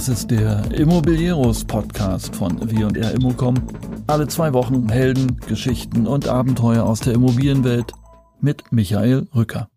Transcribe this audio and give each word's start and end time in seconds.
Das 0.00 0.08
ist 0.08 0.30
der 0.30 0.64
Immobilieros 0.72 1.66
Podcast 1.66 2.34
von 2.34 2.58
W&R 2.70 3.12
Immocom. 3.12 3.56
Alle 4.06 4.26
zwei 4.28 4.54
Wochen 4.54 4.88
Helden, 4.88 5.36
Geschichten 5.46 6.06
und 6.06 6.26
Abenteuer 6.26 6.84
aus 6.84 7.00
der 7.00 7.12
Immobilienwelt 7.12 7.92
mit 8.40 8.72
Michael 8.72 9.28
Rücker. 9.34 9.68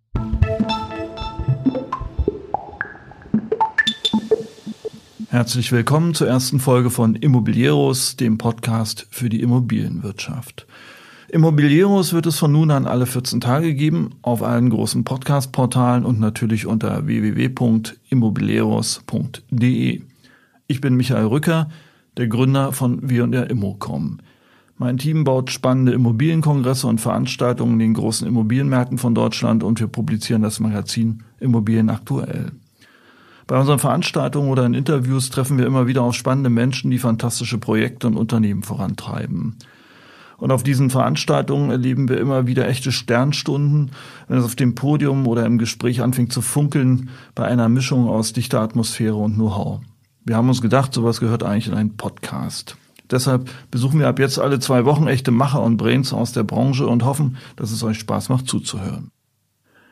Herzlich 5.28 5.74
willkommen 5.74 6.14
zur 6.14 6.30
ersten 6.30 6.62
Folge 6.62 6.90
von 6.90 7.16
Immobilieros, 7.16 8.16
dem 8.16 8.38
Podcast 8.38 9.08
für 9.12 9.28
die 9.28 9.42
Immobilienwirtschaft. 9.42 10.68
Immobilieros 11.28 12.14
wird 12.14 12.28
es 12.28 12.40
von 12.40 12.54
nun 12.54 12.72
an 12.72 12.86
alle 12.86 13.08
14 13.08 13.42
Tage 13.42 13.74
geben, 13.74 14.12
auf 14.22 14.42
allen 14.42 14.70
großen 14.70 15.04
Podcast-Portalen 15.04 16.06
und 16.06 16.22
natürlich 16.22 16.66
unter 16.66 17.08
www.immobilieros.de. 17.08 20.02
Ich 20.74 20.82
bin 20.82 20.96
Michael 20.96 21.28
Rücker, 21.28 21.70
der 22.18 22.28
Gründer 22.28 22.72
von 22.72 23.08
W&R 23.08 23.48
Immocom. 23.48 24.18
Mein 24.80 24.98
Team 24.98 25.24
baut 25.24 25.52
spannende 25.52 25.92
Immobilienkongresse 25.92 26.88
und 26.88 27.00
Veranstaltungen 27.00 27.74
in 27.74 27.80
den 27.80 27.94
großen 27.94 28.28
Immobilienmärkten 28.28 28.98
von 28.98 29.14
Deutschland 29.14 29.64
und 29.64 29.80
wir 29.80 29.86
publizieren 29.86 30.42
das 30.42 30.60
Magazin 30.60 31.22
Immobilien 31.40 31.92
aktuell. 31.92 32.54
Bei 33.46 33.60
unseren 33.60 33.78
Veranstaltungen 33.78 34.50
oder 34.50 34.66
in 34.66 34.74
Interviews 34.74 35.30
treffen 35.30 35.60
wir 35.60 35.68
immer 35.68 35.86
wieder 35.86 36.02
auf 36.02 36.16
spannende 36.16 36.50
Menschen, 36.50 36.90
die 36.90 36.98
fantastische 36.98 37.60
Projekte 37.60 38.08
und 38.08 38.18
Unternehmen 38.18 38.64
vorantreiben. 38.64 39.58
Und 40.38 40.52
auf 40.52 40.64
diesen 40.64 40.90
Veranstaltungen 40.90 41.70
erleben 41.70 42.10
wir 42.10 42.20
immer 42.20 42.48
wieder 42.48 42.68
echte 42.68 42.92
Sternstunden, 42.92 43.92
wenn 44.28 44.40
es 44.40 44.44
auf 44.44 44.56
dem 44.56 44.74
Podium 44.74 45.28
oder 45.28 45.46
im 45.46 45.60
Gespräch 45.60 46.02
anfängt 46.02 46.34
zu 46.34 46.42
funkeln 46.42 47.12
bei 47.36 47.46
einer 47.46 47.70
Mischung 47.70 48.10
aus 48.10 48.34
dichter 48.34 48.60
Atmosphäre 48.60 49.18
und 49.18 49.36
Know-how. 49.36 49.82
Wir 50.26 50.38
haben 50.38 50.48
uns 50.48 50.62
gedacht, 50.62 50.94
sowas 50.94 51.20
gehört 51.20 51.44
eigentlich 51.44 51.68
in 51.68 51.74
einen 51.74 51.98
Podcast. 51.98 52.78
Deshalb 53.12 53.50
besuchen 53.70 54.00
wir 54.00 54.08
ab 54.08 54.20
jetzt 54.20 54.40
alle 54.40 54.60
zwei 54.60 54.86
Wochen 54.86 55.08
echte 55.08 55.32
Macher 55.32 55.62
und 55.62 55.78
Brains 55.78 56.14
aus 56.14 56.32
der 56.32 56.44
Branche 56.44 56.88
und 56.88 57.04
hoffen, 57.04 57.38
dass 57.58 57.72
es 57.72 57.84
euch 57.84 58.00
Spaß 58.00 58.30
macht 58.30 58.48
zuzuhören. 58.48 59.12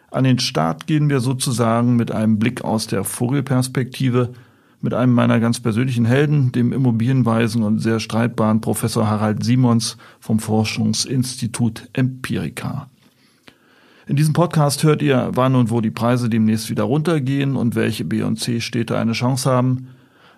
An 0.09 0.23
den 0.23 0.39
Start 0.39 0.87
gehen 0.87 1.09
wir 1.09 1.19
sozusagen 1.19 1.97
mit 1.97 2.11
einem 2.11 2.39
Blick 2.39 2.63
aus 2.63 2.87
der 2.87 3.03
Vogelperspektive, 3.03 4.31
mit 4.79 4.93
einem 4.93 5.13
meiner 5.13 5.39
ganz 5.39 5.59
persönlichen 5.59 6.05
Helden, 6.05 6.51
dem 6.51 6.71
Immobilienweisen 6.71 7.63
und 7.63 7.79
sehr 7.79 7.99
streitbaren 7.99 8.61
Professor 8.61 9.07
Harald 9.07 9.43
Simons 9.43 9.97
vom 10.19 10.39
Forschungsinstitut 10.39 11.89
Empirica. 11.93 12.89
In 14.07 14.15
diesem 14.15 14.33
Podcast 14.33 14.83
hört 14.83 15.01
ihr, 15.01 15.29
wann 15.33 15.55
und 15.55 15.69
wo 15.69 15.81
die 15.81 15.91
Preise 15.91 16.29
demnächst 16.29 16.69
wieder 16.69 16.83
runtergehen 16.83 17.55
und 17.55 17.75
welche 17.75 18.05
B 18.05 18.23
und 18.23 18.37
C 18.37 18.59
Städte 18.59 18.97
eine 18.97 19.11
Chance 19.11 19.49
haben, 19.49 19.87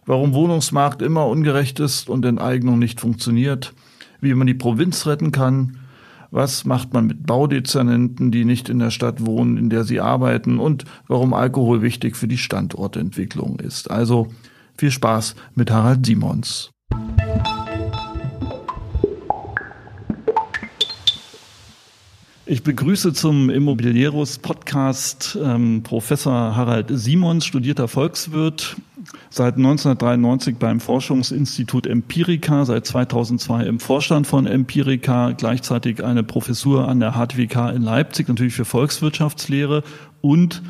warum 0.06 0.34
Wohnungsmarkt 0.34 1.02
immer 1.02 1.28
ungerecht 1.28 1.80
ist 1.80 2.10
und 2.10 2.26
Enteignung 2.26 2.80
nicht 2.80 3.00
funktioniert, 3.00 3.74
wie 4.22 4.34
man 4.34 4.48
die 4.48 4.54
Provinz 4.54 5.06
retten 5.06 5.32
kann 5.32 5.78
was 6.34 6.66
macht 6.66 6.94
man 6.94 7.06
mit 7.06 7.28
Baudezernenten, 7.28 8.32
die 8.32 8.44
nicht 8.44 8.68
in 8.68 8.80
der 8.80 8.90
Stadt 8.90 9.24
wohnen, 9.24 9.56
in 9.56 9.70
der 9.70 9.84
sie 9.84 10.00
arbeiten 10.00 10.58
und 10.58 10.84
warum 11.08 11.32
Alkohol 11.32 11.84
wichtig 11.84 12.18
für 12.18 12.28
die 12.28 12.40
Standortentwicklung 12.40 13.60
ist. 13.60 13.92
Also 13.92 14.30
viel 14.76 14.90
Spaß 14.90 15.36
mit 15.54 15.70
Harald 15.70 16.04
Simons. 16.04 16.72
Ich 22.48 22.64
begrüße 22.64 23.14
zum 23.14 23.52
Immobilieros 23.52 24.40
Podcast 24.40 25.38
ähm, 25.42 25.84
Professor 25.84 26.56
Harald 26.56 26.88
Simons, 26.90 27.46
studierter 27.46 27.88
Volkswirt, 27.88 28.76
seit 29.30 29.56
1993 29.56 30.58
beim 30.58 30.80
Forschungsinstitut 30.80 31.88
Empirica, 31.88 32.66
seit 32.66 32.86
2002 32.86 33.66
im 33.66 33.80
Vorstand 33.80 34.28
von 34.28 34.46
Empirica, 34.46 35.32
gleichzeitig 35.32 36.04
eine 36.04 36.24
Professur 36.24 36.88
an 36.88 37.00
der 37.00 37.14
HTWK 37.14 37.72
in 37.76 37.82
Leipzig, 37.82 38.28
natürlich 38.28 38.54
für 38.54 38.66
Volkswirtschaftslehre 38.66 39.84
und 40.22 40.62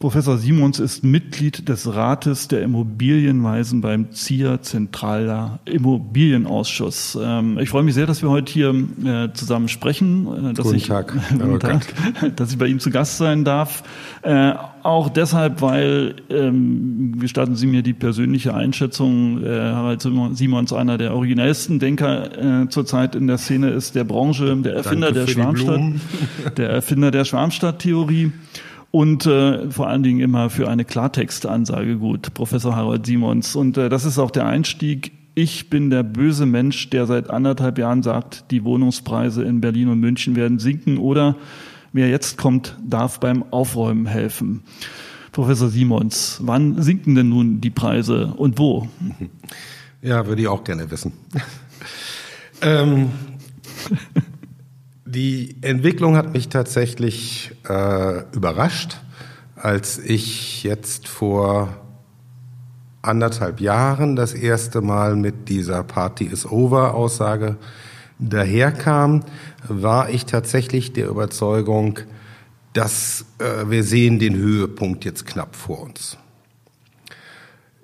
Professor 0.00 0.38
Simons 0.38 0.78
ist 0.80 1.04
Mitglied 1.04 1.68
des 1.68 1.94
Rates 1.94 2.48
der 2.48 2.62
Immobilienweisen 2.62 3.82
beim 3.82 4.12
ZIA 4.12 4.62
Zentraler 4.62 5.58
Immobilienausschuss. 5.66 7.18
Ähm, 7.22 7.58
ich 7.58 7.68
freue 7.68 7.82
mich 7.82 7.92
sehr, 7.92 8.06
dass 8.06 8.22
wir 8.22 8.30
heute 8.30 8.50
hier 8.50 8.70
äh, 8.70 9.30
zusammen 9.34 9.68
sprechen. 9.68 10.52
Äh, 10.52 10.54
dass 10.54 10.64
guten 10.64 10.76
ich, 10.78 10.86
Tag. 10.86 11.12
guten 11.30 11.60
Tag, 11.60 11.84
dass 12.36 12.50
ich 12.50 12.56
bei 12.56 12.68
ihm 12.68 12.78
zu 12.78 12.88
Gast 12.88 13.18
sein 13.18 13.44
darf. 13.44 13.82
Äh, 14.22 14.54
auch 14.82 15.10
deshalb, 15.10 15.60
weil, 15.60 16.14
ähm, 16.30 17.18
gestatten 17.20 17.54
Sie 17.54 17.66
mir 17.66 17.82
die 17.82 17.92
persönliche 17.92 18.54
Einschätzung, 18.54 19.42
Harald 19.44 20.00
Simons 20.00 20.72
einer 20.72 20.96
der 20.96 21.14
originellsten 21.14 21.78
Denker 21.78 22.66
zurzeit 22.70 23.14
in 23.14 23.26
der 23.26 23.36
Szene 23.36 23.68
ist 23.68 23.94
der 23.94 24.04
Branche, 24.04 24.56
der 24.56 24.76
Erfinder 24.76 25.12
der 25.12 25.26
Schwarmstadt, 25.26 25.82
der 26.56 26.70
Erfinder 26.70 27.10
der 27.10 27.26
Schwarmstadttheorie 27.26 28.32
und 28.90 29.26
äh, 29.26 29.70
vor 29.70 29.88
allen 29.88 30.02
Dingen 30.02 30.20
immer 30.20 30.50
für 30.50 30.68
eine 30.68 30.84
Klartextansage 30.84 31.96
gut, 31.96 32.34
Professor 32.34 32.74
Harold 32.74 33.06
Simons. 33.06 33.54
Und 33.54 33.76
äh, 33.76 33.88
das 33.88 34.04
ist 34.04 34.18
auch 34.18 34.30
der 34.30 34.46
Einstieg. 34.46 35.12
Ich 35.34 35.70
bin 35.70 35.90
der 35.90 36.02
böse 36.02 36.44
Mensch, 36.44 36.90
der 36.90 37.06
seit 37.06 37.30
anderthalb 37.30 37.78
Jahren 37.78 38.02
sagt, 38.02 38.50
die 38.50 38.64
Wohnungspreise 38.64 39.44
in 39.44 39.60
Berlin 39.60 39.88
und 39.88 40.00
München 40.00 40.34
werden 40.34 40.58
sinken 40.58 40.98
oder 40.98 41.36
wer 41.92 42.08
jetzt 42.08 42.36
kommt, 42.36 42.76
darf 42.84 43.20
beim 43.20 43.44
Aufräumen 43.52 44.06
helfen. 44.06 44.64
Professor 45.30 45.68
Simons, 45.68 46.40
wann 46.42 46.82
sinken 46.82 47.14
denn 47.14 47.28
nun 47.28 47.60
die 47.60 47.70
Preise 47.70 48.34
und 48.36 48.58
wo? 48.58 48.88
Ja, 50.02 50.26
würde 50.26 50.42
ich 50.42 50.48
auch 50.48 50.64
gerne 50.64 50.90
wissen. 50.90 51.12
ähm, 52.62 53.10
die 55.10 55.56
Entwicklung 55.62 56.16
hat 56.16 56.32
mich 56.32 56.48
tatsächlich 56.48 57.52
äh, 57.68 58.22
überrascht, 58.32 58.98
als 59.56 59.98
ich 59.98 60.62
jetzt 60.62 61.08
vor 61.08 61.68
anderthalb 63.02 63.60
Jahren 63.60 64.16
das 64.16 64.34
erste 64.34 64.80
Mal 64.80 65.16
mit 65.16 65.48
dieser 65.48 65.82
Party 65.82 66.24
is 66.24 66.46
over 66.46 66.94
Aussage 66.94 67.56
daherkam, 68.18 69.24
war 69.66 70.10
ich 70.10 70.26
tatsächlich 70.26 70.92
der 70.92 71.08
Überzeugung, 71.08 72.00
dass 72.72 73.24
äh, 73.38 73.68
wir 73.68 73.82
sehen 73.82 74.18
den 74.18 74.36
Höhepunkt 74.36 75.04
jetzt 75.04 75.26
knapp 75.26 75.56
vor 75.56 75.80
uns. 75.80 76.18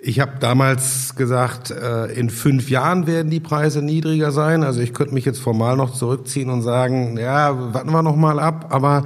Ich 0.07 0.21
habe 0.21 0.39
damals 0.39 1.15
gesagt, 1.15 1.69
äh, 1.69 2.05
in 2.05 2.29
fünf 2.29 2.69
Jahren 2.69 3.07
werden 3.07 3.29
die 3.29 3.41
Preise 3.41 3.81
niedriger 3.81 4.31
sein. 4.31 4.63
Also 4.63 4.79
ich 4.79 4.93
könnte 4.93 5.13
mich 5.13 5.25
jetzt 5.25 5.41
formal 5.41 5.75
noch 5.75 5.93
zurückziehen 5.93 6.49
und 6.49 6.61
sagen, 6.61 7.17
ja, 7.17 7.73
warten 7.73 7.91
wir 7.91 8.01
noch 8.01 8.15
mal 8.15 8.39
ab. 8.39 8.67
Aber 8.69 9.03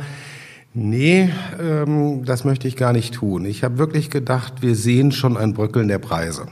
nee, 0.75 1.27
ähm, 1.59 2.23
das 2.23 2.43
möchte 2.43 2.67
ich 2.67 2.75
gar 2.75 2.93
nicht 2.93 3.15
tun. 3.15 3.45
Ich 3.45 3.63
habe 3.63 3.79
wirklich 3.79 4.11
gedacht, 4.11 4.61
wir 4.61 4.75
sehen 4.75 5.11
schon 5.11 5.37
ein 5.37 5.53
Bröckeln 5.55 5.87
der 5.87 5.97
Preise. 5.97 6.45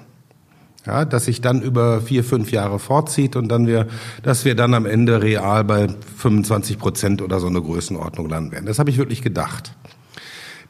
Ja, 0.84 1.06
dass 1.06 1.26
sich 1.26 1.42
dann 1.42 1.62
über 1.62 2.02
vier, 2.02 2.24
fünf 2.24 2.52
Jahre 2.52 2.80
fortzieht 2.80 3.36
und 3.36 3.50
dann 3.50 3.68
wir, 3.68 3.86
dass 4.24 4.46
wir 4.46 4.56
dann 4.56 4.74
am 4.74 4.88
Ende 4.88 5.22
real 5.22 5.64
bei 5.64 5.90
25 6.18 6.80
Prozent 6.80 7.22
oder 7.22 7.40
so 7.40 7.46
eine 7.46 7.62
Größenordnung 7.62 8.28
landen 8.28 8.52
werden. 8.52 8.66
Das 8.66 8.80
habe 8.80 8.90
ich 8.90 8.98
wirklich 8.98 9.22
gedacht. 9.22 9.76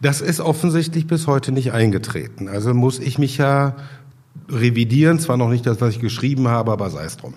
Das 0.01 0.21
ist 0.21 0.39
offensichtlich 0.39 1.07
bis 1.07 1.27
heute 1.27 1.51
nicht 1.51 1.73
eingetreten. 1.73 2.47
Also 2.47 2.73
muss 2.73 2.99
ich 2.99 3.17
mich 3.17 3.37
ja 3.37 3.75
revidieren, 4.47 5.19
zwar 5.19 5.37
noch 5.37 5.49
nicht 5.49 5.65
das, 5.65 5.81
was 5.81 5.95
ich 5.95 5.99
geschrieben 5.99 6.47
habe, 6.47 6.71
aber 6.71 6.89
sei 6.89 7.03
es 7.03 7.17
drum. 7.17 7.33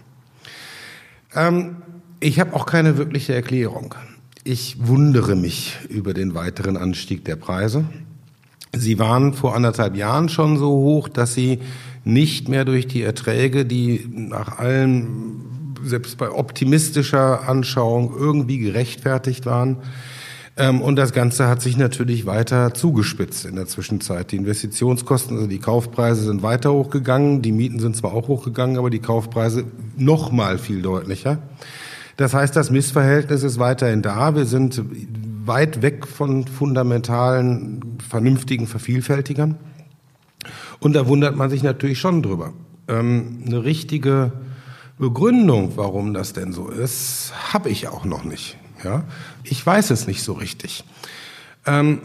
Ähm, 1.35 1.77
ich 2.21 2.39
habe 2.39 2.55
auch 2.55 2.67
keine 2.67 2.99
wirkliche 2.99 3.35
Erklärung. 3.35 3.95
Ich 4.45 4.77
wundere 4.87 5.37
mich 5.37 5.79
über 5.89 6.15
den 6.15 6.35
weiteren 6.35 6.77
Anstieg 6.77 7.25
der 7.25 7.37
Preise. 7.37 7.85
Sie 8.75 8.99
waren 8.99 9.35
vor 9.35 9.55
anderthalb 9.55 9.97
Jahren 9.97 10.29
schon 10.29 10.57
so 10.57 10.71
hoch, 10.71 11.09
dass 11.09 11.35
sie 11.35 11.59
nicht 12.05 12.49
mehr 12.49 12.65
durch 12.65 12.87
die 12.87 13.03
Erträge, 13.03 13.65
die 13.67 14.09
nach 14.11 14.59
allen, 14.59 15.75
selbst 15.85 16.17
bei 16.17 16.31
optimistischer 16.31 17.49
Anschauung 17.49 18.15
irgendwie 18.17 18.59
gerechtfertigt 18.59 19.47
waren, 19.47 19.79
und 20.57 20.97
das 20.97 21.13
Ganze 21.13 21.49
hat 21.49 21.63
sich 21.63 21.79
natürlich 21.79 22.27
weiter 22.27 22.75
zugespitzt 22.75 23.47
in 23.47 23.57
der 23.57 23.67
Zwischenzeit. 23.67 24.33
Die 24.33 24.37
Investitionskosten, 24.37 25.37
also 25.37 25.49
die 25.49 25.59
Kaufpreise 25.59 26.25
sind 26.25 26.43
weiter 26.43 26.73
hochgegangen. 26.73 27.41
Die 27.41 27.53
Mieten 27.53 27.79
sind 27.79 27.97
zwar 27.97 28.13
auch 28.13 28.29
hochgegangen, 28.29 28.77
aber 28.77 28.91
die 28.91 28.99
Kaufpreise 28.99 29.65
noch 29.97 30.31
mal 30.31 30.59
viel 30.59 30.83
deutlicher. 30.83 31.39
Das 32.19 32.35
heißt, 32.35 32.55
das 32.55 32.71
Missverhältnis 32.71 33.43
ist 33.43 33.59
weiterhin 33.59 34.03
da. 34.03 34.35
Wir 34.35 34.45
sind 34.45 34.83
weit 35.47 35.81
weg 35.81 36.07
von 36.07 36.47
fundamentalen, 36.47 37.99
vernünftigen 38.07 38.67
Vervielfältigern. 38.67 39.57
Und 40.81 40.95
da 40.95 41.07
wundert 41.07 41.37
man 41.37 41.49
sich 41.49 41.63
natürlich 41.63 41.99
schon 41.99 42.23
drüber. 42.23 42.53
Ähm, 42.89 43.43
eine 43.47 43.65
richtige 43.65 44.33
Begründung, 44.99 45.73
warum 45.77 46.13
das 46.13 46.35
denn 46.35 46.53
so 46.53 46.69
ist, 46.69 47.33
habe 47.53 47.71
ich 47.71 47.89
auch 47.89 48.05
noch 48.05 48.25
nicht. 48.25 48.59
Ja? 48.85 49.05
Ich 49.45 49.65
weiß 49.65 49.91
es 49.91 50.07
nicht 50.07 50.23
so 50.23 50.33
richtig. 50.33 50.85
Ähm, 51.67 52.01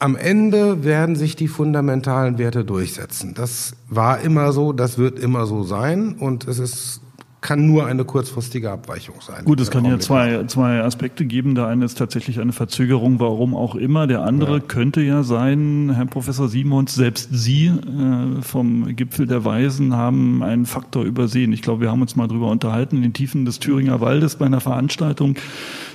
Am 0.00 0.14
Ende 0.14 0.84
werden 0.84 1.16
sich 1.16 1.34
die 1.34 1.48
fundamentalen 1.48 2.38
Werte 2.38 2.64
durchsetzen. 2.64 3.34
Das 3.34 3.74
war 3.88 4.20
immer 4.20 4.52
so, 4.52 4.72
das 4.72 4.96
wird 4.96 5.18
immer 5.18 5.44
so 5.46 5.64
sein 5.64 6.14
und 6.14 6.46
es 6.46 6.60
ist 6.60 7.00
kann 7.40 7.66
nur 7.66 7.86
eine 7.86 8.04
kurzfristige 8.04 8.70
Abweichung 8.70 9.16
sein. 9.20 9.44
Gut, 9.44 9.60
es 9.60 9.70
kann 9.70 9.84
ja 9.84 9.98
zwei, 9.98 10.44
zwei 10.46 10.82
Aspekte 10.82 11.24
geben. 11.24 11.54
Der 11.54 11.66
eine 11.66 11.84
ist 11.84 11.96
tatsächlich 11.96 12.40
eine 12.40 12.52
Verzögerung, 12.52 13.20
warum 13.20 13.54
auch 13.54 13.74
immer. 13.74 14.06
Der 14.06 14.22
andere 14.22 14.54
ja. 14.54 14.60
könnte 14.60 15.00
ja 15.02 15.22
sein, 15.22 15.92
Herr 15.94 16.06
Professor 16.06 16.48
Simons, 16.48 16.94
selbst 16.94 17.28
Sie 17.32 17.66
äh, 17.66 18.42
vom 18.42 18.96
Gipfel 18.96 19.26
der 19.26 19.44
Weisen 19.44 19.94
haben 19.94 20.42
einen 20.42 20.66
Faktor 20.66 21.04
übersehen. 21.04 21.52
Ich 21.52 21.62
glaube, 21.62 21.82
wir 21.82 21.90
haben 21.90 22.02
uns 22.02 22.16
mal 22.16 22.26
drüber 22.26 22.50
unterhalten, 22.50 22.96
in 22.96 23.02
den 23.02 23.12
Tiefen 23.12 23.44
des 23.44 23.60
Thüringer 23.60 24.00
Waldes 24.00 24.36
bei 24.36 24.46
einer 24.46 24.60
Veranstaltung. 24.60 25.36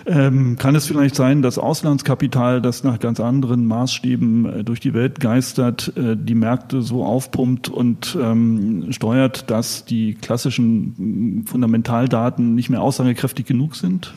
Ähm, 0.06 0.58
kann 0.58 0.76
es 0.76 0.86
vielleicht 0.86 1.16
sein, 1.16 1.42
dass 1.42 1.58
Auslandskapital, 1.58 2.62
das 2.62 2.84
nach 2.84 3.00
ganz 3.00 3.20
anderen 3.20 3.66
Maßstäben 3.66 4.46
äh, 4.46 4.64
durch 4.64 4.82
die 4.82 4.94
Welt 4.94 5.22
geistert, 5.22 5.94
äh, 5.96 6.18
die 6.18 6.36
Märkte 6.36 6.82
so 6.82 7.06
aufpumpt 7.06 7.70
und 7.70 8.18
ähm, 8.22 8.92
steuert, 8.92 9.50
dass 9.50 9.86
die 9.86 10.16
klassischen 10.16 11.46
Fundamentaldaten 11.48 12.54
nicht 12.54 12.70
mehr 12.70 12.82
aussagekräftig 12.82 13.46
genug 13.46 13.76
sind? 13.76 14.14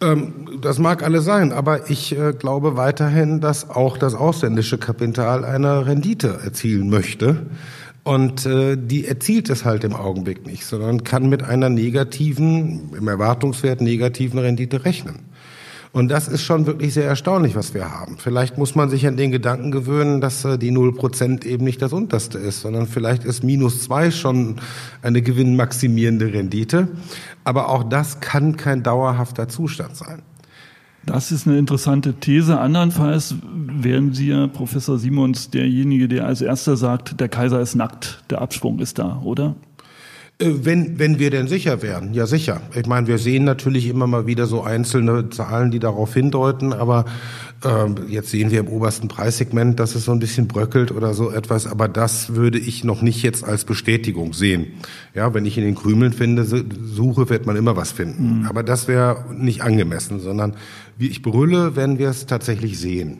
Ähm, 0.00 0.32
das 0.60 0.80
mag 0.80 1.04
alles 1.04 1.24
sein, 1.24 1.52
aber 1.52 1.90
ich 1.90 2.18
äh, 2.18 2.32
glaube 2.32 2.76
weiterhin, 2.76 3.40
dass 3.40 3.70
auch 3.70 3.96
das 3.96 4.14
ausländische 4.14 4.78
Kapital 4.78 5.44
eine 5.44 5.86
Rendite 5.86 6.40
erzielen 6.42 6.88
möchte. 6.88 7.46
Und 8.04 8.44
äh, 8.44 8.76
die 8.76 9.06
erzielt 9.06 9.48
es 9.48 9.64
halt 9.64 9.82
im 9.82 9.94
Augenblick 9.94 10.46
nicht, 10.46 10.66
sondern 10.66 11.04
kann 11.04 11.28
mit 11.28 11.42
einer 11.42 11.70
negativen, 11.70 12.90
im 12.94 13.08
Erwartungswert 13.08 13.80
negativen 13.80 14.38
Rendite 14.38 14.84
rechnen. 14.84 15.20
Und 15.90 16.08
das 16.08 16.26
ist 16.28 16.42
schon 16.42 16.66
wirklich 16.66 16.92
sehr 16.92 17.06
erstaunlich, 17.06 17.54
was 17.54 17.72
wir 17.72 17.90
haben. 17.90 18.16
Vielleicht 18.18 18.58
muss 18.58 18.74
man 18.74 18.90
sich 18.90 19.06
an 19.06 19.16
den 19.16 19.30
Gedanken 19.30 19.70
gewöhnen, 19.70 20.20
dass 20.20 20.44
äh, 20.44 20.58
die 20.58 20.70
null 20.70 20.92
Prozent 20.94 21.46
eben 21.46 21.64
nicht 21.64 21.80
das 21.80 21.94
unterste 21.94 22.36
ist, 22.36 22.60
sondern 22.60 22.88
vielleicht 22.88 23.24
ist 23.24 23.42
minus 23.42 23.82
zwei 23.82 24.10
schon 24.10 24.56
eine 25.02 25.22
gewinnmaximierende 25.22 26.32
Rendite. 26.32 26.88
Aber 27.44 27.70
auch 27.70 27.84
das 27.84 28.20
kann 28.20 28.56
kein 28.56 28.82
dauerhafter 28.82 29.48
Zustand 29.48 29.96
sein. 29.96 30.22
Das 31.06 31.32
ist 31.32 31.46
eine 31.46 31.58
interessante 31.58 32.14
These. 32.14 32.58
Andernfalls 32.58 33.34
wären 33.42 34.14
Sie 34.14 34.28
ja, 34.28 34.46
Professor 34.46 34.98
Simons, 34.98 35.50
derjenige, 35.50 36.08
der 36.08 36.26
als 36.26 36.40
erster 36.40 36.76
sagt, 36.76 37.20
der 37.20 37.28
Kaiser 37.28 37.60
ist 37.60 37.74
nackt, 37.74 38.22
der 38.30 38.40
Absprung 38.40 38.78
ist 38.78 38.98
da, 38.98 39.20
oder? 39.22 39.54
Äh, 40.38 40.50
wenn, 40.64 40.98
wenn 40.98 41.18
wir 41.18 41.30
denn 41.30 41.46
sicher 41.46 41.82
wären, 41.82 42.12
ja 42.12 42.26
sicher. 42.26 42.60
Ich 42.74 42.86
meine, 42.86 43.06
wir 43.06 43.18
sehen 43.18 43.44
natürlich 43.44 43.88
immer 43.88 44.06
mal 44.06 44.26
wieder 44.26 44.46
so 44.46 44.62
einzelne 44.62 45.30
Zahlen, 45.30 45.70
die 45.70 45.78
darauf 45.78 46.12
hindeuten, 46.12 46.72
aber 46.72 47.04
äh, 47.64 47.86
jetzt 48.08 48.30
sehen 48.30 48.50
wir 48.50 48.60
im 48.60 48.68
obersten 48.68 49.06
Preissegment, 49.06 49.78
dass 49.78 49.94
es 49.94 50.04
so 50.04 50.12
ein 50.12 50.18
bisschen 50.18 50.48
bröckelt 50.48 50.90
oder 50.90 51.14
so 51.14 51.30
etwas, 51.30 51.68
aber 51.68 51.86
das 51.86 52.34
würde 52.34 52.58
ich 52.58 52.82
noch 52.82 53.00
nicht 53.00 53.22
jetzt 53.22 53.44
als 53.44 53.64
Bestätigung 53.64 54.32
sehen. 54.32 54.66
Ja, 55.14 55.34
wenn 55.34 55.46
ich 55.46 55.56
in 55.56 55.64
den 55.64 55.76
Krümeln 55.76 56.12
finde, 56.12 56.44
suche, 56.44 57.30
wird 57.30 57.46
man 57.46 57.54
immer 57.54 57.76
was 57.76 57.92
finden. 57.92 58.40
Mhm. 58.40 58.46
Aber 58.46 58.64
das 58.64 58.88
wäre 58.88 59.24
nicht 59.32 59.62
angemessen, 59.62 60.18
sondern 60.18 60.54
wie 60.96 61.08
ich 61.08 61.22
brülle, 61.22 61.76
wenn 61.76 61.98
wir 61.98 62.08
es 62.08 62.26
tatsächlich 62.26 62.78
sehen. 62.78 63.18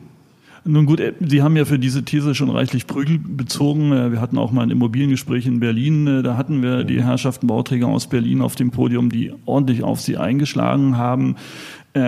Nun 0.67 0.87
gut, 0.87 0.99
äh, 0.99 1.13
Sie 1.19 1.43
haben 1.43 1.55
ja 1.55 1.65
für 1.65 1.77
diese 1.77 2.03
These 2.03 2.33
schon 2.33 2.49
reichlich 2.49 2.87
Prügel 2.87 3.19
bezogen. 3.19 3.91
Äh, 3.91 4.11
wir 4.11 4.19
hatten 4.19 4.39
auch 4.39 4.51
mal 4.51 4.63
ein 4.63 4.71
Immobiliengespräch 4.71 5.45
in 5.45 5.59
Berlin. 5.59 6.07
Äh, 6.07 6.23
da 6.23 6.37
hatten 6.37 6.63
wir 6.63 6.83
die 6.83 7.03
Herrschaften 7.03 7.45
Bauträger 7.45 7.87
aus 7.87 8.07
Berlin 8.07 8.41
auf 8.41 8.55
dem 8.55 8.71
Podium, 8.71 9.11
die 9.11 9.31
ordentlich 9.45 9.83
auf 9.83 10.01
Sie 10.01 10.17
eingeschlagen 10.17 10.97
haben. 10.97 11.35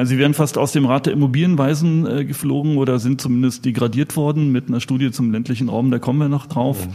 Sie 0.04 0.18
werden 0.18 0.34
fast 0.34 0.58
aus 0.58 0.74
dem 0.74 0.86
Rat 0.86 1.06
der 1.06 1.14
Immobilienweisen 1.14 2.28
geflogen 2.28 2.78
oder 2.78 3.00
sind 3.00 3.22
zumindest 3.22 3.64
degradiert 3.64 4.18
worden 4.18 4.52
mit 4.52 4.68
einer 4.68 4.82
Studie 4.82 5.12
zum 5.12 5.32
ländlichen 5.32 5.70
Raum. 5.70 5.92
Da 5.92 6.00
kommen 6.00 6.20
wir 6.20 6.28
noch 6.28 6.46
drauf. 6.46 6.90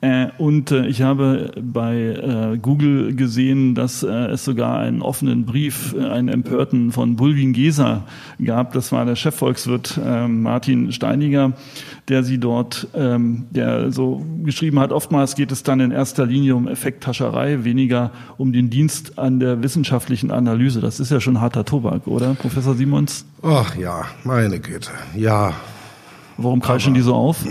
Äh, 0.00 0.28
und 0.38 0.70
äh, 0.70 0.86
ich 0.86 1.02
habe 1.02 1.50
bei 1.60 1.96
äh, 1.96 2.58
Google 2.58 3.16
gesehen, 3.16 3.74
dass 3.74 4.04
äh, 4.04 4.06
es 4.06 4.44
sogar 4.44 4.78
einen 4.78 5.02
offenen 5.02 5.44
Brief, 5.44 5.92
äh, 5.98 6.04
einen 6.04 6.28
empörten 6.28 6.92
von 6.92 7.16
Bulwin 7.16 7.52
Geser 7.52 8.04
gab. 8.44 8.72
Das 8.74 8.92
war 8.92 9.04
der 9.04 9.16
Chefvolkswirt 9.16 9.98
äh, 10.04 10.28
Martin 10.28 10.92
Steiniger, 10.92 11.52
der 12.06 12.22
sie 12.22 12.38
dort, 12.38 12.86
ähm, 12.94 13.46
der 13.50 13.90
so 13.90 14.24
geschrieben 14.44 14.78
hat, 14.78 14.92
oftmals 14.92 15.34
geht 15.34 15.50
es 15.50 15.64
dann 15.64 15.80
in 15.80 15.90
erster 15.90 16.26
Linie 16.26 16.54
um 16.54 16.68
Effekthascherei, 16.68 17.64
weniger 17.64 18.12
um 18.36 18.52
den 18.52 18.70
Dienst 18.70 19.18
an 19.18 19.40
der 19.40 19.64
wissenschaftlichen 19.64 20.30
Analyse. 20.30 20.80
Das 20.80 21.00
ist 21.00 21.10
ja 21.10 21.20
schon 21.20 21.40
harter 21.40 21.64
Tobak, 21.64 22.06
oder, 22.06 22.27
Professor 22.34 22.74
Simons? 22.74 23.24
Ach 23.42 23.74
ja, 23.76 24.06
meine 24.24 24.60
Güte, 24.60 24.90
ja. 25.14 25.54
Warum 26.36 26.60
kreischen 26.60 26.92
Aber 26.92 26.98
die 26.98 27.02
so 27.02 27.14
auf? 27.14 27.38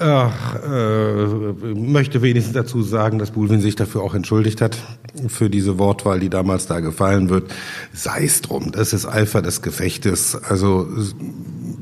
Ach, 0.00 0.54
äh, 0.62 1.26
möchte 1.74 2.22
wenigstens 2.22 2.54
dazu 2.54 2.82
sagen, 2.82 3.18
dass 3.18 3.32
Bulwin 3.32 3.60
sich 3.60 3.74
dafür 3.74 4.02
auch 4.02 4.14
entschuldigt 4.14 4.60
hat, 4.60 4.78
für 5.26 5.50
diese 5.50 5.78
Wortwahl, 5.78 6.20
die 6.20 6.30
damals 6.30 6.66
da 6.66 6.78
gefallen 6.78 7.30
wird. 7.30 7.52
Sei 7.92 8.24
es 8.24 8.40
drum, 8.40 8.70
das 8.70 8.92
ist 8.92 9.06
Eifer 9.06 9.42
des 9.42 9.60
Gefechtes. 9.60 10.36
Also 10.36 10.86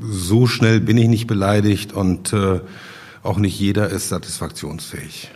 so 0.09 0.47
schnell 0.47 0.79
bin 0.79 0.97
ich 0.97 1.07
nicht 1.07 1.27
beleidigt 1.27 1.93
und 1.93 2.33
äh, 2.33 2.61
auch 3.23 3.37
nicht 3.37 3.59
jeder 3.59 3.89
ist 3.89 4.09
satisfaktionsfähig. 4.09 5.29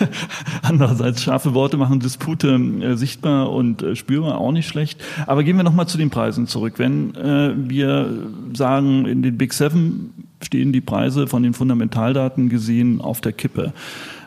Andererseits, 0.62 1.22
scharfe 1.22 1.54
Worte 1.54 1.76
machen 1.76 2.00
Dispute 2.00 2.48
äh, 2.48 2.96
sichtbar 2.96 3.50
und 3.52 3.82
äh, 3.82 3.96
spürbar 3.96 4.38
auch 4.38 4.52
nicht 4.52 4.68
schlecht. 4.68 5.02
Aber 5.26 5.44
gehen 5.44 5.56
wir 5.56 5.64
nochmal 5.64 5.86
zu 5.88 5.98
den 5.98 6.10
Preisen 6.10 6.46
zurück. 6.46 6.74
Wenn 6.76 7.14
äh, 7.14 7.54
wir 7.56 8.10
sagen, 8.54 9.06
in 9.06 9.22
den 9.22 9.38
Big 9.38 9.52
Seven 9.52 10.12
stehen 10.42 10.72
die 10.72 10.80
Preise 10.80 11.26
von 11.26 11.42
den 11.42 11.54
Fundamentaldaten 11.54 12.48
gesehen 12.48 13.00
auf 13.00 13.20
der 13.20 13.32
Kippe. 13.32 13.72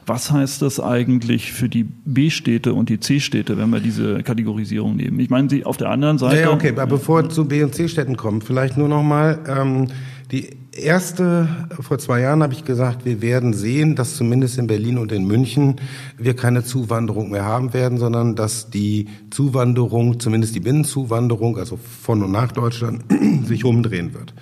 Was 0.05 0.31
heißt 0.31 0.61
das 0.61 0.79
eigentlich 0.79 1.53
für 1.53 1.69
die 1.69 1.83
B-Städte 1.83 2.73
und 2.73 2.89
die 2.89 2.99
C-Städte, 2.99 3.57
wenn 3.57 3.69
wir 3.69 3.79
diese 3.79 4.23
Kategorisierung 4.23 4.95
nehmen? 4.95 5.19
Ich 5.19 5.29
meine, 5.29 5.49
Sie 5.49 5.63
auf 5.63 5.77
der 5.77 5.89
anderen 5.89 6.17
Seite. 6.17 6.41
Ja, 6.41 6.51
okay, 6.51 6.71
aber 6.71 6.87
bevor 6.87 7.23
wir 7.23 7.29
zu 7.29 7.45
B- 7.45 7.63
und 7.63 7.75
C-Städten 7.75 8.17
kommen, 8.17 8.41
vielleicht 8.41 8.77
nur 8.77 8.87
noch 8.87 9.03
mal 9.03 9.39
ähm, 9.47 9.87
die 10.31 10.49
erste, 10.73 11.47
vor 11.79 11.99
zwei 11.99 12.21
Jahren 12.21 12.43
habe 12.43 12.53
ich 12.53 12.65
gesagt, 12.65 13.05
wir 13.05 13.21
werden 13.21 13.53
sehen, 13.53 13.95
dass 13.95 14.15
zumindest 14.15 14.57
in 14.57 14.67
Berlin 14.67 14.97
und 14.97 15.11
in 15.11 15.25
München 15.25 15.75
wir 16.17 16.35
keine 16.35 16.63
Zuwanderung 16.63 17.31
mehr 17.31 17.45
haben 17.45 17.73
werden, 17.73 17.97
sondern 17.97 18.35
dass 18.35 18.69
die 18.69 19.07
Zuwanderung, 19.29 20.19
zumindest 20.19 20.55
die 20.55 20.59
Binnenzuwanderung, 20.59 21.57
also 21.57 21.77
von 21.77 22.23
und 22.23 22.31
nach 22.31 22.51
Deutschland, 22.51 23.03
sich 23.45 23.65
umdrehen 23.65 24.13
wird. 24.13 24.33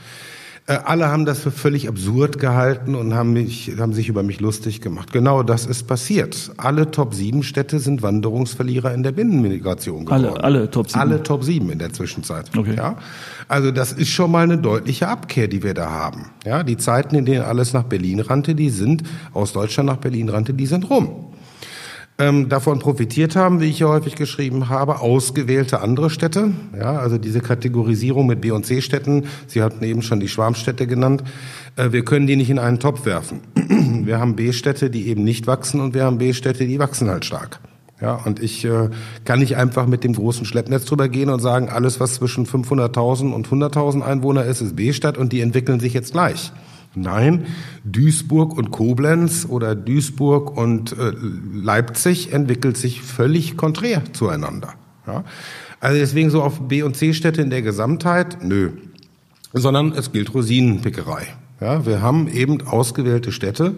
Äh, 0.69 0.77
alle 0.85 1.09
haben 1.09 1.25
das 1.25 1.39
für 1.39 1.49
völlig 1.49 1.89
absurd 1.89 2.37
gehalten 2.37 2.93
und 2.93 3.15
haben, 3.15 3.33
mich, 3.33 3.73
haben 3.79 3.93
sich 3.93 4.07
über 4.07 4.21
mich 4.21 4.39
lustig 4.39 4.81
gemacht. 4.81 5.11
Genau 5.11 5.41
das 5.41 5.65
ist 5.65 5.87
passiert. 5.87 6.51
Alle 6.57 6.91
Top-7-Städte 6.91 7.79
sind 7.79 8.03
Wanderungsverlierer 8.03 8.93
in 8.93 9.01
der 9.01 9.11
Binnenmigration 9.11 10.05
geworden. 10.05 10.25
Alle, 10.25 10.43
alle 10.43 10.69
Top 10.69 10.87
7? 10.87 11.01
Alle 11.01 11.23
Top 11.23 11.43
7 11.43 11.71
in 11.71 11.79
der 11.79 11.91
Zwischenzeit. 11.91 12.55
Okay. 12.55 12.75
Ja? 12.77 12.97
Also 13.47 13.71
das 13.71 13.93
ist 13.93 14.09
schon 14.09 14.29
mal 14.29 14.43
eine 14.43 14.59
deutliche 14.59 15.07
Abkehr, 15.07 15.47
die 15.47 15.63
wir 15.63 15.73
da 15.73 15.89
haben. 15.89 16.29
Ja, 16.45 16.61
die 16.61 16.77
Zeiten, 16.77 17.15
in 17.15 17.25
denen 17.25 17.41
alles 17.41 17.73
nach 17.73 17.83
Berlin 17.83 18.19
rannte, 18.19 18.53
die 18.53 18.69
sind, 18.69 19.01
aus 19.33 19.53
Deutschland 19.53 19.89
nach 19.89 19.97
Berlin 19.97 20.29
rannte, 20.29 20.53
die 20.53 20.67
sind 20.67 20.87
rum 20.91 21.29
ähm, 22.19 22.49
davon 22.49 22.79
profitiert 22.79 23.35
haben, 23.35 23.61
wie 23.61 23.69
ich 23.69 23.79
ja 23.79 23.87
häufig 23.87 24.15
geschrieben 24.15 24.69
habe, 24.69 24.99
ausgewählte 24.99 25.81
andere 25.81 26.09
Städte. 26.09 26.51
Ja, 26.77 26.97
also 26.99 27.17
diese 27.17 27.39
Kategorisierung 27.39 28.27
mit 28.27 28.41
B- 28.41 28.51
und 28.51 28.65
C-Städten. 28.65 29.25
Sie 29.47 29.63
hatten 29.63 29.83
eben 29.83 30.01
schon 30.01 30.19
die 30.19 30.27
Schwarmstädte 30.27 30.85
genannt. 30.85 31.23
Äh, 31.77 31.91
wir 31.91 32.03
können 32.03 32.27
die 32.27 32.35
nicht 32.35 32.49
in 32.49 32.59
einen 32.59 32.79
Topf 32.79 33.05
werfen. 33.05 33.39
wir 34.05 34.19
haben 34.19 34.35
B-Städte, 34.35 34.89
die 34.89 35.07
eben 35.07 35.23
nicht 35.23 35.47
wachsen 35.47 35.79
und 35.79 35.93
wir 35.93 36.03
haben 36.03 36.17
B-Städte, 36.17 36.67
die 36.67 36.77
wachsen 36.77 37.09
halt 37.09 37.25
stark. 37.25 37.59
Ja, 38.01 38.15
und 38.15 38.41
ich 38.41 38.63
äh, 38.63 38.89
kann 39.25 39.39
nicht 39.39 39.57
einfach 39.57 39.85
mit 39.85 40.03
dem 40.03 40.13
großen 40.13 40.45
Schleppnetz 40.45 40.85
drüber 40.85 41.09
gehen 41.09 41.29
und 41.29 41.41
sagen, 41.41 41.69
alles, 41.69 41.99
was 41.99 42.15
zwischen 42.15 42.45
500.000 42.45 43.31
und 43.33 43.47
100.000 43.47 44.01
Einwohner 44.01 44.45
ist, 44.45 44.61
ist 44.61 44.75
B-Stadt 44.75 45.17
und 45.17 45.33
die 45.33 45.41
entwickeln 45.41 45.79
sich 45.79 45.93
jetzt 45.93 46.13
gleich. 46.13 46.51
Nein, 46.95 47.45
Duisburg 47.85 48.57
und 48.57 48.71
Koblenz 48.71 49.45
oder 49.47 49.75
Duisburg 49.75 50.57
und 50.57 50.93
äh, 50.93 51.13
Leipzig 51.53 52.33
entwickelt 52.33 52.77
sich 52.77 53.01
völlig 53.01 53.57
konträr 53.57 54.01
zueinander. 54.13 54.73
Ja? 55.05 55.23
Also 55.79 55.99
deswegen 55.99 56.29
so 56.29 56.41
auf 56.41 56.67
B- 56.67 56.83
und 56.83 56.97
C-Städte 56.97 57.41
in 57.41 57.49
der 57.49 57.61
Gesamtheit, 57.61 58.43
nö. 58.43 58.71
Sondern 59.53 59.93
es 59.93 60.11
gilt 60.11 60.33
Rosinenpickerei. 60.33 61.27
Ja, 61.61 61.85
wir 61.85 62.01
haben 62.01 62.27
eben 62.27 62.61
ausgewählte 62.61 63.31
Städte, 63.31 63.75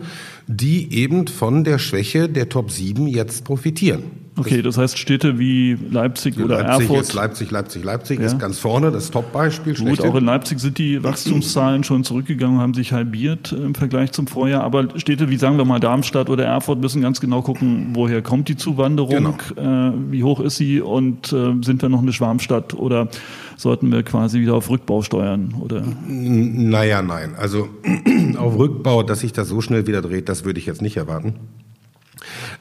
die 0.47 0.93
eben 0.93 1.27
von 1.27 1.63
der 1.63 1.79
Schwäche 1.79 2.29
der 2.29 2.49
Top 2.49 2.71
7 2.71 3.07
jetzt 3.07 3.43
profitieren. 3.43 4.03
Okay, 4.37 4.61
das 4.61 4.77
heißt 4.77 4.97
Städte 4.97 5.39
wie 5.39 5.77
Leipzig 5.89 6.39
oder 6.39 6.59
Leipzig 6.59 6.89
Erfurt. 6.89 7.01
Ist 7.01 7.13
Leipzig, 7.13 7.51
Leipzig, 7.51 7.83
Leipzig 7.83 8.19
Ja. 8.19 8.25
ist 8.27 8.39
ganz 8.39 8.59
vorne, 8.59 8.89
das 8.89 9.11
Top-Beispiel. 9.11 9.75
Gut, 9.75 10.01
auch 10.01 10.15
in 10.15 10.23
Leipzig 10.23 10.59
sind 10.59 10.77
die 10.77 11.03
Wachstumszahlen 11.03 11.83
schon 11.83 12.05
zurückgegangen, 12.05 12.59
haben 12.59 12.73
sich 12.73 12.93
halbiert 12.93 13.51
im 13.51 13.75
Vergleich 13.75 14.13
zum 14.13 14.27
Vorjahr. 14.27 14.63
Aber 14.63 14.87
Städte 14.97 15.29
wie 15.29 15.35
sagen 15.37 15.57
wir 15.57 15.65
mal 15.65 15.79
Darmstadt 15.79 16.29
oder 16.29 16.45
Erfurt 16.45 16.79
müssen 16.79 17.01
ganz 17.01 17.19
genau 17.19 17.41
gucken, 17.41 17.89
woher 17.93 18.21
kommt 18.21 18.47
die 18.47 18.55
Zuwanderung, 18.55 19.35
äh, 19.57 19.91
wie 20.11 20.23
hoch 20.23 20.39
ist 20.39 20.55
sie 20.55 20.79
und 20.79 21.33
äh, 21.33 21.53
sind 21.61 21.81
wir 21.81 21.89
noch 21.89 22.01
eine 22.01 22.13
Schwarmstadt 22.13 22.73
oder 22.73 23.09
sollten 23.57 23.91
wir 23.91 24.03
quasi 24.03 24.39
wieder 24.39 24.55
auf 24.55 24.69
Rückbau 24.69 25.01
steuern? 25.01 25.55
Oder 25.59 25.83
Naja, 26.07 27.01
nein. 27.01 27.35
Also 27.37 27.67
auf 28.37 28.57
Rückbau, 28.57 29.03
dass 29.03 29.19
sich 29.19 29.33
das 29.33 29.49
so 29.49 29.59
schnell 29.59 29.87
wieder 29.87 30.01
dreht, 30.01 30.29
das 30.29 30.45
würde 30.45 30.59
ich 30.59 30.65
jetzt 30.65 30.81
nicht 30.81 30.95
erwarten. 30.95 31.35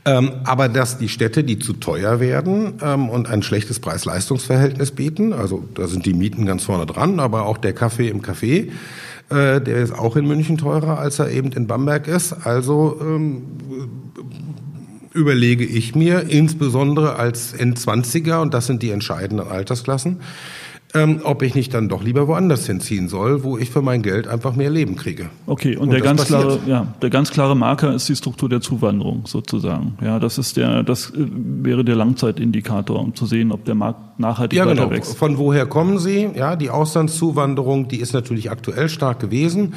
Ähm, 0.04 0.32
aber 0.44 0.68
dass 0.68 0.98
die 0.98 1.08
Städte, 1.08 1.44
die 1.44 1.58
zu 1.58 1.74
teuer 1.74 2.20
werden 2.20 2.74
ähm, 2.82 3.08
und 3.08 3.28
ein 3.28 3.42
schlechtes 3.42 3.80
Preis-Leistungs-Verhältnis 3.80 4.92
bieten, 4.92 5.32
also 5.32 5.64
da 5.74 5.86
sind 5.86 6.06
die 6.06 6.14
Mieten 6.14 6.46
ganz 6.46 6.64
vorne 6.64 6.86
dran, 6.86 7.20
aber 7.20 7.46
auch 7.46 7.58
der 7.58 7.72
Kaffee 7.72 8.08
im 8.08 8.22
Café, 8.22 8.68
äh, 9.30 9.60
der 9.60 9.76
ist 9.76 9.92
auch 9.92 10.16
in 10.16 10.26
München 10.26 10.58
teurer, 10.58 10.98
als 10.98 11.18
er 11.18 11.30
eben 11.30 11.52
in 11.52 11.66
Bamberg 11.66 12.08
ist. 12.08 12.32
Also 12.46 12.98
ähm, 13.00 13.42
überlege 15.12 15.64
ich 15.64 15.94
mir, 15.94 16.28
insbesondere 16.28 17.16
als 17.16 17.54
N20er, 17.54 18.40
und 18.40 18.54
das 18.54 18.66
sind 18.66 18.82
die 18.82 18.90
entscheidenden 18.90 19.46
Altersklassen, 19.46 20.20
ähm, 20.94 21.20
ob 21.23 21.42
ich 21.42 21.54
nicht 21.54 21.73
dann 21.73 21.88
doch 21.88 22.02
lieber 22.02 22.26
woanders 22.26 22.66
hinziehen 22.66 23.09
soll, 23.09 23.44
wo 23.44 23.56
ich 23.59 23.70
für 23.70 23.82
mein 23.82 24.02
Geld 24.02 24.26
einfach 24.26 24.56
mehr 24.56 24.70
Leben 24.70 24.97
kriege. 24.97 25.30
Okay, 25.47 25.76
und, 25.76 25.85
Und 25.85 25.90
der 25.90 26.00
ganz 26.00 26.23
passiert. 26.23 26.40
klare, 26.40 26.59
ja, 26.66 26.94
der 27.00 27.11
ganz 27.11 27.30
klare 27.30 27.56
Marker 27.56 27.94
ist 27.94 28.09
die 28.09 28.16
Struktur 28.16 28.49
der 28.49 28.61
Zuwanderung 28.61 29.23
sozusagen. 29.26 29.94
Ja, 30.02 30.18
das 30.18 30.38
ist 30.38 30.56
der, 30.56 30.82
das 30.82 31.11
äh, 31.11 31.26
wäre 31.62 31.85
der 31.85 31.94
Langzeitindikator, 31.97 32.99
um 32.99 33.14
zu 33.14 33.26
sehen, 33.26 33.52
ob 33.52 33.64
der 33.64 33.76
Markt 33.76 34.18
nachhaltig 34.18 34.59
Ja, 34.59 34.64
genau. 34.64 34.90
wächst. 34.90 35.16
Von 35.16 35.38
woher 35.38 35.66
kommen 35.66 35.99
sie? 35.99 36.28
Ja, 36.35 36.56
die 36.56 36.70
Auslandszuwanderung, 36.70 37.88
die 37.88 38.00
ist 38.00 38.12
natürlich 38.12 38.50
aktuell 38.50 38.88
stark 38.88 39.20
gewesen. 39.20 39.75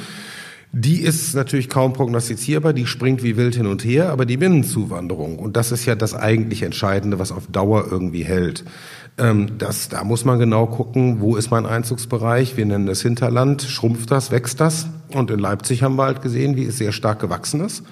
Die 0.76 0.96
ist 1.02 1.36
natürlich 1.36 1.68
kaum 1.68 1.92
prognostizierbar, 1.92 2.72
die 2.72 2.86
springt 2.86 3.22
wie 3.22 3.36
wild 3.36 3.54
hin 3.54 3.66
und 3.68 3.84
her, 3.84 4.10
aber 4.10 4.26
die 4.26 4.36
Binnenzuwanderung, 4.36 5.38
und 5.38 5.56
das 5.56 5.70
ist 5.70 5.84
ja 5.86 5.94
das 5.94 6.14
eigentlich 6.16 6.64
Entscheidende, 6.64 7.20
was 7.20 7.30
auf 7.30 7.46
Dauer 7.46 7.84
irgendwie 7.88 8.24
hält. 8.24 8.64
Ähm, 9.16 9.58
das, 9.58 9.88
da 9.88 10.02
muss 10.02 10.24
man 10.24 10.38
genau 10.38 10.66
gucken, 10.66 11.20
wo 11.20 11.36
ist 11.36 11.50
mein 11.50 11.66
Einzugsbereich, 11.66 12.56
wir 12.56 12.66
nennen 12.66 12.86
das 12.86 13.02
Hinterland, 13.02 13.62
schrumpft 13.62 14.10
das, 14.10 14.30
wächst 14.30 14.60
das? 14.60 14.88
Und 15.12 15.30
in 15.30 15.38
Leipzig 15.38 15.82
haben 15.82 15.96
wir 15.96 16.04
halt 16.04 16.20
gesehen, 16.20 16.56
wie 16.56 16.64
es 16.64 16.78
sehr 16.78 16.92
stark 16.92 17.20
gewachsen 17.20 17.60
ist. 17.60 17.84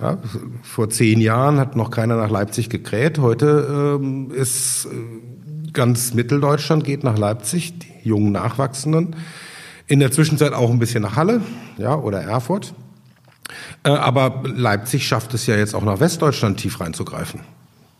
Ja, 0.00 0.18
vor 0.62 0.90
zehn 0.90 1.20
Jahren 1.20 1.58
hat 1.58 1.74
noch 1.74 1.90
keiner 1.90 2.16
nach 2.16 2.30
Leipzig 2.30 2.68
gekräht. 2.68 3.18
Heute 3.18 3.98
ähm, 4.00 4.30
ist 4.30 4.86
äh, 4.86 5.70
ganz 5.72 6.12
Mitteldeutschland 6.12 6.84
geht 6.84 7.02
nach 7.02 7.16
Leipzig, 7.16 7.78
die 7.78 8.08
jungen 8.08 8.32
Nachwachsenden. 8.32 9.16
In 9.86 10.00
der 10.00 10.10
Zwischenzeit 10.10 10.52
auch 10.52 10.70
ein 10.70 10.78
bisschen 10.78 11.02
nach 11.02 11.16
Halle, 11.16 11.40
ja, 11.78 11.94
oder 11.94 12.20
Erfurt. 12.20 12.74
Äh, 13.84 13.90
aber 13.90 14.42
Leipzig 14.44 15.06
schafft 15.06 15.32
es 15.34 15.46
ja 15.46 15.56
jetzt 15.56 15.74
auch 15.74 15.84
nach 15.84 16.00
Westdeutschland 16.00 16.58
tief 16.58 16.80
reinzugreifen. 16.80 17.40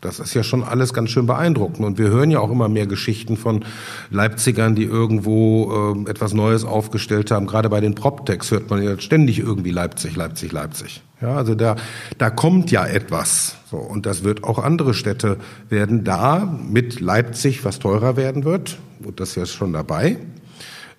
Das 0.07 0.19
ist 0.19 0.33
ja 0.33 0.41
schon 0.41 0.63
alles 0.63 0.93
ganz 0.93 1.09
schön 1.09 1.25
beeindruckend. 1.25 1.85
Und 1.85 1.97
wir 1.97 2.07
hören 2.07 2.31
ja 2.31 2.39
auch 2.39 2.49
immer 2.49 2.69
mehr 2.69 2.87
Geschichten 2.87 3.35
von 3.35 3.65
Leipzigern, 4.09 4.73
die 4.73 4.85
irgendwo 4.85 5.93
ähm, 5.95 6.07
etwas 6.07 6.33
Neues 6.33 6.63
aufgestellt 6.63 7.29
haben. 7.29 7.45
Gerade 7.45 7.69
bei 7.69 7.81
den 7.81 7.93
PropTechs 7.93 8.51
hört 8.51 8.69
man 8.69 8.81
ja 8.81 8.97
ständig 8.99 9.39
irgendwie 9.39 9.71
Leipzig, 9.71 10.15
Leipzig, 10.15 10.53
Leipzig. 10.53 11.03
Ja, 11.21 11.35
also 11.35 11.55
da, 11.55 11.75
da 12.17 12.29
kommt 12.29 12.71
ja 12.71 12.85
etwas. 12.85 13.57
So, 13.69 13.75
und 13.75 14.05
das 14.05 14.23
wird 14.23 14.45
auch 14.45 14.59
andere 14.59 14.93
Städte 14.93 15.37
werden 15.67 16.05
da 16.05 16.57
mit 16.69 17.01
Leipzig, 17.01 17.65
was 17.65 17.79
teurer 17.79 18.15
werden 18.15 18.45
wird. 18.45 18.77
Und 19.03 19.19
das 19.19 19.29
ist 19.29 19.35
ja 19.35 19.45
schon 19.45 19.73
dabei 19.73 20.11
äh, 20.11 20.36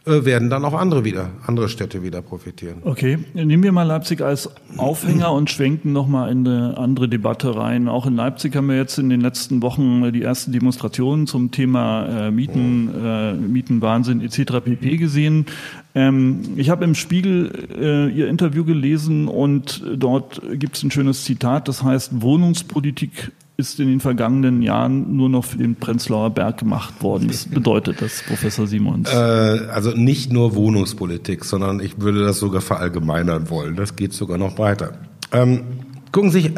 werden 0.04 0.48
dann 0.50 0.64
auch 0.64 0.74
andere 0.74 1.04
wieder, 1.04 1.30
andere 1.46 1.68
Städte 1.68 2.02
wieder 2.02 2.22
profitieren. 2.22 2.78
Okay, 2.82 3.18
nehmen 3.34 3.62
wir 3.62 3.72
mal 3.72 3.82
Leipzig 3.82 4.20
als 4.20 4.48
Aufhänger 4.76 5.32
und 5.32 5.50
schwenken 5.50 5.92
nochmal 5.92 6.30
in 6.30 6.46
eine 6.46 6.76
andere 6.78 7.08
Debatte 7.08 7.54
rein. 7.54 7.88
Auch 7.88 8.06
in 8.06 8.16
Leipzig 8.16 8.56
haben 8.56 8.68
wir 8.68 8.76
jetzt 8.76 8.98
in 8.98 9.10
den 9.10 9.20
letzten 9.20 9.62
Wochen 9.62 10.12
die 10.12 10.22
ersten 10.22 10.52
Demonstrationen 10.52 11.26
zum 11.26 11.50
Thema 11.50 12.28
äh, 12.28 12.30
Mieten, 12.30 12.90
äh, 13.04 13.34
Mietenwahnsinn 13.34 14.20
etc. 14.20 14.60
pp. 14.64 14.96
gesehen. 14.96 15.46
Ähm, 15.94 16.40
ich 16.56 16.70
habe 16.70 16.84
im 16.84 16.94
Spiegel 16.94 17.68
äh, 17.78 18.08
Ihr 18.10 18.28
Interview 18.28 18.64
gelesen 18.64 19.28
und 19.28 19.82
dort 19.96 20.40
gibt 20.54 20.76
es 20.76 20.82
ein 20.82 20.90
schönes 20.90 21.24
Zitat, 21.24 21.68
das 21.68 21.82
heißt, 21.82 22.22
Wohnungspolitik 22.22 23.32
ist 23.60 23.80
in 23.80 23.88
den 23.88 23.98
vergangenen 23.98 24.62
Jahren 24.62 25.16
nur 25.16 25.28
noch 25.28 25.44
für 25.44 25.58
den 25.58 25.74
Prenzlauer 25.74 26.30
Berg 26.30 26.58
gemacht 26.58 27.02
worden. 27.02 27.28
Was 27.28 27.44
bedeutet 27.44 28.00
das, 28.00 28.22
Professor 28.22 28.68
Simons? 28.68 29.12
Äh, 29.12 29.16
also 29.16 29.90
nicht 29.90 30.32
nur 30.32 30.54
Wohnungspolitik, 30.54 31.44
sondern 31.44 31.80
ich 31.80 32.00
würde 32.00 32.24
das 32.24 32.38
sogar 32.38 32.60
verallgemeinern 32.60 33.50
wollen. 33.50 33.74
Das 33.74 33.96
geht 33.96 34.12
sogar 34.12 34.38
noch 34.38 34.60
weiter. 34.60 34.92
Ähm, 35.32 35.64
gucken 36.12 36.30
Sie 36.30 36.42
sich 36.42 36.52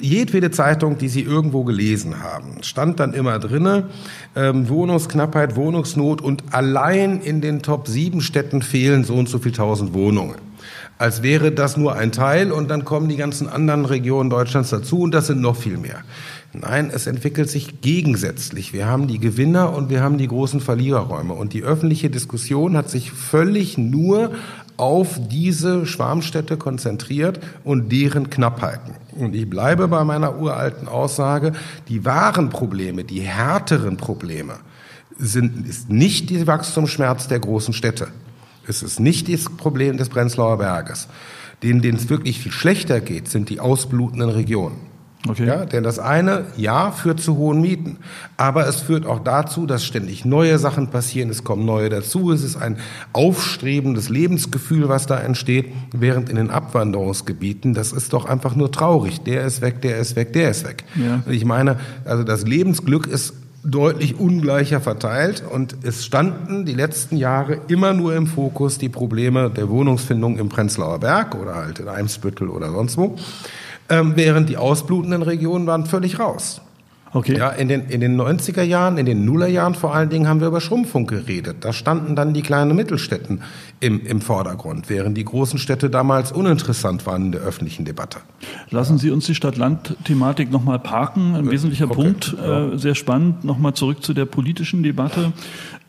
jedwede 0.00 0.50
Zeitung, 0.50 0.96
die 0.96 1.08
Sie 1.08 1.20
irgendwo 1.20 1.62
gelesen 1.62 2.22
haben, 2.22 2.62
stand 2.62 3.00
dann 3.00 3.12
immer 3.12 3.38
drinne 3.38 3.90
ähm, 4.34 4.70
Wohnungsknappheit, 4.70 5.56
Wohnungsnot 5.56 6.22
und 6.22 6.42
allein 6.52 7.20
in 7.20 7.42
den 7.42 7.60
Top 7.60 7.86
7 7.86 8.22
Städten 8.22 8.62
fehlen 8.62 9.04
so 9.04 9.12
und 9.12 9.28
so 9.28 9.38
viel 9.38 9.52
tausend 9.52 9.92
Wohnungen. 9.92 10.45
Als 10.98 11.22
wäre 11.22 11.52
das 11.52 11.76
nur 11.76 11.94
ein 11.94 12.10
Teil 12.10 12.52
und 12.52 12.70
dann 12.70 12.86
kommen 12.86 13.08
die 13.08 13.16
ganzen 13.16 13.48
anderen 13.48 13.84
Regionen 13.84 14.30
Deutschlands 14.30 14.70
dazu 14.70 15.00
und 15.00 15.12
das 15.12 15.26
sind 15.26 15.42
noch 15.42 15.56
viel 15.56 15.76
mehr. 15.76 16.02
Nein, 16.54 16.90
es 16.92 17.06
entwickelt 17.06 17.50
sich 17.50 17.82
gegensätzlich. 17.82 18.72
Wir 18.72 18.86
haben 18.86 19.06
die 19.06 19.18
Gewinner 19.18 19.74
und 19.74 19.90
wir 19.90 20.02
haben 20.02 20.16
die 20.16 20.28
großen 20.28 20.60
Verliererräume. 20.60 21.34
Und 21.34 21.52
die 21.52 21.62
öffentliche 21.62 22.08
Diskussion 22.08 22.78
hat 22.78 22.88
sich 22.88 23.12
völlig 23.12 23.76
nur 23.76 24.32
auf 24.78 25.20
diese 25.28 25.84
Schwarmstädte 25.84 26.56
konzentriert 26.56 27.40
und 27.62 27.92
deren 27.92 28.30
Knappheiten. 28.30 28.94
Und 29.16 29.34
ich 29.34 29.48
bleibe 29.48 29.88
bei 29.88 30.02
meiner 30.04 30.38
uralten 30.38 30.88
Aussage, 30.88 31.52
die 31.88 32.06
wahren 32.06 32.48
Probleme, 32.48 33.04
die 33.04 33.20
härteren 33.20 33.98
Probleme 33.98 34.54
sind, 35.18 35.66
ist 35.66 35.90
nicht 35.90 36.30
der 36.30 36.46
Wachstumsschmerz 36.46 37.28
der 37.28 37.40
großen 37.40 37.74
Städte. 37.74 38.08
Es 38.68 38.82
ist 38.82 39.00
nicht 39.00 39.32
das 39.32 39.44
Problem 39.44 39.96
des 39.96 40.08
Prenzlauer 40.08 40.58
Berges. 40.58 41.08
Denen, 41.62 41.82
denen 41.82 41.98
es 41.98 42.08
wirklich 42.08 42.40
viel 42.40 42.52
schlechter 42.52 43.00
geht, 43.00 43.28
sind 43.28 43.48
die 43.48 43.60
ausblutenden 43.60 44.28
Regionen. 44.28 44.76
Okay. 45.28 45.46
Ja, 45.46 45.64
denn 45.64 45.82
das 45.82 45.98
eine, 45.98 46.44
ja, 46.56 46.92
führt 46.92 47.20
zu 47.20 47.36
hohen 47.36 47.60
Mieten. 47.60 47.98
Aber 48.36 48.68
es 48.68 48.80
führt 48.80 49.06
auch 49.06 49.18
dazu, 49.20 49.66
dass 49.66 49.84
ständig 49.84 50.24
neue 50.24 50.58
Sachen 50.58 50.88
passieren. 50.88 51.30
Es 51.30 51.42
kommen 51.42 51.64
neue 51.64 51.88
dazu. 51.88 52.30
Es 52.30 52.44
ist 52.44 52.56
ein 52.56 52.76
aufstrebendes 53.12 54.08
Lebensgefühl, 54.08 54.88
was 54.88 55.06
da 55.06 55.18
entsteht. 55.18 55.72
Während 55.92 56.28
in 56.28 56.36
den 56.36 56.50
Abwanderungsgebieten, 56.50 57.74
das 57.74 57.92
ist 57.92 58.12
doch 58.12 58.26
einfach 58.26 58.54
nur 58.54 58.70
traurig. 58.70 59.22
Der 59.22 59.44
ist 59.44 59.62
weg, 59.62 59.82
der 59.82 59.98
ist 59.98 60.16
weg, 60.16 60.32
der 60.32 60.50
ist 60.50 60.64
weg. 60.64 60.84
Ja. 60.94 61.22
Ich 61.28 61.44
meine, 61.44 61.78
also 62.04 62.22
das 62.22 62.42
Lebensglück 62.42 63.06
ist 63.06 63.34
deutlich 63.70 64.18
ungleicher 64.18 64.80
verteilt 64.80 65.42
und 65.50 65.76
es 65.82 66.04
standen 66.04 66.64
die 66.64 66.74
letzten 66.74 67.16
Jahre 67.16 67.58
immer 67.68 67.92
nur 67.92 68.14
im 68.14 68.26
Fokus 68.26 68.78
die 68.78 68.88
Probleme 68.88 69.50
der 69.50 69.68
Wohnungsfindung 69.68 70.38
im 70.38 70.48
Prenzlauer 70.48 71.00
Berg 71.00 71.34
oder 71.34 71.56
halt 71.56 71.80
in 71.80 71.88
Eimsbüttel 71.88 72.48
oder 72.48 72.70
sonst 72.70 72.96
wo 72.96 73.16
ähm, 73.88 74.12
während 74.16 74.48
die 74.48 74.56
ausblutenden 74.56 75.22
Regionen 75.22 75.66
waren 75.66 75.86
völlig 75.86 76.18
raus. 76.18 76.60
Okay. 77.16 77.38
Ja, 77.38 77.48
in 77.48 77.68
den, 77.68 77.86
in 77.88 78.02
den 78.02 78.20
90er 78.20 78.60
Jahren, 78.60 78.98
in 78.98 79.06
den 79.06 79.24
Nullerjahren 79.24 79.74
vor 79.74 79.94
allen 79.94 80.10
Dingen 80.10 80.28
haben 80.28 80.40
wir 80.40 80.48
über 80.48 80.60
Schrumpfung 80.60 81.06
geredet. 81.06 81.56
Da 81.60 81.72
standen 81.72 82.14
dann 82.14 82.34
die 82.34 82.42
kleinen 82.42 82.76
Mittelstädten 82.76 83.40
im, 83.80 84.04
im 84.04 84.20
Vordergrund, 84.20 84.90
während 84.90 85.16
die 85.16 85.24
großen 85.24 85.58
Städte 85.58 85.88
damals 85.88 86.30
uninteressant 86.30 87.06
waren 87.06 87.26
in 87.26 87.32
der 87.32 87.40
öffentlichen 87.40 87.86
Debatte. 87.86 88.18
Lassen 88.68 88.98
Sie 88.98 89.10
uns 89.10 89.24
die 89.24 89.34
Stadt-Land-Thematik 89.34 90.52
nochmal 90.52 90.78
parken. 90.78 91.34
Ein 91.34 91.50
wesentlicher 91.50 91.86
okay, 91.86 91.94
Punkt, 91.94 92.36
äh, 92.38 92.76
sehr 92.76 92.94
spannend. 92.94 93.44
Nochmal 93.44 93.72
zurück 93.72 94.02
zu 94.02 94.12
der 94.12 94.26
politischen 94.26 94.82
Debatte. 94.82 95.32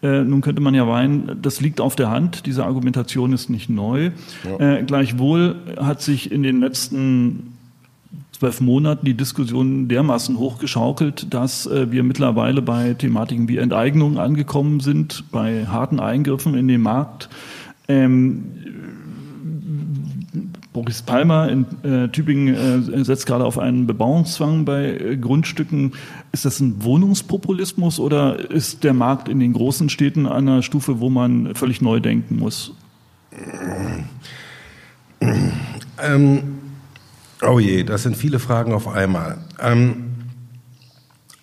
Äh, 0.02 0.24
nun 0.24 0.40
könnte 0.40 0.62
man 0.62 0.76
ja 0.76 0.86
meinen, 0.86 1.42
das 1.42 1.60
liegt 1.60 1.82
auf 1.82 1.98
der 1.98 2.10
Hand. 2.10 2.46
Diese 2.46 2.64
Argumentation 2.64 3.34
ist 3.34 3.50
nicht 3.50 3.70
neu. 3.70 4.12
Äh, 4.60 4.84
gleichwohl 4.84 5.58
hat 5.78 6.02
sich 6.02 6.32
in 6.32 6.42
den 6.42 6.62
letzten 6.62 7.57
zwölf 8.38 8.62
Monaten 8.62 9.06
die 9.06 9.16
Diskussion 9.16 9.88
dermaßen 9.88 10.38
hochgeschaukelt, 10.38 11.34
dass 11.34 11.66
äh, 11.66 11.92
wir 11.92 12.04
mittlerweile 12.04 12.62
bei 12.62 12.94
Thematiken 12.94 13.48
wie 13.48 13.58
Enteignung 13.58 14.20
angekommen 14.20 14.80
sind, 14.80 15.24
bei 15.32 15.66
harten 15.66 16.00
Eingriffen 16.00 16.54
in 16.56 16.68
den 16.68 16.82
Markt. 16.82 17.30
Ähm, 17.88 18.44
Boris 20.72 21.02
Palmer 21.02 21.50
in 21.50 21.66
äh, 21.84 22.10
Tübingen 22.10 22.94
äh, 22.94 23.04
setzt 23.04 23.26
gerade 23.26 23.44
auf 23.44 23.58
einen 23.58 23.88
Bebauungszwang 23.88 24.66
bei 24.66 24.86
äh, 24.86 25.18
Grundstücken. 25.18 25.94
Ist 26.32 26.46
das 26.46 26.60
ein 26.60 26.84
Wohnungspopulismus 26.84 28.00
oder 28.00 28.52
ist 28.52 28.84
der 28.84 28.94
Markt 28.94 29.30
in 29.30 29.40
den 29.40 29.54
großen 29.54 29.90
Städten 29.90 30.28
an 30.28 30.48
einer 30.48 30.62
Stufe, 30.62 31.00
wo 31.00 31.10
man 31.10 31.56
völlig 31.56 31.82
neu 31.82 32.00
denken 32.00 32.38
muss? 32.38 32.76
Ähm, 36.00 36.57
oh 37.42 37.60
je, 37.60 37.84
das 37.84 38.04
sind 38.04 38.18
viele 38.18 38.40
Fragen 38.40 38.74
auf 38.74 38.88
einmal. 38.88 39.38
Ähm, 39.62 40.14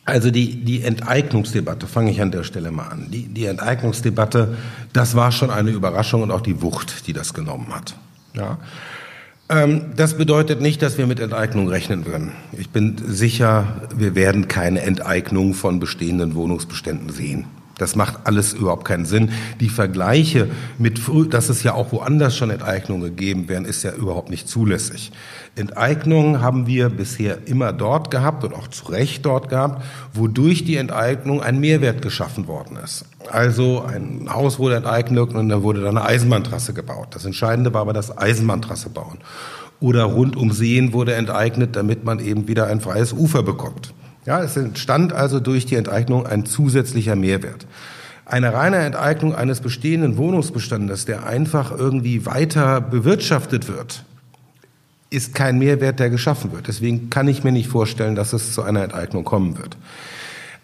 Also 0.07 0.31
die, 0.31 0.65
die 0.65 0.83
Enteignungsdebatte, 0.83 1.87
fange 1.87 2.11
ich 2.11 2.21
an 2.21 2.31
der 2.31 2.45
Stelle 2.45 2.71
mal 2.71 2.89
an. 2.89 3.11
Die, 3.11 3.27
die 3.27 3.47
Enteignungsdebatte, 3.47 4.59
das 4.93 5.15
war 5.15 5.33
schon 5.33 5.51
eine 5.51 5.71
Überraschung 5.71 6.23
und 6.23 6.31
auch 6.31 6.43
die 6.43 6.61
Wucht, 6.61 7.07
die 7.07 7.15
das 7.15 7.33
genommen 7.33 7.69
hat. 7.75 7.97
Ja. 8.35 8.59
Ähm, 9.49 9.93
das 9.97 10.19
bedeutet 10.19 10.61
nicht, 10.61 10.83
dass 10.83 10.99
wir 10.99 11.07
mit 11.07 11.21
Enteignung 11.21 11.69
rechnen 11.69 12.05
würden. 12.05 12.33
Ich 12.53 12.69
bin 12.69 12.97
sicher, 12.99 13.89
wir 13.97 14.15
werden 14.15 14.47
keine 14.47 14.83
Enteignung 14.83 15.55
von 15.55 15.81
bestehenden 15.81 16.35
Wohnungsbeständen 16.35 17.09
sehen. 17.09 17.47
Das 17.79 17.97
macht 17.97 18.21
alles 18.25 18.53
überhaupt 18.53 18.85
keinen 18.85 19.05
Sinn. 19.05 19.33
Die 19.61 19.69
Vergleiche 19.69 20.49
mit, 20.79 21.01
dass 21.31 21.49
es 21.49 21.63
ja 21.63 21.75
auch 21.75 21.93
woanders 21.93 22.37
schon 22.37 22.51
Enteignungen 22.51 23.03
gegeben 23.03 23.49
werden, 23.49 23.65
ist 23.65 23.83
ja 23.83 23.93
überhaupt 23.93 24.31
nicht 24.31 24.49
zulässig. 24.49 25.13
Enteignungen 25.57 26.41
haben 26.41 26.67
wir 26.67 26.89
bisher 26.89 27.47
immer 27.47 27.73
dort 27.73 28.11
gehabt 28.11 28.45
und 28.45 28.55
auch 28.55 28.69
zu 28.69 28.87
Recht 28.87 29.25
dort 29.25 29.49
gehabt, 29.49 29.85
wodurch 30.13 30.65
die 30.65 30.77
Enteignung 30.77 31.43
ein 31.43 31.61
Mehrwert 31.61 32.03
geschaffen 32.03 32.47
worden 32.47 32.77
ist. 32.83 33.05
Also 33.31 33.83
ein 33.83 34.29
Haus 34.33 34.59
wurde 34.59 34.77
enteignet 34.77 35.35
und 35.35 35.49
da 35.49 35.63
wurde 35.63 35.81
dann 35.81 35.97
eine 35.97 36.07
Eisenbahntrasse 36.07 36.75
gebaut. 36.75 37.09
Das 37.13 37.25
Entscheidende 37.25 37.73
war 37.73 37.81
aber 37.83 37.93
das 37.93 38.17
Eisenbahntrasse 38.17 38.91
bauen. 38.91 39.19
Oder 39.81 40.05
rund 40.05 40.37
um 40.37 40.53
Seen 40.53 40.93
wurde 40.93 41.15
enteignet, 41.15 41.77
damit 41.77 42.05
man 42.05 42.19
eben 42.19 42.49
wieder 42.49 42.67
ein 42.67 42.81
freies 42.81 43.13
Ufer 43.13 43.43
bekommt. 43.43 43.93
Ja, 44.27 44.43
es 44.43 44.57
entstand 44.57 45.13
also 45.13 45.41
durch 45.41 45.67
die 45.67 45.75
Enteignung 45.75 46.27
ein 46.27 46.47
zusätzlicher 46.47 47.17
Mehrwert. 47.17 47.67
Eine 48.27 48.55
reine 48.55 48.79
Enteignung 48.79 49.35
eines 49.35 49.61
bestehenden 49.61 50.17
Wohnungsbestandes, 50.17 51.05
der 51.05 51.27
einfach 51.27 51.71
irgendwie 51.71 52.25
weiter 52.25 52.81
bewirtschaftet 52.81 53.69
wird, 53.69 54.05
ist 55.11 55.35
kein 55.35 55.59
Mehrwert, 55.59 56.01
der 56.01 56.09
geschaffen 56.09 56.53
wird. 56.53 56.67
Deswegen 56.69 57.11
kann 57.11 57.29
ich 57.29 57.45
mir 57.45 57.53
nicht 57.53 57.69
vorstellen, 57.69 58.15
dass 58.15 58.33
es 58.33 58.55
zu 58.55 58.63
einer 58.63 58.83
Enteignung 58.83 59.25
kommen 59.25 59.59
wird. 59.59 59.77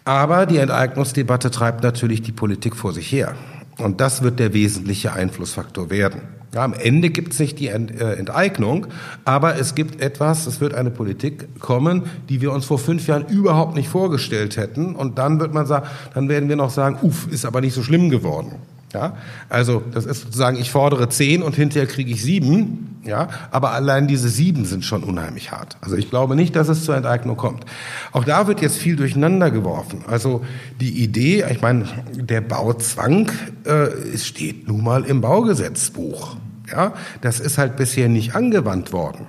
Aber 0.03 0.47
die 0.47 0.57
Enteignungsdebatte 0.57 1.51
treibt 1.51 1.83
natürlich 1.83 2.23
die 2.23 2.31
Politik 2.31 2.75
vor 2.75 2.93
sich 2.93 3.11
her. 3.11 3.35
Und 3.81 4.01
das 4.01 4.21
wird 4.21 4.39
der 4.39 4.53
wesentliche 4.53 5.13
Einflussfaktor 5.13 5.89
werden. 5.89 6.21
Ja, 6.53 6.65
am 6.65 6.73
Ende 6.73 7.09
gibt 7.09 7.31
es 7.31 7.39
nicht 7.39 7.59
die 7.59 7.67
äh, 7.67 7.73
Enteignung, 7.73 8.87
aber 9.23 9.57
es 9.57 9.73
gibt 9.73 10.01
etwas, 10.01 10.47
es 10.47 10.59
wird 10.59 10.73
eine 10.73 10.91
Politik 10.91 11.61
kommen, 11.61 12.03
die 12.27 12.41
wir 12.41 12.51
uns 12.51 12.65
vor 12.65 12.77
fünf 12.77 13.07
Jahren 13.07 13.25
überhaupt 13.27 13.75
nicht 13.75 13.87
vorgestellt 13.87 14.57
hätten. 14.57 14.95
Und 14.95 15.17
dann 15.17 15.39
wird 15.39 15.53
man 15.53 15.65
sagen, 15.65 15.87
dann 16.13 16.27
werden 16.27 16.49
wir 16.49 16.57
noch 16.57 16.69
sagen, 16.69 16.97
uff, 17.01 17.27
ist 17.31 17.45
aber 17.45 17.61
nicht 17.61 17.73
so 17.73 17.83
schlimm 17.83 18.09
geworden. 18.09 18.55
Ja, 18.93 19.15
also 19.47 19.81
das 19.93 20.05
ist 20.05 20.23
sozusagen, 20.23 20.57
ich 20.57 20.69
fordere 20.69 21.07
zehn 21.07 21.41
und 21.41 21.55
hinterher 21.55 21.87
kriege 21.87 22.11
ich 22.11 22.21
sieben. 22.21 22.90
Ja, 23.03 23.29
aber 23.49 23.71
allein 23.71 24.07
diese 24.07 24.29
sieben 24.29 24.65
sind 24.65 24.85
schon 24.85 25.03
unheimlich 25.03 25.51
hart. 25.51 25.77
Also 25.81 25.95
ich 25.95 26.09
glaube 26.11 26.35
nicht, 26.35 26.55
dass 26.55 26.69
es 26.69 26.85
zur 26.85 26.95
Enteignung 26.95 27.35
kommt. 27.35 27.65
Auch 28.11 28.23
da 28.23 28.45
wird 28.45 28.61
jetzt 28.61 28.77
viel 28.77 28.95
durcheinander 28.95 29.49
geworfen. 29.49 30.03
Also 30.07 30.45
die 30.79 31.03
Idee, 31.03 31.43
ich 31.49 31.61
meine, 31.61 31.85
der 32.13 32.41
Bauzwang 32.41 33.31
äh, 33.63 34.17
steht 34.17 34.67
nun 34.67 34.83
mal 34.83 35.03
im 35.03 35.21
Baugesetzbuch. 35.21 36.35
Ja, 36.71 36.93
das 37.21 37.39
ist 37.39 37.57
halt 37.57 37.75
bisher 37.75 38.07
nicht 38.07 38.35
angewandt 38.35 38.93
worden. 38.93 39.27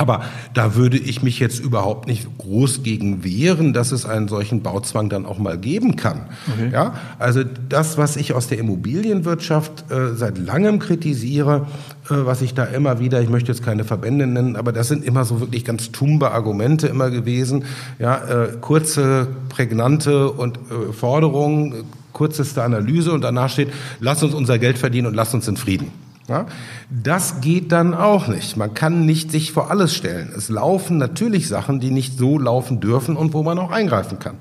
Aber 0.00 0.22
da 0.54 0.76
würde 0.76 0.96
ich 0.96 1.22
mich 1.22 1.40
jetzt 1.40 1.58
überhaupt 1.58 2.08
nicht 2.08 2.26
groß 2.38 2.82
gegen 2.82 3.22
wehren, 3.22 3.74
dass 3.74 3.92
es 3.92 4.06
einen 4.06 4.28
solchen 4.28 4.62
Bauzwang 4.62 5.10
dann 5.10 5.26
auch 5.26 5.36
mal 5.36 5.58
geben 5.58 5.94
kann. 5.94 6.22
Okay. 6.50 6.70
Ja, 6.72 6.94
also 7.18 7.42
das, 7.68 7.98
was 7.98 8.16
ich 8.16 8.32
aus 8.32 8.46
der 8.46 8.56
Immobilienwirtschaft 8.56 9.90
äh, 9.90 10.14
seit 10.14 10.38
langem 10.38 10.78
kritisiere, 10.78 11.66
äh, 12.06 12.14
was 12.14 12.40
ich 12.40 12.54
da 12.54 12.64
immer 12.64 12.98
wieder, 12.98 13.20
ich 13.20 13.28
möchte 13.28 13.52
jetzt 13.52 13.62
keine 13.62 13.84
Verbände 13.84 14.26
nennen, 14.26 14.56
aber 14.56 14.72
das 14.72 14.88
sind 14.88 15.04
immer 15.04 15.26
so 15.26 15.40
wirklich 15.40 15.66
ganz 15.66 15.92
tumbe 15.92 16.30
Argumente 16.30 16.86
immer 16.86 17.10
gewesen. 17.10 17.66
Ja, 17.98 18.16
äh, 18.24 18.48
kurze, 18.58 19.28
prägnante 19.50 20.30
und 20.30 20.56
äh, 20.56 20.94
Forderungen, 20.94 21.84
kürzeste 22.14 22.62
Analyse 22.62 23.12
und 23.12 23.20
danach 23.20 23.50
steht, 23.50 23.68
lass 24.00 24.22
uns 24.22 24.32
unser 24.32 24.58
Geld 24.58 24.78
verdienen 24.78 25.08
und 25.08 25.14
lass 25.14 25.34
uns 25.34 25.46
in 25.46 25.58
Frieden. 25.58 25.92
Ja? 26.30 26.46
Das 26.90 27.40
geht 27.40 27.72
dann 27.72 27.92
auch 27.92 28.28
nicht. 28.28 28.56
Man 28.56 28.72
kann 28.72 29.04
nicht 29.04 29.32
sich 29.32 29.50
vor 29.50 29.70
alles 29.70 29.94
stellen. 29.94 30.32
Es 30.34 30.48
laufen 30.48 30.96
natürlich 30.96 31.48
Sachen, 31.48 31.80
die 31.80 31.90
nicht 31.90 32.16
so 32.16 32.38
laufen 32.38 32.80
dürfen 32.80 33.16
und 33.16 33.34
wo 33.34 33.42
man 33.42 33.58
auch 33.58 33.72
eingreifen 33.72 34.20
kann. 34.20 34.36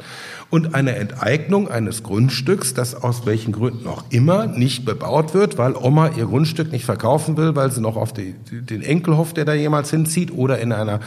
Und 0.51 0.75
eine 0.75 0.95
Enteignung 0.95 1.67
eines 1.67 2.03
Grundstücks, 2.03 2.75
das 2.75 2.95
aus 2.95 3.25
welchen 3.25 3.51
Gründen 3.51 3.87
auch 3.87 4.03
immer 4.11 4.45
nicht 4.45 4.85
bebaut 4.85 5.33
wird, 5.33 5.57
weil 5.57 5.75
Oma 5.75 6.11
ihr 6.15 6.25
Grundstück 6.25 6.71
nicht 6.71 6.85
verkaufen 6.85 7.37
will, 7.37 7.55
weil 7.55 7.71
sie 7.71 7.81
noch 7.81 7.97
auf 7.97 8.13
die, 8.13 8.33
den 8.51 8.83
Enkel 8.83 9.17
hofft, 9.17 9.37
der 9.37 9.45
da 9.45 9.53
jemals 9.53 9.89
hinzieht, 9.89 10.31
oder 10.31 10.59
in 10.59 10.71
einer 10.71 10.99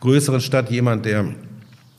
größeren 0.00 0.40
Stadt 0.40 0.70
jemand, 0.70 1.06
der 1.06 1.26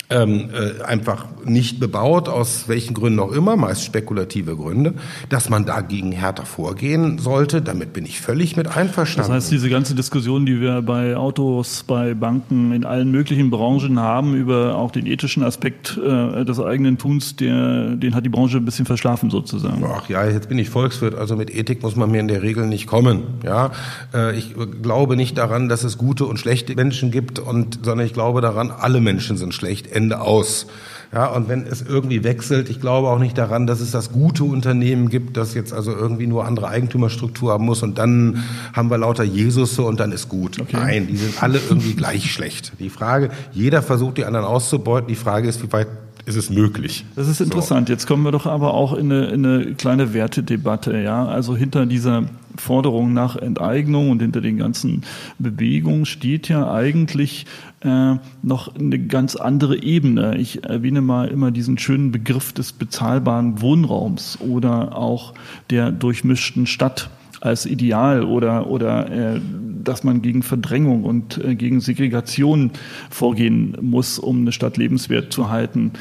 ähm, 0.10 0.50
äh, 0.54 0.84
einfach 0.84 1.26
nicht 1.43 1.80
bebaut, 1.80 2.30
aus 2.30 2.67
welchen 2.67 2.93
Gründen 2.93 3.20
auch 3.20 3.32
immer, 3.32 3.58
meist 3.58 3.84
spekulative 3.84 4.56
Gründe, 4.56 4.93
dass 5.30 5.50
man 5.50 5.65
dagegen 5.65 6.12
härter 6.12 6.46
vorgehen 6.46 7.17
sollte. 7.20 7.62
Damit 7.62 7.93
bin 7.93 8.06
ich 8.06 8.22
völlig 8.22 8.56
mit 8.56 8.67
einverstanden. 8.67 9.32
Das 9.32 9.43
heißt, 9.43 9.52
diese 9.52 9.70
ganze 9.70 9.96
Diskussion, 9.96 10.46
die 10.46 10.62
wir 10.62 10.82
bei 10.82 11.17
Autos, 11.17 11.84
bei 11.84 12.13
Banken, 12.13 12.72
in 12.72 12.86
allen 12.86 13.12
möglichen 13.12 13.50
Branchen 13.50 14.00
haben, 14.00 14.36
über 14.36 14.76
auch 14.76 14.91
den 14.91 15.08
ethischen 15.08 15.43
Aspekt 15.43 15.98
äh, 15.98 16.46
des 16.46 16.60
eigenen 16.60 16.98
Tuns, 16.98 17.36
der, 17.36 17.96
den 17.96 18.15
hat 18.15 18.26
die 18.26 18.30
Branche 18.30 18.58
ein 18.58 18.65
bisschen 18.65 18.86
verschlafen 18.86 19.30
sozusagen. 19.30 19.84
Ach 19.86 20.08
ja, 20.10 20.26
jetzt 20.26 20.48
bin 20.48 20.58
ich 20.58 20.70
Volkswirt, 20.70 21.15
also 21.15 21.36
mit 21.36 21.54
Ethik 21.54 21.84
muss 21.84 21.96
man 21.96 22.12
mir 22.12 22.20
in 22.20 22.28
der 22.28 22.43
Regel 22.43 22.67
nicht 22.67 22.88
kommen. 22.88 23.24
Ja, 23.43 23.72
äh, 24.13 24.38
ich 24.38 24.56
glaube 24.82 25.17
nicht 25.17 25.38
daran, 25.38 25.67
dass 25.67 25.84
es 25.84 25.98
gute 25.98 26.26
und 26.26 26.39
schlechte 26.39 26.76
Menschen 26.76 27.12
gibt, 27.12 27.39
und, 27.39 27.80
sondern 27.84 28.06
ich 28.06 28.13
glaube 28.13 28.41
daran, 28.41 28.72
alle 28.72 29.02
Menschen 29.02 29.38
sind 29.38 29.54
schlecht 29.54 29.97
Ende 29.98 30.22
aus. 30.22 30.68
Ja, 31.14 31.28
und 31.28 31.48
wenn 31.48 31.66
es 31.66 31.82
irgendwie 31.82 32.24
wechselt, 32.24 32.70
ich 32.70 32.82
glaube 32.82 33.08
auch 33.08 33.20
nicht 33.20 33.38
daran, 33.38 33.66
dass 33.66 33.80
es 33.80 33.92
das 33.92 34.12
gute 34.12 34.44
Unternehmen 34.44 35.10
gibt, 35.10 35.38
das 35.38 35.54
jetzt 35.54 35.74
also 35.74 35.92
irgendwie 35.92 36.28
nur 36.28 36.46
andere 36.46 36.68
Eigentümerstruktur 36.68 37.54
haben 37.54 37.66
muss 37.66 37.82
und 37.82 37.98
dann 37.98 38.44
haben 38.74 38.90
wir 38.90 38.98
lauter 38.98 39.24
Jesus 39.24 39.80
und 39.80 40.00
dann 40.00 40.12
ist 40.12 40.28
gut. 40.28 40.60
Okay. 40.60 40.76
Nein, 40.76 41.08
die 41.08 41.16
sind 41.18 41.42
alle 41.42 41.60
irgendwie 41.70 41.94
gleich 41.94 42.32
schlecht. 42.32 42.74
Die 42.80 42.90
Frage, 42.90 43.30
jeder 43.54 43.82
versucht 43.82 44.18
die 44.18 44.26
anderen 44.26 44.46
auszubeuten. 44.46 45.08
Die 45.08 45.16
Frage 45.16 45.48
ist, 45.48 45.64
wie 45.64 45.72
weit 45.72 45.88
ist 46.28 46.36
es 46.36 46.50
möglich. 46.50 47.06
Das 47.16 47.30
ist 47.30 47.40
interessant. 47.40 47.88
So. 47.88 47.94
Jetzt 47.94 48.06
kommen 48.06 48.24
wir 48.24 48.34
doch 48.34 48.46
aber 48.46 48.74
auch 48.74 48.94
in 48.94 49.12
eine, 49.12 49.28
in 49.28 49.46
eine 49.46 49.76
kleine 49.76 50.13
Wertedebatte. 50.13 51.00
Ja, 51.02 51.26
also 51.26 51.56
hinter 51.56 51.86
dieser 51.86 52.26
Forderung 52.58 53.13
nach 53.13 53.38
Enteignung 53.38 54.10
und 54.10 54.22
hinter 54.22 54.42
den 54.42 54.58
ganzen 54.58 55.04
Bewegungen 55.40 56.06
steht 56.06 56.50
ja 56.50 56.70
eigentlich 56.70 57.46
äh, 57.80 58.16
noch 58.42 58.76
eine 58.76 59.00
ganz 59.00 59.38
andere 59.38 59.82
Ebene. 59.82 60.38
Ich 60.38 60.66
erwähne 60.66 61.00
mal 61.00 61.30
immer 61.30 61.52
diesen 61.52 61.78
schönen 61.78 62.12
Begriff 62.12 62.52
des 62.52 62.74
bezahlbaren 62.74 63.62
Wohnraums 63.62 64.38
oder 64.42 64.98
auch 64.98 65.34
der 65.70 65.92
durchmischten 65.94 66.68
Stadt 66.68 67.10
als 67.41 67.65
Ideal 67.65 68.23
oder, 68.23 68.67
oder 68.67 69.36
äh, 69.36 69.41
dass 69.84 70.04
man 70.04 70.21
gegen 70.21 70.43
Verdrängung 70.43 71.04
und 71.04 71.43
äh, 71.43 71.56
gegen 71.56 71.80
Segregation 71.80 72.71
vorgehen 73.10 73.78
muss, 73.82 74.19
um 74.19 74.41
eine 74.41 74.52
Stadt 74.52 74.78
lebenswert 74.78 75.32
zu 75.32 75.50
halten. 75.50 75.91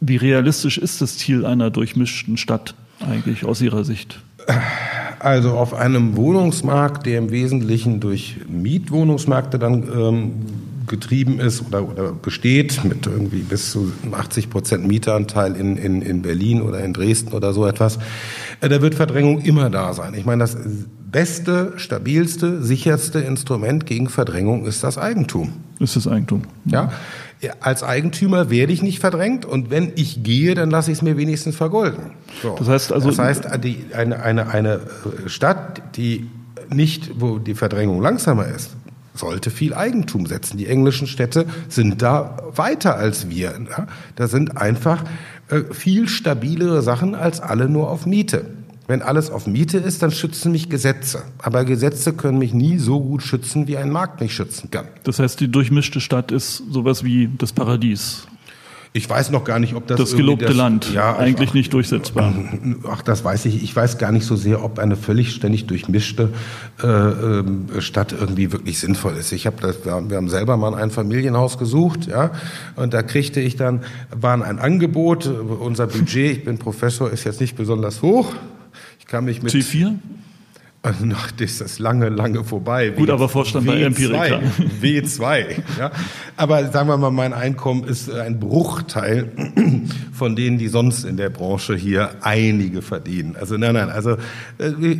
Wie 0.00 0.16
realistisch 0.16 0.78
ist 0.78 1.00
das 1.00 1.18
Ziel 1.18 1.46
einer 1.46 1.70
durchmischten 1.70 2.36
Stadt 2.36 2.74
eigentlich 3.08 3.44
aus 3.44 3.60
Ihrer 3.60 3.84
Sicht? 3.84 4.20
Also 5.18 5.52
auf 5.52 5.74
einem 5.74 6.16
Wohnungsmarkt, 6.16 7.06
der 7.06 7.18
im 7.18 7.30
Wesentlichen 7.30 8.00
durch 8.00 8.38
Mietwohnungsmärkte 8.48 9.58
dann 9.58 9.84
ähm, 9.96 10.32
getrieben 10.92 11.40
ist 11.40 11.66
oder, 11.66 11.88
oder 11.88 12.12
besteht, 12.12 12.84
mit 12.84 13.06
irgendwie 13.06 13.40
bis 13.40 13.72
zu 13.72 13.90
80 14.12 14.50
Prozent 14.50 14.86
Mieteranteil 14.86 15.56
in, 15.56 15.76
in, 15.76 16.02
in 16.02 16.22
Berlin 16.22 16.60
oder 16.60 16.84
in 16.84 16.92
Dresden 16.92 17.32
oder 17.32 17.52
so 17.52 17.66
etwas, 17.66 17.98
äh, 18.60 18.68
da 18.68 18.82
wird 18.82 18.94
Verdrängung 18.94 19.40
immer 19.40 19.70
da 19.70 19.94
sein. 19.94 20.14
Ich 20.14 20.26
meine, 20.26 20.40
das 20.40 20.56
beste, 21.10 21.72
stabilste, 21.76 22.62
sicherste 22.62 23.20
Instrument 23.20 23.86
gegen 23.86 24.08
Verdrängung 24.08 24.66
ist 24.66 24.84
das 24.84 24.98
Eigentum. 24.98 25.54
Ist 25.80 25.96
das 25.96 26.06
Eigentum. 26.06 26.42
Ja. 26.66 26.92
Als 27.60 27.82
Eigentümer 27.82 28.50
werde 28.50 28.72
ich 28.72 28.82
nicht 28.82 29.00
verdrängt 29.00 29.44
und 29.44 29.70
wenn 29.70 29.92
ich 29.96 30.22
gehe, 30.22 30.54
dann 30.54 30.70
lasse 30.70 30.92
ich 30.92 30.98
es 30.98 31.02
mir 31.02 31.16
wenigstens 31.16 31.56
vergolden. 31.56 32.12
So. 32.42 32.54
Das 32.58 32.68
heißt 32.68 32.92
also. 32.92 33.08
Das 33.08 33.18
heißt, 33.18 33.48
die, 33.64 33.86
eine, 33.94 34.22
eine, 34.22 34.48
eine 34.48 34.80
Stadt, 35.26 35.96
die 35.96 36.28
nicht, 36.70 37.20
wo 37.20 37.38
die 37.38 37.54
Verdrängung 37.54 38.00
langsamer 38.00 38.46
ist, 38.46 38.76
sollte 39.14 39.50
viel 39.50 39.74
Eigentum 39.74 40.26
setzen. 40.26 40.58
Die 40.58 40.66
englischen 40.66 41.06
Städte 41.06 41.46
sind 41.68 42.02
da 42.02 42.38
weiter 42.54 42.96
als 42.96 43.28
wir. 43.28 43.54
Ja? 43.68 43.86
Da 44.16 44.28
sind 44.28 44.56
einfach 44.56 45.04
äh, 45.48 45.62
viel 45.72 46.08
stabilere 46.08 46.82
Sachen 46.82 47.14
als 47.14 47.40
alle 47.40 47.68
nur 47.68 47.90
auf 47.90 48.06
Miete. 48.06 48.46
Wenn 48.88 49.00
alles 49.00 49.30
auf 49.30 49.46
Miete 49.46 49.78
ist, 49.78 50.02
dann 50.02 50.10
schützen 50.10 50.52
mich 50.52 50.68
Gesetze. 50.68 51.22
Aber 51.38 51.64
Gesetze 51.64 52.12
können 52.12 52.38
mich 52.38 52.52
nie 52.52 52.78
so 52.78 53.00
gut 53.00 53.22
schützen, 53.22 53.68
wie 53.68 53.76
ein 53.76 53.90
Markt 53.90 54.20
mich 54.20 54.34
schützen 54.34 54.70
kann. 54.70 54.86
Das 55.04 55.18
heißt, 55.18 55.40
die 55.40 55.48
durchmischte 55.48 56.00
Stadt 56.00 56.32
ist 56.32 56.62
sowas 56.70 57.04
wie 57.04 57.30
das 57.38 57.52
Paradies. 57.52 58.26
Ich 58.94 59.08
weiß 59.08 59.30
noch 59.30 59.44
gar 59.44 59.58
nicht, 59.58 59.74
ob 59.74 59.86
das 59.86 59.98
das 59.98 60.16
gelobte 60.16 60.44
das, 60.44 60.54
Land 60.54 60.92
ja, 60.92 61.16
eigentlich 61.16 61.50
ach, 61.50 61.54
nicht 61.54 61.72
durchsetzbar. 61.72 62.34
Ach, 62.90 63.00
das 63.00 63.24
weiß 63.24 63.46
ich. 63.46 63.62
Ich 63.62 63.74
weiß 63.74 63.96
gar 63.96 64.12
nicht 64.12 64.26
so 64.26 64.36
sehr, 64.36 64.62
ob 64.62 64.78
eine 64.78 64.96
völlig 64.96 65.32
ständig 65.32 65.66
durchmischte 65.66 66.28
äh, 66.82 66.86
äh, 66.86 67.44
Stadt 67.80 68.12
irgendwie 68.12 68.52
wirklich 68.52 68.78
sinnvoll 68.78 69.16
ist. 69.16 69.32
Ich 69.32 69.46
habe 69.46 69.56
das, 69.62 69.86
wir 69.86 70.16
haben 70.16 70.28
selber 70.28 70.58
mal 70.58 70.74
ein 70.74 70.90
Familienhaus 70.90 71.56
gesucht, 71.56 72.06
ja, 72.06 72.32
und 72.76 72.92
da 72.92 73.02
kriegte 73.02 73.40
ich 73.40 73.56
dann 73.56 73.80
war 74.14 74.34
ein 74.34 74.58
Angebot. 74.58 75.26
Unser 75.26 75.86
Budget, 75.86 76.38
ich 76.38 76.44
bin 76.44 76.58
Professor, 76.58 77.10
ist 77.10 77.24
jetzt 77.24 77.40
nicht 77.40 77.56
besonders 77.56 78.02
hoch. 78.02 78.34
Ich 78.98 79.06
kann 79.06 79.24
mich 79.24 79.42
mit 79.42 79.54
C4 79.54 79.94
also 80.84 81.06
noch 81.06 81.28
ist 81.38 81.60
das 81.60 81.78
lange, 81.78 82.08
lange 82.08 82.42
vorbei. 82.42 82.90
Gut, 82.90 83.06
w, 83.06 83.12
aber 83.12 83.28
Vorstand 83.28 83.66
bei 83.66 83.80
Empirica. 83.82 84.40
W2. 84.82 85.62
Ja. 85.78 85.92
Aber 86.36 86.72
sagen 86.72 86.88
wir 86.88 86.96
mal, 86.96 87.12
mein 87.12 87.32
Einkommen 87.32 87.84
ist 87.84 88.10
ein 88.10 88.40
Bruchteil 88.40 89.30
von 90.12 90.34
denen, 90.34 90.58
die 90.58 90.66
sonst 90.66 91.04
in 91.04 91.16
der 91.16 91.30
Branche 91.30 91.76
hier 91.76 92.10
einige 92.22 92.82
verdienen. 92.82 93.36
Also 93.38 93.56
nein, 93.56 93.74
nein, 93.74 93.90
also 93.90 94.16
äh, 94.58 94.98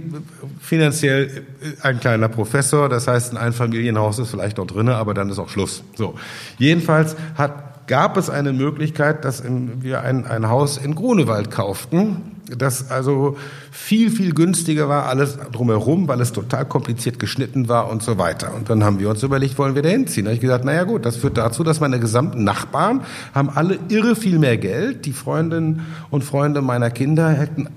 finanziell 0.61 1.45
äh, 1.61 1.83
ein 1.83 1.99
kleiner 1.99 2.29
Professor, 2.29 2.88
das 2.88 3.09
heißt, 3.09 3.33
ein 3.33 3.37
Einfamilienhaus 3.37 4.21
ist 4.21 4.31
vielleicht 4.31 4.59
noch 4.59 4.68
drinne, 4.68 4.95
aber 4.95 5.14
dann 5.14 5.31
ist 5.31 5.40
auch 5.40 5.49
Schluss. 5.49 5.83
So. 5.97 6.14
Jedenfalls 6.59 7.16
hat, 7.35 7.88
gab 7.88 8.16
es 8.16 8.31
eine 8.31 8.53
Möglichkeit, 8.53 9.25
dass 9.25 9.42
wir 9.45 10.03
ein, 10.03 10.27
ein 10.27 10.49
Haus 10.49 10.79
in 10.79 10.95
Grunewald 10.95 11.51
kauften 11.51 12.18
das 12.56 12.90
also 12.90 13.36
viel, 13.70 14.10
viel 14.10 14.32
günstiger 14.34 14.88
war, 14.88 15.06
alles 15.06 15.38
drumherum, 15.52 16.08
weil 16.08 16.20
es 16.20 16.32
total 16.32 16.64
kompliziert 16.66 17.18
geschnitten 17.18 17.68
war 17.68 17.90
und 17.90 18.02
so 18.02 18.18
weiter. 18.18 18.54
Und 18.54 18.70
dann 18.70 18.84
haben 18.84 18.98
wir 18.98 19.08
uns 19.08 19.22
überlegt, 19.22 19.58
wollen 19.58 19.74
wir 19.74 19.82
da 19.82 19.88
hinziehen? 19.88 20.24
Da 20.24 20.30
habe 20.30 20.34
ich 20.36 20.40
gesagt, 20.40 20.64
naja 20.64 20.84
gut, 20.84 21.04
das 21.04 21.16
führt 21.16 21.38
dazu, 21.38 21.64
dass 21.64 21.80
meine 21.80 22.00
gesamten 22.00 22.44
Nachbarn 22.44 23.02
haben 23.34 23.50
alle 23.50 23.78
irre 23.88 24.16
viel 24.16 24.38
mehr 24.38 24.56
Geld. 24.56 25.06
Die 25.06 25.12
Freundinnen 25.12 25.86
und 26.10 26.24
Freunde 26.24 26.62
meiner 26.62 26.90
Kinder 26.90 27.30
hätten 27.30 27.68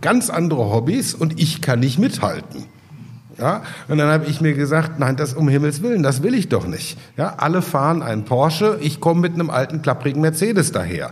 ganz 0.00 0.30
andere 0.30 0.70
Hobbys 0.70 1.14
und 1.14 1.40
ich 1.40 1.60
kann 1.60 1.80
nicht 1.80 1.98
mithalten. 1.98 2.66
Ja, 3.38 3.62
und 3.88 3.98
dann 3.98 4.08
habe 4.08 4.26
ich 4.26 4.40
mir 4.40 4.54
gesagt, 4.54 4.98
nein, 4.98 5.16
das 5.16 5.34
um 5.34 5.48
Himmels 5.48 5.82
Willen, 5.82 6.02
das 6.02 6.22
will 6.22 6.34
ich 6.34 6.48
doch 6.48 6.66
nicht. 6.66 6.98
Ja, 7.16 7.34
alle 7.38 7.62
fahren 7.62 8.02
einen 8.02 8.24
Porsche, 8.24 8.78
ich 8.80 9.00
komme 9.00 9.22
mit 9.22 9.34
einem 9.34 9.50
alten 9.50 9.82
klapprigen 9.82 10.22
Mercedes 10.22 10.72
daher. 10.72 11.10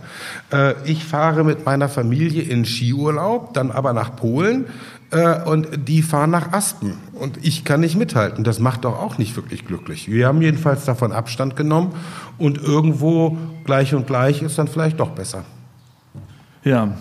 Äh, 0.51 0.73
ich 0.85 1.03
fahre 1.03 1.43
mit 1.43 1.65
meiner 1.65 1.89
Familie 1.89 2.43
in 2.43 2.65
Skiurlaub, 2.65 3.53
dann 3.53 3.71
aber 3.71 3.93
nach 3.93 4.15
Polen 4.15 4.65
äh, 5.11 5.41
und 5.43 5.87
die 5.87 6.01
fahren 6.01 6.31
nach 6.31 6.53
Aspen 6.53 6.97
und 7.13 7.45
ich 7.45 7.65
kann 7.65 7.81
nicht 7.81 7.97
mithalten. 7.97 8.43
Das 8.43 8.59
macht 8.59 8.85
doch 8.85 8.99
auch 8.99 9.17
nicht 9.17 9.35
wirklich 9.35 9.65
glücklich. 9.65 10.09
Wir 10.09 10.27
haben 10.27 10.41
jedenfalls 10.41 10.85
davon 10.85 11.11
Abstand 11.11 11.55
genommen 11.55 11.93
und 12.37 12.57
irgendwo 12.57 13.37
gleich 13.65 13.93
und 13.93 14.07
gleich 14.07 14.41
ist 14.41 14.57
dann 14.57 14.67
vielleicht 14.67 14.99
doch 14.99 15.11
besser. 15.11 15.43
Ja, 16.63 16.93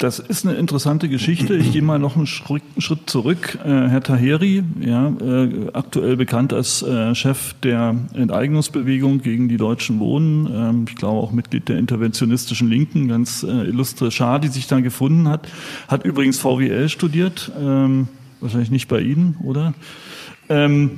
das 0.00 0.18
ist 0.18 0.46
eine 0.46 0.56
interessante 0.56 1.10
Geschichte. 1.10 1.54
Ich 1.56 1.72
gehe 1.72 1.82
mal 1.82 1.98
noch 1.98 2.16
einen 2.16 2.26
Schritt 2.26 2.62
zurück. 3.04 3.58
Äh, 3.62 3.68
Herr 3.68 4.02
Taheri, 4.02 4.64
ja, 4.80 5.08
äh, 5.08 5.68
aktuell 5.74 6.16
bekannt 6.16 6.54
als 6.54 6.82
äh, 6.82 7.14
Chef 7.14 7.54
der 7.62 7.94
Enteignungsbewegung 8.14 9.20
gegen 9.20 9.50
die 9.50 9.58
Deutschen 9.58 10.00
Wohnen, 10.00 10.48
ähm, 10.50 10.86
ich 10.88 10.96
glaube 10.96 11.20
auch 11.20 11.32
Mitglied 11.32 11.68
der 11.68 11.78
interventionistischen 11.78 12.70
Linken, 12.70 13.08
ganz 13.08 13.42
illustre 13.42 14.10
Schar, 14.10 14.38
die 14.40 14.48
sich 14.48 14.66
da 14.66 14.80
gefunden 14.80 15.28
hat, 15.28 15.46
hat 15.86 16.06
übrigens 16.06 16.38
VWL 16.38 16.88
studiert, 16.88 17.52
ähm, 17.60 18.08
wahrscheinlich 18.40 18.70
nicht 18.70 18.88
bei 18.88 19.00
Ihnen, 19.00 19.36
oder? 19.44 19.74
Ähm, 20.48 20.92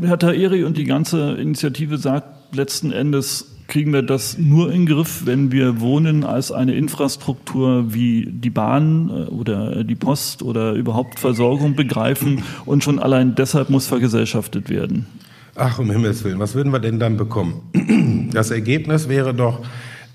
Herr 0.00 0.18
Taheri 0.18 0.64
und 0.64 0.78
die 0.78 0.84
ganze 0.84 1.34
Initiative 1.34 1.98
sagt 1.98 2.54
letzten 2.56 2.92
Endes, 2.92 3.55
kriegen 3.68 3.92
wir 3.92 4.02
das 4.02 4.38
nur 4.38 4.72
in 4.72 4.86
den 4.86 4.94
Griff, 4.94 5.22
wenn 5.24 5.52
wir 5.52 5.80
Wohnen 5.80 6.24
als 6.24 6.52
eine 6.52 6.74
Infrastruktur 6.74 7.92
wie 7.92 8.26
die 8.30 8.50
Bahn 8.50 9.08
äh, 9.08 9.30
oder 9.30 9.84
die 9.84 9.96
Post 9.96 10.42
oder 10.42 10.72
überhaupt 10.72 11.18
Versorgung 11.18 11.74
begreifen 11.74 12.42
und 12.64 12.84
schon 12.84 12.98
allein 12.98 13.34
deshalb 13.34 13.70
muss 13.70 13.86
vergesellschaftet 13.86 14.70
werden. 14.70 15.06
Ach, 15.54 15.78
um 15.78 15.90
Himmels 15.90 16.22
Willen, 16.22 16.38
was 16.38 16.54
würden 16.54 16.72
wir 16.72 16.80
denn 16.80 16.98
dann 16.98 17.16
bekommen? 17.16 17.62
Das 18.32 18.50
Ergebnis 18.50 19.08
wäre 19.08 19.32
doch, 19.32 19.60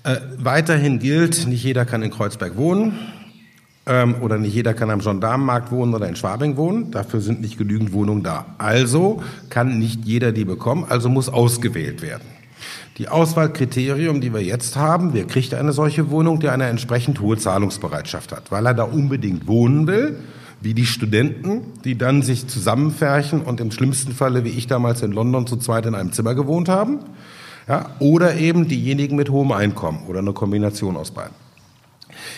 äh, 0.04 0.16
weiterhin 0.38 0.98
gilt, 0.98 1.46
nicht 1.48 1.64
jeder 1.64 1.84
kann 1.84 2.02
in 2.02 2.10
Kreuzberg 2.10 2.56
wohnen 2.56 2.92
ähm, 3.86 4.16
oder 4.20 4.38
nicht 4.38 4.54
jeder 4.54 4.74
kann 4.74 4.90
am 4.90 5.00
Gendarmenmarkt 5.00 5.72
wohnen 5.72 5.94
oder 5.94 6.08
in 6.08 6.16
Schwabing 6.16 6.56
wohnen. 6.56 6.90
Dafür 6.90 7.20
sind 7.20 7.40
nicht 7.40 7.58
genügend 7.58 7.92
Wohnungen 7.92 8.22
da. 8.22 8.46
Also 8.58 9.22
kann 9.48 9.78
nicht 9.78 10.04
jeder 10.04 10.32
die 10.32 10.44
bekommen, 10.44 10.84
also 10.88 11.08
muss 11.08 11.28
ausgewählt 11.28 12.02
werden. 12.02 12.31
Die 12.98 13.08
Auswahlkriterium, 13.08 14.20
die 14.20 14.34
wir 14.34 14.42
jetzt 14.42 14.76
haben, 14.76 15.14
wer 15.14 15.24
kriegt 15.24 15.54
eine 15.54 15.72
solche 15.72 16.10
Wohnung, 16.10 16.40
der 16.40 16.52
eine 16.52 16.66
entsprechend 16.66 17.20
hohe 17.20 17.38
Zahlungsbereitschaft 17.38 18.32
hat, 18.32 18.50
weil 18.50 18.66
er 18.66 18.74
da 18.74 18.82
unbedingt 18.82 19.46
wohnen 19.46 19.86
will, 19.86 20.18
wie 20.60 20.74
die 20.74 20.86
Studenten, 20.86 21.62
die 21.84 21.96
dann 21.96 22.22
sich 22.22 22.46
zusammenfärchen 22.46 23.40
und 23.40 23.60
im 23.60 23.70
schlimmsten 23.70 24.12
Falle, 24.12 24.44
wie 24.44 24.50
ich 24.50 24.66
damals 24.66 25.02
in 25.02 25.12
London 25.12 25.46
zu 25.46 25.56
zweit 25.56 25.86
in 25.86 25.94
einem 25.94 26.12
Zimmer 26.12 26.34
gewohnt 26.34 26.68
haben, 26.68 27.00
ja, 27.66 27.86
oder 27.98 28.36
eben 28.36 28.68
diejenigen 28.68 29.16
mit 29.16 29.30
hohem 29.30 29.52
Einkommen 29.52 30.04
oder 30.06 30.18
eine 30.18 30.32
Kombination 30.32 30.96
aus 30.96 31.12
beiden. 31.12 31.34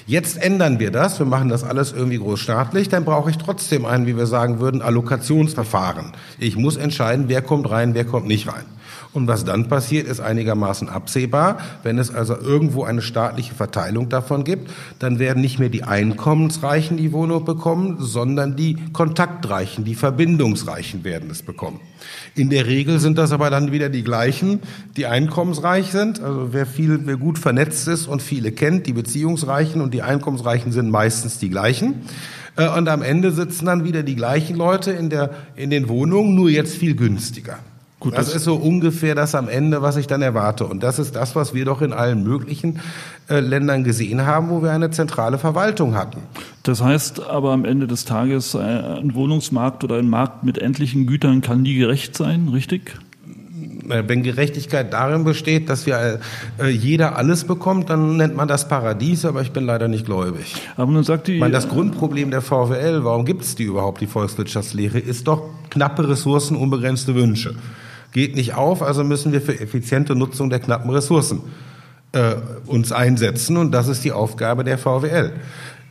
Jetzt 0.06 0.40
ändern 0.40 0.78
wir 0.78 0.90
das, 0.90 1.18
wir 1.18 1.26
machen 1.26 1.48
das 1.48 1.64
alles 1.64 1.92
irgendwie 1.92 2.18
großstaatlich, 2.18 2.88
dann 2.88 3.04
brauche 3.04 3.30
ich 3.30 3.38
trotzdem 3.38 3.84
ein, 3.84 4.06
wie 4.06 4.16
wir 4.16 4.26
sagen 4.26 4.60
würden, 4.60 4.82
Allokationsverfahren. 4.82 6.12
Ich 6.38 6.56
muss 6.56 6.76
entscheiden, 6.76 7.24
wer 7.28 7.42
kommt 7.42 7.68
rein, 7.70 7.94
wer 7.94 8.04
kommt 8.04 8.26
nicht 8.26 8.46
rein. 8.48 8.64
Und 9.12 9.28
was 9.28 9.44
dann 9.44 9.68
passiert, 9.68 10.06
ist 10.06 10.20
einigermaßen 10.20 10.88
absehbar. 10.88 11.58
Wenn 11.82 11.98
es 11.98 12.12
also 12.12 12.36
irgendwo 12.36 12.84
eine 12.84 13.02
staatliche 13.02 13.54
Verteilung 13.54 14.08
davon 14.08 14.44
gibt, 14.44 14.70
dann 14.98 15.18
werden 15.18 15.40
nicht 15.40 15.58
mehr 15.58 15.68
die 15.68 15.84
Einkommensreichen 15.84 16.96
die 16.96 17.12
Wohnung 17.12 17.44
bekommen, 17.44 17.96
sondern 18.00 18.56
die 18.56 18.76
Kontaktreichen, 18.92 19.84
die 19.84 19.94
Verbindungsreichen 19.94 21.04
werden 21.04 21.30
es 21.30 21.42
bekommen. 21.42 21.80
In 22.34 22.50
der 22.50 22.66
Regel 22.66 22.98
sind 22.98 23.18
das 23.18 23.32
aber 23.32 23.50
dann 23.50 23.72
wieder 23.72 23.88
die 23.88 24.02
gleichen, 24.02 24.60
die 24.96 25.06
einkommensreich 25.06 25.90
sind. 25.92 26.20
Also 26.20 26.52
wer 26.52 26.66
viel, 26.66 27.00
wer 27.04 27.16
gut 27.16 27.38
vernetzt 27.38 27.88
ist 27.88 28.06
und 28.06 28.22
viele 28.22 28.52
kennt, 28.52 28.86
die 28.86 28.92
Beziehungsreichen 28.92 29.80
und 29.80 29.94
die 29.94 30.02
Einkommensreichen 30.02 30.72
sind 30.72 30.90
meistens 30.90 31.38
die 31.38 31.50
gleichen. 31.50 32.02
Äh, 32.56 32.68
und 32.68 32.88
am 32.88 33.02
Ende 33.02 33.30
sitzen 33.30 33.66
dann 33.66 33.84
wieder 33.84 34.02
die 34.02 34.16
gleichen 34.16 34.56
Leute 34.56 34.92
in, 34.92 35.10
der, 35.10 35.30
in 35.56 35.70
den 35.70 35.88
Wohnungen, 35.88 36.34
nur 36.34 36.50
jetzt 36.50 36.76
viel 36.76 36.94
günstiger. 36.94 37.58
Gut, 38.04 38.18
das, 38.18 38.26
das, 38.26 38.36
ist 38.36 38.44
so 38.44 38.56
ungefähr 38.56 39.14
das 39.14 39.34
am 39.34 39.48
Ende, 39.48 39.80
was 39.80 39.96
ich 39.96 40.06
dann 40.06 40.20
erwarte. 40.20 40.66
Und 40.66 40.82
das 40.82 40.98
ist 40.98 41.16
das, 41.16 41.34
was 41.34 41.54
wir 41.54 41.64
doch 41.64 41.80
in 41.80 41.94
allen 41.94 42.22
möglichen 42.22 42.80
äh, 43.30 43.40
Ländern 43.40 43.82
gesehen 43.82 44.26
haben, 44.26 44.50
wo 44.50 44.62
wir 44.62 44.72
eine 44.72 44.90
zentrale 44.90 45.38
Verwaltung 45.38 45.94
hatten. 45.94 46.18
Das 46.64 46.82
heißt 46.82 47.22
aber 47.26 47.52
am 47.52 47.64
Ende 47.64 47.86
des 47.86 48.04
Tages, 48.04 48.52
äh, 48.52 48.58
ein 48.58 49.14
Wohnungsmarkt 49.14 49.84
oder 49.84 49.96
ein 49.96 50.10
Markt 50.10 50.44
mit 50.44 50.58
endlichen 50.58 51.06
Gütern 51.06 51.40
kann 51.40 51.62
nie 51.62 51.76
gerecht 51.76 52.14
sein, 52.14 52.48
richtig? 52.52 52.94
Wenn 53.86 54.22
Gerechtigkeit 54.22 54.92
darin 54.92 55.24
besteht, 55.24 55.70
dass 55.70 55.86
wir 55.86 56.20
äh, 56.58 56.68
jeder 56.68 57.16
alles 57.16 57.44
bekommt, 57.44 57.88
dann 57.88 58.18
nennt 58.18 58.36
man 58.36 58.48
das 58.48 58.68
Paradies, 58.68 59.24
aber 59.24 59.40
ich 59.40 59.52
bin 59.52 59.64
leider 59.64 59.88
nicht 59.88 60.04
gläubig. 60.04 60.54
Aber 60.76 60.92
nun 60.92 61.04
sagt 61.04 61.28
die. 61.28 61.34
Ich 61.34 61.40
meine, 61.40 61.52
das 61.52 61.70
Grundproblem 61.70 62.30
der 62.30 62.42
VWL, 62.42 63.02
warum 63.04 63.24
gibt 63.24 63.44
es 63.44 63.54
die 63.54 63.64
überhaupt, 63.64 64.02
die 64.02 64.06
Volkswirtschaftslehre, 64.06 64.98
ist 64.98 65.26
doch 65.26 65.42
knappe 65.70 66.06
Ressourcen, 66.06 66.56
unbegrenzte 66.56 67.14
Wünsche 67.14 67.54
geht 68.14 68.36
nicht 68.36 68.54
auf, 68.54 68.80
also 68.80 69.04
müssen 69.04 69.32
wir 69.32 69.42
für 69.42 69.60
effiziente 69.60 70.14
Nutzung 70.14 70.48
der 70.48 70.60
knappen 70.60 70.90
Ressourcen 70.90 71.42
äh, 72.12 72.36
uns 72.64 72.92
einsetzen 72.92 73.58
und 73.58 73.72
das 73.72 73.88
ist 73.88 74.04
die 74.04 74.12
Aufgabe 74.12 74.64
der 74.64 74.78
VWL 74.78 75.32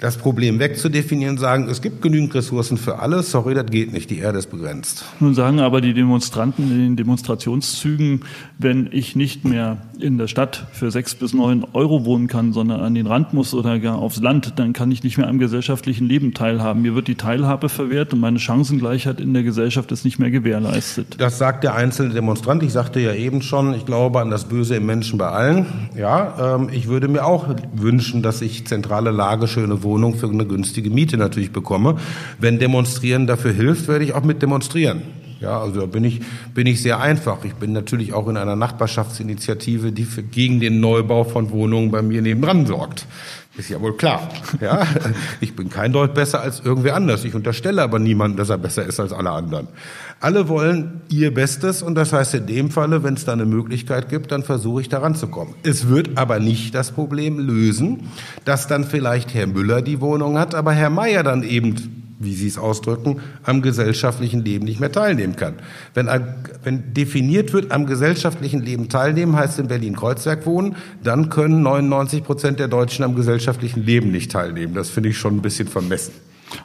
das 0.03 0.17
Problem 0.17 0.59
wegzudefinieren, 0.59 1.37
sagen, 1.37 1.69
es 1.69 1.81
gibt 1.81 2.01
genügend 2.01 2.35
Ressourcen 2.35 2.75
für 2.75 2.99
alle, 2.99 3.23
sorry, 3.23 3.53
das 3.53 3.67
geht 3.67 3.93
nicht, 3.93 4.09
die 4.09 4.19
Erde 4.19 4.37
ist 4.37 4.51
begrenzt. 4.51 5.05
Nun 5.21 5.33
sagen 5.33 5.61
aber 5.61 5.79
die 5.79 5.93
Demonstranten 5.93 6.69
in 6.69 6.77
den 6.77 6.95
Demonstrationszügen, 6.97 8.25
wenn 8.57 8.89
ich 8.91 9.15
nicht 9.15 9.45
mehr 9.45 9.77
in 9.97 10.17
der 10.17 10.27
Stadt 10.27 10.67
für 10.73 10.91
sechs 10.91 11.15
bis 11.15 11.33
neun 11.33 11.65
Euro 11.71 12.03
wohnen 12.03 12.27
kann, 12.27 12.51
sondern 12.51 12.81
an 12.81 12.95
den 12.95 13.07
Rand 13.07 13.33
muss 13.33 13.53
oder 13.53 13.79
gar 13.79 13.97
aufs 13.97 14.19
Land, 14.19 14.59
dann 14.59 14.73
kann 14.73 14.91
ich 14.91 15.03
nicht 15.03 15.17
mehr 15.17 15.29
am 15.29 15.39
gesellschaftlichen 15.39 16.05
Leben 16.05 16.33
teilhaben. 16.33 16.81
Mir 16.81 16.95
wird 16.95 17.07
die 17.07 17.15
Teilhabe 17.15 17.69
verwehrt 17.69 18.11
und 18.11 18.19
meine 18.19 18.39
Chancengleichheit 18.39 19.21
in 19.21 19.33
der 19.33 19.43
Gesellschaft 19.43 19.89
ist 19.93 20.03
nicht 20.03 20.19
mehr 20.19 20.31
gewährleistet. 20.31 21.15
Das 21.19 21.37
sagt 21.37 21.63
der 21.63 21.75
einzelne 21.75 22.13
Demonstrant. 22.13 22.61
Ich 22.61 22.73
sagte 22.73 22.99
ja 22.99 23.13
eben 23.13 23.41
schon, 23.41 23.73
ich 23.73 23.85
glaube 23.85 24.19
an 24.19 24.29
das 24.29 24.49
Böse 24.49 24.75
im 24.75 24.85
Menschen 24.85 25.17
bei 25.17 25.29
allen. 25.29 25.65
Ja, 25.97 26.57
ähm, 26.57 26.67
ich 26.73 26.89
würde 26.89 27.07
mir 27.07 27.25
auch 27.25 27.47
wünschen, 27.73 28.21
dass 28.21 28.41
ich 28.41 28.67
zentrale 28.67 29.11
Lage, 29.11 29.47
schöne 29.47 29.81
Wohnung 29.81 29.92
für 30.15 30.29
eine 30.29 30.45
günstige 30.45 30.89
Miete 30.89 31.17
natürlich 31.17 31.51
bekomme. 31.51 31.97
Wenn 32.39 32.59
Demonstrieren 32.59 33.27
dafür 33.27 33.53
hilft, 33.53 33.87
werde 33.87 34.05
ich 34.05 34.13
auch 34.13 34.23
mit 34.23 34.41
demonstrieren. 34.41 35.01
Ja, 35.43 35.61
also 35.61 35.81
da 35.81 35.85
bin 35.87 36.05
ich, 36.05 36.21
bin 36.53 36.67
ich 36.67 36.81
sehr 36.81 37.01
einfach. 37.01 37.43
Ich 37.43 37.55
bin 37.55 37.73
natürlich 37.73 38.13
auch 38.13 38.29
in 38.29 38.37
einer 38.37 38.55
Nachbarschaftsinitiative, 38.55 39.91
die 39.91 40.05
für, 40.05 40.23
gegen 40.23 40.61
den 40.61 40.79
Neubau 40.79 41.25
von 41.25 41.51
Wohnungen 41.51 41.91
bei 41.91 42.01
mir 42.01 42.21
nebendran 42.21 42.65
sorgt. 42.65 43.05
Ist 43.55 43.69
ja 43.69 43.79
wohl 43.79 43.95
klar. 43.95 44.29
Ja, 44.61 44.81
ich 45.39 45.55
bin 45.55 45.69
kein 45.69 45.93
Deut 45.93 46.15
besser 46.15 46.41
als 46.41 46.61
irgendwer 46.61 46.95
anders. 46.95 47.23
Ich 47.23 47.35
unterstelle 47.35 47.83
aber 47.83 47.99
niemanden, 47.99 48.35
dass 48.35 48.49
er 48.49 48.57
besser 48.57 48.83
ist 48.83 48.99
als 48.99 49.13
alle 49.13 49.29
anderen. 49.29 49.67
Alle 50.19 50.47
wollen 50.47 51.01
ihr 51.09 51.31
Bestes 51.31 51.83
und 51.83 51.93
das 51.93 52.13
heißt 52.13 52.33
in 52.33 52.47
dem 52.47 52.71
Falle, 52.71 53.03
wenn 53.03 53.13
es 53.13 53.25
da 53.25 53.33
eine 53.33 53.45
Möglichkeit 53.45 54.09
gibt, 54.09 54.31
dann 54.31 54.41
versuche 54.41 54.81
ich 54.81 54.89
daran 54.89 55.13
zu 55.13 55.27
kommen. 55.27 55.53
Es 55.61 55.87
wird 55.87 56.17
aber 56.17 56.39
nicht 56.39 56.73
das 56.73 56.91
Problem 56.91 57.37
lösen, 57.37 58.09
dass 58.43 58.67
dann 58.67 58.85
vielleicht 58.85 59.35
Herr 59.35 59.45
Müller 59.45 59.83
die 59.83 60.01
Wohnung 60.01 60.39
hat, 60.39 60.55
aber 60.55 60.71
Herr 60.71 60.89
Meier 60.89 61.21
dann 61.21 61.43
eben 61.43 62.02
wie 62.23 62.33
Sie 62.33 62.47
es 62.47 62.57
ausdrücken, 62.57 63.21
am 63.43 63.61
gesellschaftlichen 63.61 64.43
Leben 64.43 64.65
nicht 64.65 64.79
mehr 64.79 64.91
teilnehmen 64.91 65.35
kann. 65.35 65.55
Wenn, 65.93 66.09
wenn 66.63 66.93
definiert 66.93 67.53
wird, 67.53 67.71
am 67.71 67.85
gesellschaftlichen 67.85 68.61
Leben 68.61 68.89
teilnehmen, 68.89 69.35
heißt 69.35 69.59
in 69.59 69.67
Berlin-Kreuzberg 69.67 70.45
wohnen, 70.45 70.75
dann 71.03 71.29
können 71.29 71.61
99 71.61 72.23
Prozent 72.23 72.59
der 72.59 72.67
Deutschen 72.67 73.03
am 73.03 73.15
gesellschaftlichen 73.15 73.83
Leben 73.83 74.11
nicht 74.11 74.31
teilnehmen. 74.31 74.73
Das 74.73 74.89
finde 74.89 75.09
ich 75.09 75.17
schon 75.17 75.37
ein 75.37 75.41
bisschen 75.41 75.67
vermessen. 75.67 76.13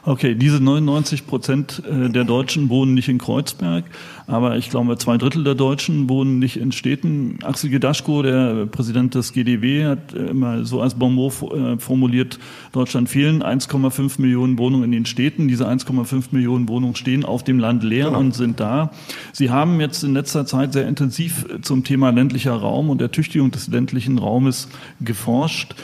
Okay, 0.03 0.35
diese 0.35 0.61
99 0.61 1.27
Prozent 1.27 1.83
äh, 1.89 2.09
der 2.09 2.23
Deutschen 2.23 2.69
wohnen 2.69 2.93
nicht 2.93 3.09
in 3.09 3.17
Kreuzberg, 3.17 3.85
aber 4.27 4.57
ich 4.57 4.69
glaube, 4.69 4.97
zwei 4.97 5.17
Drittel 5.17 5.43
der 5.43 5.55
Deutschen 5.55 6.09
wohnen 6.09 6.39
nicht 6.39 6.57
in 6.57 6.71
Städten. 6.71 7.39
Axel 7.43 7.69
Gedaschko, 7.69 8.21
der 8.21 8.65
Präsident 8.67 9.15
des 9.15 9.33
GDW, 9.33 9.85
hat 9.85 10.13
äh, 10.13 10.27
immer 10.27 10.65
so 10.65 10.81
als 10.81 10.95
Bonmot 10.95 11.33
äh, 11.41 11.77
formuliert, 11.77 12.39
Deutschland 12.71 13.09
fehlen 13.09 13.43
1,5 13.43 14.21
Millionen 14.21 14.57
Wohnungen 14.57 14.85
in 14.85 14.91
den 14.91 15.05
Städten. 15.05 15.47
Diese 15.47 15.67
1,5 15.67 16.25
Millionen 16.31 16.67
Wohnungen 16.67 16.95
stehen 16.95 17.25
auf 17.25 17.43
dem 17.43 17.59
Land 17.59 17.83
leer 17.83 18.07
genau. 18.07 18.19
und 18.19 18.35
sind 18.35 18.59
da. 18.59 18.91
Sie 19.33 19.49
haben 19.49 19.79
jetzt 19.79 20.03
in 20.03 20.13
letzter 20.13 20.45
Zeit 20.45 20.73
sehr 20.73 20.87
intensiv 20.87 21.45
zum 21.61 21.83
Thema 21.83 22.11
ländlicher 22.11 22.53
Raum 22.53 22.89
und 22.89 23.01
Ertüchtigung 23.01 23.51
des 23.51 23.67
ländlichen 23.67 24.17
Raumes 24.17 24.69
geforscht. 25.01 25.75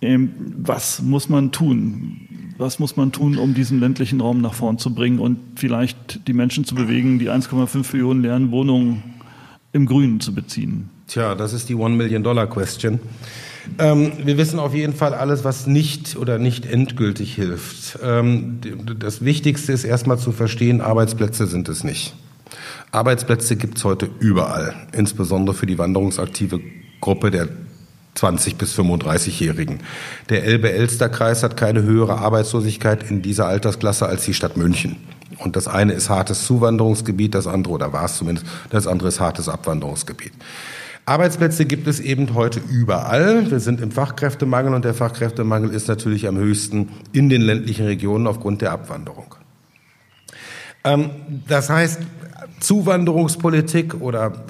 Ähm, 0.00 0.32
was 0.58 1.00
muss 1.00 1.28
man 1.28 1.50
tun? 1.50 2.28
Was 2.58 2.78
muss 2.78 2.96
man 2.96 3.12
tun, 3.12 3.38
um 3.38 3.54
diesen 3.54 3.80
ländlichen 3.80 4.20
Raum 4.20 4.40
nach 4.40 4.54
vorn 4.54 4.78
zu 4.78 4.94
bringen 4.94 5.18
und 5.18 5.38
vielleicht 5.56 6.26
die 6.28 6.32
Menschen 6.32 6.64
zu 6.64 6.74
bewegen, 6.74 7.18
die 7.18 7.30
1,5 7.30 7.92
Millionen 7.92 8.22
leeren 8.22 8.50
Wohnungen 8.50 9.02
im 9.72 9.86
Grünen 9.86 10.20
zu 10.20 10.34
beziehen? 10.34 10.90
Tja, 11.06 11.34
das 11.34 11.52
ist 11.52 11.68
die 11.68 11.74
One-Million-Dollar-Question. 11.74 13.00
Ähm, 13.78 14.12
wir 14.22 14.38
wissen 14.38 14.58
auf 14.58 14.74
jeden 14.74 14.94
Fall 14.94 15.14
alles, 15.14 15.44
was 15.44 15.66
nicht 15.66 16.16
oder 16.16 16.38
nicht 16.38 16.66
endgültig 16.66 17.34
hilft. 17.34 17.98
Ähm, 18.02 18.60
das 18.98 19.24
Wichtigste 19.24 19.72
ist 19.72 19.84
erstmal 19.84 20.18
zu 20.18 20.32
verstehen, 20.32 20.80
Arbeitsplätze 20.80 21.46
sind 21.46 21.68
es 21.68 21.82
nicht. 21.82 22.14
Arbeitsplätze 22.92 23.56
gibt 23.56 23.78
es 23.78 23.84
heute 23.84 24.08
überall, 24.20 24.74
insbesondere 24.92 25.56
für 25.56 25.66
die 25.66 25.78
wanderungsaktive 25.78 26.60
Gruppe 27.00 27.30
der 27.30 27.48
20 28.14 28.56
bis 28.56 28.78
35-Jährigen. 28.78 29.80
Der 30.28 30.44
Elbe-Elster-Kreis 30.44 31.42
hat 31.42 31.56
keine 31.56 31.82
höhere 31.82 32.18
Arbeitslosigkeit 32.18 33.10
in 33.10 33.22
dieser 33.22 33.46
Altersklasse 33.46 34.06
als 34.06 34.24
die 34.24 34.34
Stadt 34.34 34.56
München. 34.56 34.96
Und 35.38 35.56
das 35.56 35.66
eine 35.66 35.92
ist 35.92 36.10
hartes 36.10 36.46
Zuwanderungsgebiet, 36.46 37.34
das 37.34 37.46
andere, 37.46 37.74
oder 37.74 37.92
war 37.92 38.04
es 38.04 38.16
zumindest, 38.16 38.46
das 38.70 38.86
andere 38.86 39.08
ist 39.08 39.20
hartes 39.20 39.48
Abwanderungsgebiet. 39.48 40.32
Arbeitsplätze 41.06 41.66
gibt 41.66 41.86
es 41.86 42.00
eben 42.00 42.34
heute 42.34 42.60
überall. 42.60 43.50
Wir 43.50 43.60
sind 43.60 43.80
im 43.80 43.90
Fachkräftemangel 43.90 44.72
und 44.72 44.84
der 44.84 44.94
Fachkräftemangel 44.94 45.70
ist 45.70 45.88
natürlich 45.88 46.26
am 46.26 46.38
höchsten 46.38 46.88
in 47.12 47.28
den 47.28 47.42
ländlichen 47.42 47.84
Regionen 47.84 48.26
aufgrund 48.26 48.62
der 48.62 48.72
Abwanderung. 48.72 49.34
Ähm, 50.82 51.10
das 51.46 51.68
heißt, 51.68 52.00
Zuwanderungspolitik 52.60 54.00
oder 54.00 54.44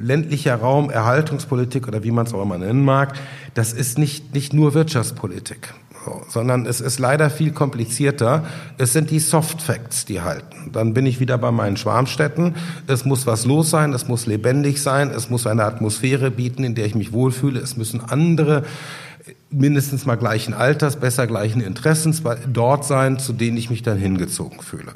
ländlicher 0.00 0.56
Raum, 0.56 0.90
Erhaltungspolitik 0.90 1.88
oder 1.88 2.02
wie 2.02 2.10
man 2.10 2.26
es 2.26 2.34
auch 2.34 2.42
immer 2.42 2.58
nennen 2.58 2.84
mag, 2.84 3.14
das 3.54 3.72
ist 3.72 3.98
nicht, 3.98 4.34
nicht 4.34 4.52
nur 4.52 4.74
Wirtschaftspolitik. 4.74 5.74
So, 6.04 6.22
sondern 6.28 6.64
es 6.64 6.80
ist 6.80 6.98
leider 6.98 7.28
viel 7.28 7.52
komplizierter. 7.52 8.44
Es 8.78 8.94
sind 8.94 9.10
die 9.10 9.18
Soft 9.18 9.60
Facts, 9.60 10.06
die 10.06 10.22
halten. 10.22 10.70
Dann 10.72 10.94
bin 10.94 11.04
ich 11.04 11.20
wieder 11.20 11.36
bei 11.36 11.50
meinen 11.50 11.76
Schwarmstädten. 11.76 12.54
Es 12.86 13.04
muss 13.04 13.26
was 13.26 13.44
los 13.44 13.68
sein, 13.68 13.92
es 13.92 14.08
muss 14.08 14.24
lebendig 14.24 14.80
sein, 14.80 15.10
es 15.10 15.28
muss 15.28 15.46
eine 15.46 15.64
Atmosphäre 15.64 16.30
bieten, 16.30 16.64
in 16.64 16.74
der 16.74 16.86
ich 16.86 16.94
mich 16.94 17.12
wohlfühle. 17.12 17.60
Es 17.60 17.76
müssen 17.76 18.00
andere 18.00 18.64
mindestens 19.50 20.06
mal 20.06 20.16
gleichen 20.16 20.54
Alters, 20.54 20.96
besser 20.96 21.26
gleichen 21.26 21.60
Interessens 21.60 22.22
dort 22.52 22.84
sein, 22.84 23.18
zu 23.18 23.32
denen 23.32 23.56
ich 23.56 23.70
mich 23.70 23.82
dann 23.82 23.98
hingezogen 23.98 24.60
fühle. 24.60 24.94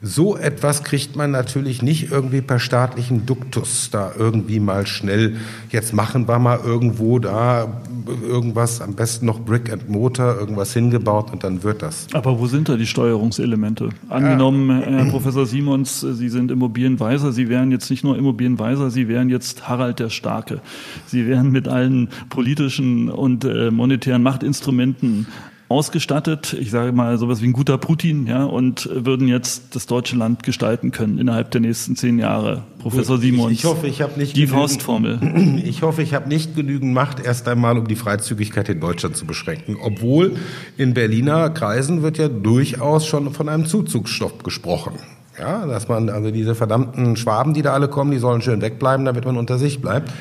So 0.00 0.36
etwas 0.36 0.82
kriegt 0.82 1.14
man 1.14 1.30
natürlich 1.30 1.82
nicht 1.82 2.10
irgendwie 2.10 2.40
per 2.40 2.58
staatlichen 2.58 3.24
Duktus 3.24 3.90
da 3.90 4.12
irgendwie 4.16 4.58
mal 4.58 4.86
schnell. 4.86 5.36
Jetzt 5.70 5.92
machen 5.92 6.26
wir 6.26 6.38
mal 6.40 6.58
irgendwo 6.58 7.20
da 7.20 7.82
irgendwas, 8.06 8.80
am 8.80 8.94
besten 8.94 9.26
noch 9.26 9.40
Brick 9.40 9.72
and 9.72 9.88
Motor, 9.88 10.36
irgendwas 10.38 10.72
hingebaut 10.72 11.32
und 11.32 11.44
dann 11.44 11.62
wird 11.62 11.82
das. 11.82 12.06
Aber 12.12 12.38
wo 12.38 12.46
sind 12.46 12.68
da 12.68 12.76
die 12.76 12.86
Steuerungselemente? 12.86 13.90
Angenommen, 14.08 14.68
ja. 14.68 14.86
Herr 14.86 15.10
Professor 15.10 15.46
Simons, 15.46 16.00
Sie 16.00 16.28
sind 16.28 16.50
Immobilienweiser, 16.50 17.32
Sie 17.32 17.48
wären 17.48 17.70
jetzt 17.70 17.90
nicht 17.90 18.04
nur 18.04 18.16
Immobilienweiser, 18.16 18.90
Sie 18.90 19.08
wären 19.08 19.28
jetzt 19.28 19.68
Harald 19.68 19.98
der 19.98 20.10
Starke. 20.10 20.60
Sie 21.06 21.26
wären 21.26 21.50
mit 21.50 21.68
allen 21.68 22.08
politischen 22.28 23.08
und 23.08 23.44
äh, 23.44 23.70
monetären 23.70 24.22
Machtinstrumenten 24.22 25.26
ausgestattet, 25.72 26.54
ich 26.58 26.70
sage 26.70 26.92
mal 26.92 27.18
sowas 27.18 27.42
wie 27.42 27.46
ein 27.46 27.52
guter 27.52 27.78
Putin, 27.78 28.26
ja, 28.26 28.44
und 28.44 28.88
würden 28.92 29.26
jetzt 29.26 29.74
das 29.74 29.86
deutsche 29.86 30.16
Land 30.16 30.42
gestalten 30.42 30.92
können 30.92 31.18
innerhalb 31.18 31.50
der 31.50 31.60
nächsten 31.60 31.96
zehn 31.96 32.18
Jahre. 32.18 32.62
Professor 32.78 33.18
Simons. 33.18 33.52
Ich, 33.52 33.58
ich 33.60 33.64
hoffe, 33.64 33.86
ich 33.86 34.02
habe 34.02 34.18
nicht 34.18 34.36
die 34.36 34.46
Faustformel. 34.46 35.62
Ich 35.64 35.82
hoffe, 35.82 36.02
ich 36.02 36.14
habe 36.14 36.28
nicht 36.28 36.54
genügend 36.54 36.92
Macht, 36.94 37.18
erst 37.18 37.48
einmal 37.48 37.78
um 37.78 37.88
die 37.88 37.96
Freizügigkeit 37.96 38.68
in 38.68 38.80
Deutschland 38.80 39.16
zu 39.16 39.26
beschränken. 39.26 39.76
Obwohl 39.82 40.36
in 40.76 40.94
Berliner 40.94 41.50
Kreisen 41.50 42.02
wird 42.02 42.18
ja 42.18 42.28
durchaus 42.28 43.06
schon 43.06 43.32
von 43.32 43.48
einem 43.48 43.66
Zuzugsstopp 43.66 44.44
gesprochen. 44.44 44.94
Ja, 45.38 45.66
dass 45.66 45.88
man 45.88 46.10
also 46.10 46.30
diese 46.30 46.54
verdammten 46.54 47.16
Schwaben, 47.16 47.54
die 47.54 47.62
da 47.62 47.72
alle 47.72 47.88
kommen, 47.88 48.10
die 48.10 48.18
sollen 48.18 48.42
schön 48.42 48.60
wegbleiben, 48.60 49.06
damit 49.06 49.24
man 49.24 49.38
unter 49.38 49.58
sich 49.58 49.80
bleibt. 49.80 50.12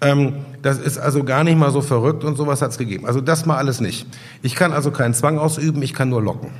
Ähm, 0.00 0.44
das 0.62 0.78
ist 0.78 0.98
also 0.98 1.24
gar 1.24 1.44
nicht 1.44 1.58
mal 1.58 1.70
so 1.70 1.82
verrückt 1.82 2.24
und 2.24 2.36
sowas 2.36 2.62
hat 2.62 2.70
es 2.70 2.78
gegeben. 2.78 3.06
Also 3.06 3.20
das 3.20 3.46
mal 3.46 3.56
alles 3.56 3.80
nicht. 3.80 4.06
Ich 4.42 4.54
kann 4.54 4.72
also 4.72 4.90
keinen 4.90 5.14
Zwang 5.14 5.38
ausüben, 5.38 5.82
ich 5.82 5.92
kann 5.92 6.08
nur 6.08 6.22
locken. 6.22 6.50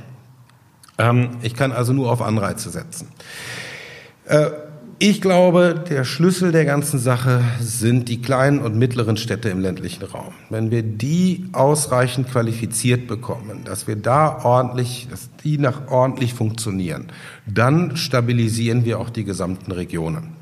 Ähm, 0.99 1.31
ich 1.43 1.55
kann 1.55 1.73
also 1.73 1.93
nur 1.93 2.11
auf 2.11 2.21
Anreize 2.23 2.71
setzen. 2.71 3.09
Äh, 4.27 4.51
ich 5.03 5.23
glaube, 5.23 5.83
der 5.89 6.05
Schlüssel 6.05 6.53
der 6.53 6.67
ganzen 6.67 6.99
Sache 6.99 7.43
sind 7.59 8.11
die 8.11 8.21
kleinen 8.21 8.59
und 8.59 8.77
mittleren 8.77 9.17
Städte 9.17 9.49
im 9.49 9.59
ländlichen 9.59 10.05
Raum. 10.05 10.35
Wenn 10.51 10.71
wir 10.71 10.83
die 10.83 11.47
ausreichend 11.53 12.31
qualifiziert 12.31 13.07
bekommen, 13.07 13.63
dass 13.65 13.87
wir 13.87 13.97
da 13.97 14.45
ordentlich, 14.45 15.09
dass 15.11 15.31
die 15.43 15.57
nach 15.57 15.89
ordentlich 15.89 16.35
funktionieren, 16.35 17.07
dann 17.47 17.97
stabilisieren 17.97 18.85
wir 18.85 19.01
auch 19.01 19.09
die 19.09 19.25
gesamten 19.25 19.73
Regionen. 19.73 20.40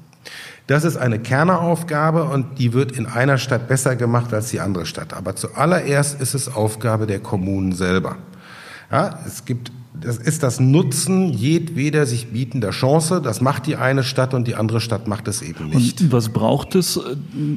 Das 0.69 0.85
ist 0.85 0.99
eine 0.99 1.19
Kerneraufgabe 1.19 2.25
und 2.25 2.59
die 2.59 2.75
wird 2.75 2.93
in 2.93 3.07
einer 3.07 3.39
Stadt 3.39 3.69
besser 3.69 3.97
gemacht 3.97 4.35
als 4.35 4.51
die 4.51 4.61
andere 4.61 4.85
Stadt. 4.85 5.15
Aber 5.15 5.35
zuallererst 5.35 6.21
ist 6.21 6.35
es 6.35 6.55
Aufgabe 6.55 7.07
der 7.07 7.21
Kommunen 7.21 7.73
selber. 7.73 8.17
Ja, 8.93 9.19
es 9.27 9.47
gibt, 9.47 9.73
das 9.99 10.19
ist 10.19 10.43
das 10.43 10.61
Nutzen 10.61 11.31
jedweder 11.31 12.05
sich 12.05 12.29
bietender 12.29 12.71
Chance. 12.71 13.23
Das 13.23 13.41
macht 13.41 13.67
die 13.67 13.77
eine 13.77 14.03
Stadt 14.03 14.35
und 14.35 14.47
die 14.47 14.57
andere 14.57 14.83
Stadt 14.83 15.09
macht 15.09 15.27
es 15.27 15.41
eben 15.41 15.71
nicht. 15.71 16.03
Und 16.03 16.13
was 16.13 16.29
braucht 16.29 16.75
es, 16.75 17.01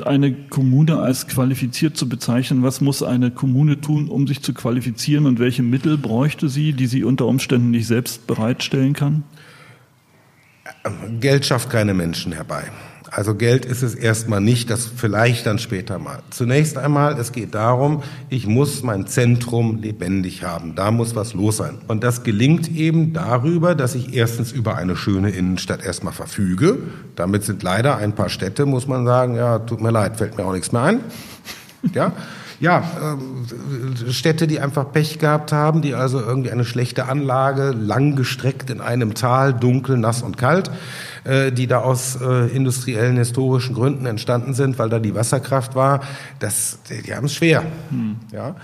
eine 0.05 0.33
Kommune 0.33 0.99
als 0.99 1.27
qualifiziert 1.27 1.97
zu 1.97 2.07
bezeichnen? 2.07 2.63
Was 2.63 2.79
muss 2.79 3.03
eine 3.03 3.29
Kommune 3.29 3.81
tun, 3.81 4.07
um 4.07 4.25
sich 4.25 4.41
zu 4.41 4.53
qualifizieren 4.53 5.25
und 5.25 5.37
welche 5.39 5.63
Mittel 5.63 5.97
bräuchte 5.97 6.47
sie, 6.47 6.71
die 6.71 6.87
sie 6.87 7.03
unter 7.03 7.25
Umständen 7.25 7.71
nicht 7.71 7.87
selbst 7.87 8.25
bereitstellen 8.25 8.93
kann? 8.93 9.23
Geld 11.19 11.45
schafft 11.45 11.69
keine 11.69 11.93
Menschen 11.93 12.31
herbei. 12.31 12.63
Also 13.13 13.35
Geld 13.35 13.65
ist 13.65 13.81
es 13.81 13.93
erstmal 13.93 14.39
nicht, 14.39 14.69
das 14.69 14.85
vielleicht 14.85 15.45
dann 15.45 15.59
später 15.59 15.99
mal. 15.99 16.19
Zunächst 16.29 16.77
einmal, 16.77 17.19
es 17.19 17.33
geht 17.33 17.53
darum, 17.53 18.03
ich 18.29 18.47
muss 18.47 18.83
mein 18.83 19.05
Zentrum 19.05 19.81
lebendig 19.81 20.43
haben. 20.43 20.75
Da 20.75 20.91
muss 20.91 21.13
was 21.13 21.33
los 21.33 21.57
sein. 21.57 21.79
Und 21.89 22.05
das 22.05 22.23
gelingt 22.23 22.71
eben 22.71 23.11
darüber, 23.11 23.75
dass 23.75 23.95
ich 23.95 24.13
erstens 24.13 24.53
über 24.53 24.77
eine 24.77 24.95
schöne 24.95 25.29
Innenstadt 25.31 25.83
erstmal 25.83 26.13
verfüge. 26.13 26.77
Damit 27.17 27.43
sind 27.43 27.63
leider 27.63 27.97
ein 27.97 28.15
paar 28.15 28.29
Städte, 28.29 28.65
muss 28.65 28.87
man 28.87 29.05
sagen, 29.05 29.35
ja, 29.35 29.59
tut 29.59 29.81
mir 29.81 29.91
leid, 29.91 30.15
fällt 30.15 30.37
mir 30.37 30.45
auch 30.45 30.53
nichts 30.53 30.71
mehr 30.71 30.83
ein. 30.83 31.01
Ja, 31.93 32.13
ja, 32.61 32.79
äh, 32.79 34.11
Städte, 34.11 34.45
die 34.47 34.59
einfach 34.59 34.91
Pech 34.91 35.17
gehabt 35.17 35.51
haben, 35.51 35.81
die 35.81 35.95
also 35.95 36.21
irgendwie 36.21 36.51
eine 36.51 36.63
schlechte 36.63 37.07
Anlage, 37.07 37.71
lang 37.71 38.15
gestreckt 38.15 38.69
in 38.69 38.81
einem 38.81 39.15
Tal, 39.15 39.53
dunkel, 39.53 39.97
nass 39.97 40.21
und 40.21 40.37
kalt, 40.37 40.69
äh, 41.23 41.51
die 41.51 41.65
da 41.65 41.79
aus 41.79 42.19
äh, 42.21 42.47
industriellen, 42.55 43.17
historischen 43.17 43.73
Gründen 43.73 44.05
entstanden 44.05 44.53
sind, 44.53 44.77
weil 44.77 44.89
da 44.89 44.99
die 44.99 45.15
Wasserkraft 45.15 45.73
war, 45.73 46.01
das, 46.37 46.77
die, 46.87 47.01
die 47.01 47.15
haben 47.15 47.25
es 47.25 47.33
schwer. 47.33 47.63
Hm. 47.89 48.17
Ja. 48.31 48.55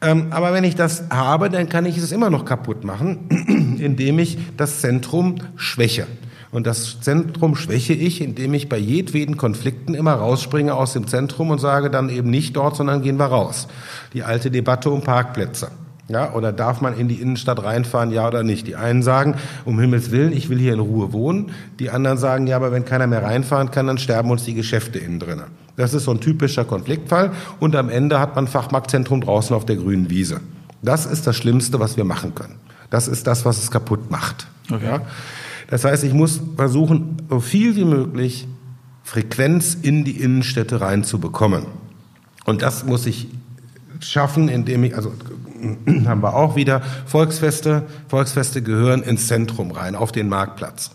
Ähm, 0.00 0.28
aber 0.30 0.54
wenn 0.54 0.64
ich 0.64 0.74
das 0.74 1.04
habe, 1.10 1.50
dann 1.50 1.68
kann 1.68 1.84
ich 1.84 1.98
es 1.98 2.10
immer 2.10 2.30
noch 2.30 2.46
kaputt 2.46 2.84
machen, 2.84 3.28
indem 3.78 4.18
ich 4.18 4.38
das 4.56 4.80
Zentrum 4.80 5.36
schwäche. 5.56 6.06
Und 6.52 6.66
das 6.66 7.00
Zentrum 7.00 7.56
schwäche 7.56 7.94
ich, 7.94 8.20
indem 8.20 8.52
ich 8.52 8.68
bei 8.68 8.76
jedweden 8.76 9.38
Konflikten 9.38 9.94
immer 9.94 10.12
rausspringe 10.12 10.74
aus 10.74 10.92
dem 10.92 11.06
Zentrum 11.06 11.48
und 11.48 11.60
sage 11.60 11.90
dann 11.90 12.10
eben 12.10 12.28
nicht 12.28 12.56
dort, 12.56 12.76
sondern 12.76 13.00
gehen 13.00 13.16
wir 13.16 13.24
raus. 13.24 13.68
Die 14.12 14.22
alte 14.22 14.50
Debatte 14.50 14.90
um 14.90 15.00
Parkplätze. 15.00 15.70
Ja, 16.08 16.34
oder 16.34 16.52
darf 16.52 16.82
man 16.82 16.98
in 16.98 17.08
die 17.08 17.22
Innenstadt 17.22 17.64
reinfahren, 17.64 18.10
ja 18.10 18.28
oder 18.28 18.42
nicht? 18.42 18.66
Die 18.66 18.76
einen 18.76 19.02
sagen, 19.02 19.36
um 19.64 19.80
Himmels 19.80 20.10
Willen, 20.10 20.32
ich 20.32 20.50
will 20.50 20.58
hier 20.58 20.74
in 20.74 20.80
Ruhe 20.80 21.14
wohnen. 21.14 21.52
Die 21.78 21.88
anderen 21.88 22.18
sagen, 22.18 22.46
ja, 22.46 22.56
aber 22.56 22.70
wenn 22.70 22.84
keiner 22.84 23.06
mehr 23.06 23.22
reinfahren 23.22 23.70
kann, 23.70 23.86
dann 23.86 23.96
sterben 23.96 24.30
uns 24.30 24.44
die 24.44 24.52
Geschäfte 24.52 24.98
innen 24.98 25.20
drinnen. 25.20 25.46
Das 25.76 25.94
ist 25.94 26.04
so 26.04 26.10
ein 26.10 26.20
typischer 26.20 26.66
Konfliktfall. 26.66 27.30
Und 27.60 27.74
am 27.76 27.88
Ende 27.88 28.20
hat 28.20 28.36
man 28.36 28.46
Fachmarktzentrum 28.46 29.22
draußen 29.22 29.56
auf 29.56 29.64
der 29.64 29.76
grünen 29.76 30.10
Wiese. 30.10 30.40
Das 30.82 31.06
ist 31.06 31.26
das 31.26 31.36
Schlimmste, 31.36 31.80
was 31.80 31.96
wir 31.96 32.04
machen 32.04 32.34
können. 32.34 32.56
Das 32.90 33.08
ist 33.08 33.26
das, 33.26 33.46
was 33.46 33.62
es 33.62 33.70
kaputt 33.70 34.10
macht. 34.10 34.46
Okay. 34.70 34.84
Ja? 34.84 35.00
Das 35.72 35.84
heißt, 35.84 36.04
ich 36.04 36.12
muss 36.12 36.38
versuchen, 36.54 37.16
so 37.30 37.40
viel 37.40 37.76
wie 37.76 37.86
möglich 37.86 38.46
Frequenz 39.04 39.74
in 39.80 40.04
die 40.04 40.20
Innenstädte 40.20 40.82
reinzubekommen. 40.82 41.64
Und 42.44 42.60
das 42.60 42.84
muss 42.84 43.06
ich 43.06 43.28
schaffen, 43.98 44.50
indem 44.50 44.84
ich, 44.84 44.94
also 44.94 45.14
haben 46.04 46.22
wir 46.22 46.34
auch 46.34 46.56
wieder 46.56 46.82
Volksfeste. 47.06 47.84
Volksfeste 48.08 48.60
gehören 48.60 49.02
ins 49.02 49.28
Zentrum 49.28 49.70
rein, 49.70 49.94
auf 49.94 50.12
den 50.12 50.28
Marktplatz. 50.28 50.90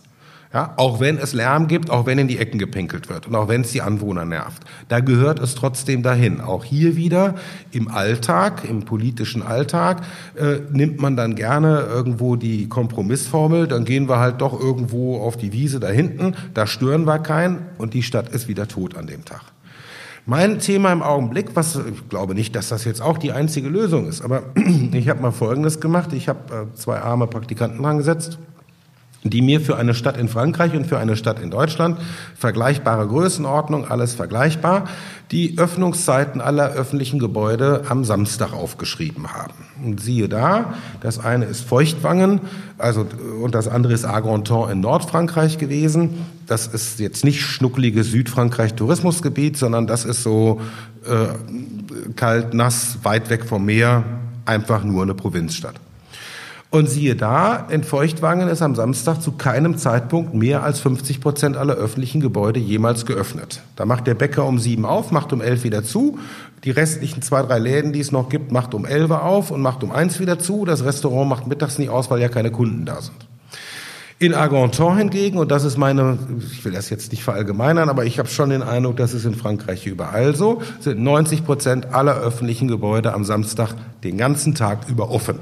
Ja, 0.54 0.74
auch 0.78 1.02
wenn 1.02 1.18
es 1.18 1.34
Lärm 1.34 1.68
gibt, 1.68 1.90
auch 1.90 2.06
wenn 2.06 2.18
in 2.18 2.30
die 2.30 2.38
Ecken 2.38 2.58
gepinkelt 2.58 3.10
wird 3.10 3.28
und 3.28 3.36
auch 3.36 3.50
wenn 3.50 3.62
es 3.62 3.72
die 3.74 3.82
Anwohner 3.82 4.24
nervt. 4.24 4.64
Da 4.88 5.02
gehört 5.02 5.40
es 5.40 5.56
trotzdem 5.56 6.04
dahin. 6.04 6.40
Auch 6.40 6.64
hier 6.64 6.96
wieder 6.96 7.36
im 7.72 7.90
Alltag, 7.90 8.64
im 8.68 8.86
politischen 8.86 9.44
Alltag, 9.44 10.04
äh, 10.36 10.60
nimmt 10.72 11.02
man 11.02 11.18
dann 11.18 11.36
gerne 11.36 11.82
irgendwo 11.82 12.38
die 12.38 12.70
Kompromissformel, 12.70 13.68
dann 13.68 13.84
gehen 13.84 14.08
wir 14.08 14.20
halt 14.20 14.40
doch 14.40 14.58
irgendwo 14.58 15.18
auf 15.18 15.36
die 15.36 15.52
Wiese 15.52 15.82
da 15.82 15.90
hinten, 15.90 16.34
da 16.54 16.66
stören 16.66 17.06
wir 17.06 17.20
keinen 17.20 17.66
und 17.78 17.94
die 17.94 18.04
Stadt 18.04 18.30
ist 18.30 18.48
wieder 18.48 18.70
tot 18.70 18.96
an 18.96 19.06
dem 19.06 19.26
Tag. 19.26 19.42
Mein 20.26 20.60
Thema 20.60 20.94
im 20.94 21.04
Augenblick, 21.04 21.56
was 21.56 21.76
ich 21.76 22.10
glaube 22.10 22.36
nicht, 22.36 22.56
dass 22.56 22.70
das 22.70 22.86
jetzt 22.86 23.02
auch 23.02 23.18
die 23.18 23.34
einzige 23.34 23.68
Lösung 23.68 24.08
ist, 24.08 24.22
aber 24.22 24.44
ich 24.94 25.10
habe 25.10 25.22
mal 25.22 25.32
Folgendes 25.32 25.82
gemacht. 25.82 26.14
Ich 26.14 26.30
habe 26.30 26.70
äh, 26.72 26.76
zwei 26.76 27.00
arme 27.00 27.28
Praktikanten 27.28 27.84
angesetzt 27.86 28.38
die 29.24 29.42
mir 29.42 29.62
für 29.62 29.78
eine 29.78 29.94
Stadt 29.94 30.18
in 30.18 30.28
Frankreich 30.28 30.74
und 30.74 30.86
für 30.86 30.98
eine 30.98 31.16
Stadt 31.16 31.42
in 31.42 31.52
Deutschland 31.52 32.00
vergleichbare 32.36 33.08
Größenordnung, 33.08 33.90
alles 33.90 34.14
vergleichbar, 34.14 34.86
die 35.32 35.58
Öffnungszeiten 35.58 36.40
aller 36.40 36.72
öffentlichen 36.72 37.20
Gebäude 37.20 37.84
am 37.90 38.06
Samstag 38.06 38.54
aufgeschrieben 38.54 39.34
haben. 39.34 39.54
Und 39.84 40.00
siehe 40.00 40.30
da, 40.30 40.76
das 41.02 41.20
eine 41.20 41.46
ist 41.46 41.62
Feuchtwangen, 41.62 42.42
also 42.78 43.06
und 43.42 43.54
das 43.56 43.68
andere 43.68 43.94
ist 43.94 44.06
Argenton 44.06 44.70
in 44.72 44.80
Nordfrankreich 44.80 45.58
gewesen. 45.58 46.26
Das 46.46 46.68
ist 46.68 47.00
jetzt 47.00 47.26
nicht 47.26 47.42
schnuckliges 47.42 48.12
Südfrankreich 48.12 48.76
Tourismusgebiet, 48.76 49.58
sondern 49.58 49.88
das 49.88 50.06
ist 50.06 50.24
so 50.24 50.62
äh, 51.06 52.14
kalt, 52.16 52.54
nass, 52.54 53.00
weit 53.04 53.30
weg 53.30 53.46
vom 53.46 53.66
Meer, 53.66 54.04
einfach 54.46 54.84
nur 54.84 55.04
eine 55.04 55.14
Provinzstadt. 55.14 55.76
Und 56.70 56.90
siehe 56.90 57.16
da, 57.16 57.66
in 57.70 57.84
Feuchtwangen 57.84 58.50
ist 58.50 58.62
am 58.62 58.76
Samstag 58.76 59.22
zu 59.22 59.32
keinem 59.32 59.78
Zeitpunkt 59.78 60.34
mehr 60.34 60.64
als 60.64 60.82
50 60.82 61.22
Prozent 61.22 61.56
aller 61.56 61.76
öffentlichen 61.76 62.20
Gebäude 62.20 62.60
jemals 62.60 63.06
geöffnet. 63.06 63.62
Da 63.78 63.86
macht 63.86 64.06
der 64.06 64.16
Bäcker 64.16 64.46
um 64.46 64.60
sieben 64.60 64.86
auf, 64.86 65.12
macht 65.12 65.32
um 65.32 65.42
elf 65.42 65.64
wieder 65.64 65.86
zu. 65.86 66.20
Die 66.66 66.72
restlichen 66.72 67.22
zwei, 67.22 67.42
drei 67.42 67.58
Läden, 67.58 67.94
die 67.94 68.02
es 68.02 68.12
noch 68.12 68.28
gibt, 68.28 68.52
macht 68.52 68.74
um 68.74 68.86
elf 68.86 69.12
auf 69.12 69.50
und 69.50 69.62
macht 69.62 69.82
um 69.82 69.92
eins 69.92 70.20
wieder 70.20 70.40
zu. 70.40 70.66
Das 70.66 70.84
Restaurant 70.84 71.30
macht 71.30 71.48
mittags 71.48 71.80
nicht 71.80 71.90
aus, 71.90 72.12
weil 72.12 72.20
ja 72.20 72.28
keine 72.28 72.52
Kunden 72.52 72.86
da 72.86 73.02
sind. 73.02 73.16
In 74.20 74.34
Argenton 74.34 74.98
hingegen, 74.98 75.38
und 75.38 75.52
das 75.52 75.64
ist 75.64 75.78
meine, 75.78 76.18
ich 76.52 76.66
will 76.66 76.74
das 76.74 76.90
jetzt 76.90 77.12
nicht 77.12 77.24
verallgemeinern, 77.24 77.88
aber 77.88 78.04
ich 78.04 78.20
habe 78.20 78.28
schon 78.28 78.50
den 78.50 78.64
Eindruck, 78.64 78.98
das 78.98 79.14
ist 79.14 79.26
in 79.26 79.36
Frankreich 79.36 79.86
überall 79.86 80.36
so, 80.36 80.62
sind 80.82 81.00
90 81.00 81.46
Prozent 81.46 81.94
aller 81.94 82.18
öffentlichen 82.18 82.68
Gebäude 82.68 83.14
am 83.14 83.24
Samstag 83.24 83.76
den 84.04 84.18
ganzen 84.18 84.54
Tag 84.54 84.90
über 84.90 85.12
offen. 85.12 85.38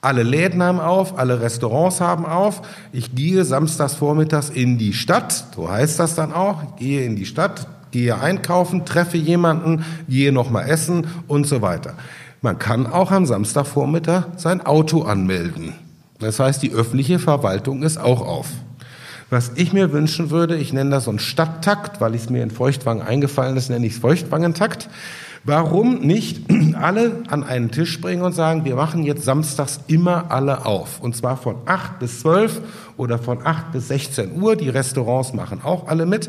Alle 0.00 0.22
Läden 0.22 0.62
haben 0.62 0.78
auf, 0.78 1.18
alle 1.18 1.40
Restaurants 1.40 2.00
haben 2.00 2.24
auf. 2.24 2.62
Ich 2.92 3.14
gehe 3.16 3.44
samstags 3.44 3.94
vormittags 3.94 4.48
in 4.48 4.78
die 4.78 4.92
Stadt, 4.92 5.46
so 5.56 5.68
heißt 5.68 5.98
das 5.98 6.14
dann 6.14 6.32
auch, 6.32 6.62
ich 6.62 6.76
gehe 6.76 7.04
in 7.04 7.16
die 7.16 7.26
Stadt, 7.26 7.66
gehe 7.90 8.20
einkaufen, 8.20 8.84
treffe 8.84 9.16
jemanden, 9.16 9.84
gehe 10.08 10.30
nochmal 10.30 10.68
essen 10.68 11.08
und 11.26 11.48
so 11.48 11.62
weiter. 11.62 11.94
Man 12.42 12.60
kann 12.60 12.86
auch 12.86 13.10
am 13.10 13.26
Samstagvormittag 13.26 14.26
sein 14.36 14.64
Auto 14.64 15.02
anmelden. 15.02 15.72
Das 16.20 16.38
heißt, 16.38 16.62
die 16.62 16.72
öffentliche 16.72 17.18
Verwaltung 17.18 17.82
ist 17.82 17.98
auch 17.98 18.20
auf. 18.20 18.46
Was 19.30 19.52
ich 19.56 19.72
mir 19.72 19.92
wünschen 19.92 20.30
würde, 20.30 20.56
ich 20.56 20.72
nenne 20.72 20.90
das 20.90 21.04
so 21.04 21.10
einen 21.10 21.18
Stadttakt, 21.18 22.00
weil 22.00 22.14
es 22.14 22.30
mir 22.30 22.42
in 22.42 22.50
Feuchtwangen 22.50 23.06
eingefallen 23.06 23.56
ist, 23.56 23.68
nenne 23.68 23.86
ich 23.86 23.94
es 23.94 23.98
Feuchtwangentakt. 23.98 24.88
Warum 25.48 26.00
nicht 26.00 26.42
alle 26.74 27.22
an 27.28 27.42
einen 27.42 27.70
Tisch 27.70 28.02
bringen 28.02 28.20
und 28.20 28.34
sagen, 28.34 28.66
wir 28.66 28.76
machen 28.76 29.02
jetzt 29.02 29.24
samstags 29.24 29.80
immer 29.86 30.30
alle 30.30 30.66
auf. 30.66 31.00
Und 31.00 31.16
zwar 31.16 31.38
von 31.38 31.56
8 31.64 31.98
bis 31.98 32.20
12 32.20 32.60
oder 32.98 33.18
von 33.18 33.46
8 33.46 33.72
bis 33.72 33.88
16 33.88 34.38
Uhr. 34.42 34.56
Die 34.56 34.68
Restaurants 34.68 35.32
machen 35.32 35.62
auch 35.64 35.88
alle 35.88 36.04
mit. 36.04 36.28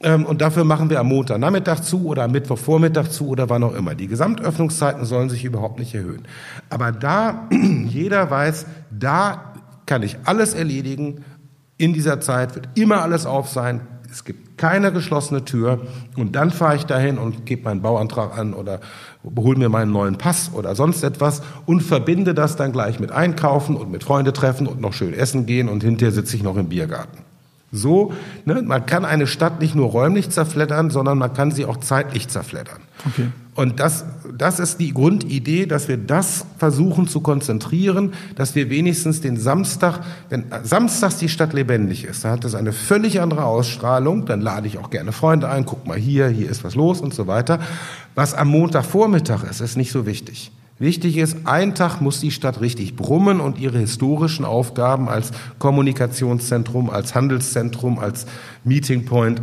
Ähm, 0.00 0.24
und 0.24 0.40
dafür 0.40 0.62
machen 0.62 0.90
wir 0.90 1.00
am 1.00 1.08
Montagnachmittag 1.08 1.80
zu 1.80 2.06
oder 2.06 2.22
am 2.22 2.30
Mittwochvormittag 2.30 3.08
zu 3.08 3.26
oder 3.26 3.50
wann 3.50 3.64
auch 3.64 3.74
immer. 3.74 3.96
Die 3.96 4.06
Gesamtöffnungszeiten 4.06 5.04
sollen 5.06 5.28
sich 5.28 5.44
überhaupt 5.44 5.80
nicht 5.80 5.92
erhöhen. 5.92 6.22
Aber 6.70 6.92
da 6.92 7.48
jeder 7.88 8.30
weiß, 8.30 8.66
da 8.96 9.54
kann 9.86 10.04
ich 10.04 10.18
alles 10.22 10.54
erledigen. 10.54 11.24
In 11.78 11.94
dieser 11.94 12.20
Zeit 12.20 12.54
wird 12.54 12.68
immer 12.76 13.02
alles 13.02 13.26
auf 13.26 13.48
sein. 13.48 13.80
Es 14.12 14.24
gibt 14.24 14.58
keine 14.58 14.92
geschlossene 14.92 15.46
Tür 15.46 15.80
und 16.18 16.36
dann 16.36 16.50
fahre 16.50 16.76
ich 16.76 16.84
dahin 16.84 17.16
und 17.16 17.46
gebe 17.46 17.64
meinen 17.64 17.80
Bauantrag 17.80 18.36
an 18.36 18.52
oder 18.52 18.80
hole 19.24 19.58
mir 19.58 19.70
meinen 19.70 19.90
neuen 19.90 20.18
Pass 20.18 20.50
oder 20.52 20.74
sonst 20.74 21.02
etwas 21.02 21.40
und 21.64 21.80
verbinde 21.80 22.34
das 22.34 22.56
dann 22.56 22.72
gleich 22.72 23.00
mit 23.00 23.10
Einkaufen 23.10 23.74
und 23.74 23.90
mit 23.90 24.04
Freunde 24.04 24.34
treffen 24.34 24.66
und 24.66 24.82
noch 24.82 24.92
schön 24.92 25.14
essen 25.14 25.46
gehen 25.46 25.70
und 25.70 25.82
hinterher 25.82 26.12
sitze 26.12 26.36
ich 26.36 26.42
noch 26.42 26.58
im 26.58 26.68
Biergarten. 26.68 27.31
So, 27.74 28.12
ne, 28.44 28.60
man 28.60 28.84
kann 28.84 29.06
eine 29.06 29.26
Stadt 29.26 29.60
nicht 29.60 29.74
nur 29.74 29.88
räumlich 29.88 30.28
zerfleddern, 30.28 30.90
sondern 30.90 31.16
man 31.16 31.32
kann 31.32 31.50
sie 31.50 31.64
auch 31.64 31.78
zeitlich 31.78 32.28
zerfleddern. 32.28 32.80
Okay. 33.06 33.28
Und 33.54 33.80
das, 33.80 34.04
das 34.36 34.60
ist 34.60 34.78
die 34.78 34.92
Grundidee, 34.92 35.66
dass 35.66 35.88
wir 35.88 35.96
das 35.96 36.44
versuchen 36.58 37.08
zu 37.08 37.20
konzentrieren, 37.20 38.12
dass 38.34 38.54
wir 38.54 38.68
wenigstens 38.70 39.20
den 39.20 39.38
Samstag, 39.38 40.00
wenn 40.28 40.44
samstags 40.62 41.16
die 41.16 41.28
Stadt 41.30 41.52
lebendig 41.54 42.04
ist, 42.04 42.24
dann 42.24 42.32
hat 42.32 42.44
das 42.44 42.54
eine 42.54 42.72
völlig 42.72 43.20
andere 43.20 43.44
Ausstrahlung, 43.44 44.26
dann 44.26 44.42
lade 44.42 44.66
ich 44.66 44.78
auch 44.78 44.90
gerne 44.90 45.12
Freunde 45.12 45.48
ein, 45.48 45.66
guck 45.66 45.86
mal 45.86 45.98
hier, 45.98 46.28
hier 46.28 46.50
ist 46.50 46.64
was 46.64 46.74
los 46.74 47.00
und 47.00 47.12
so 47.14 47.26
weiter. 47.26 47.58
Was 48.14 48.34
am 48.34 48.48
Montagvormittag 48.48 49.44
ist, 49.44 49.60
ist 49.60 49.76
nicht 49.76 49.92
so 49.92 50.06
wichtig. 50.06 50.52
Wichtig 50.82 51.16
ist, 51.16 51.36
ein 51.44 51.76
Tag 51.76 52.00
muss 52.00 52.18
die 52.18 52.32
Stadt 52.32 52.60
richtig 52.60 52.96
brummen 52.96 53.38
und 53.38 53.56
ihre 53.56 53.78
historischen 53.78 54.44
Aufgaben 54.44 55.08
als 55.08 55.30
Kommunikationszentrum, 55.60 56.90
als 56.90 57.14
Handelszentrum, 57.14 58.00
als 58.00 58.26
Meeting 58.64 59.04
Point 59.04 59.42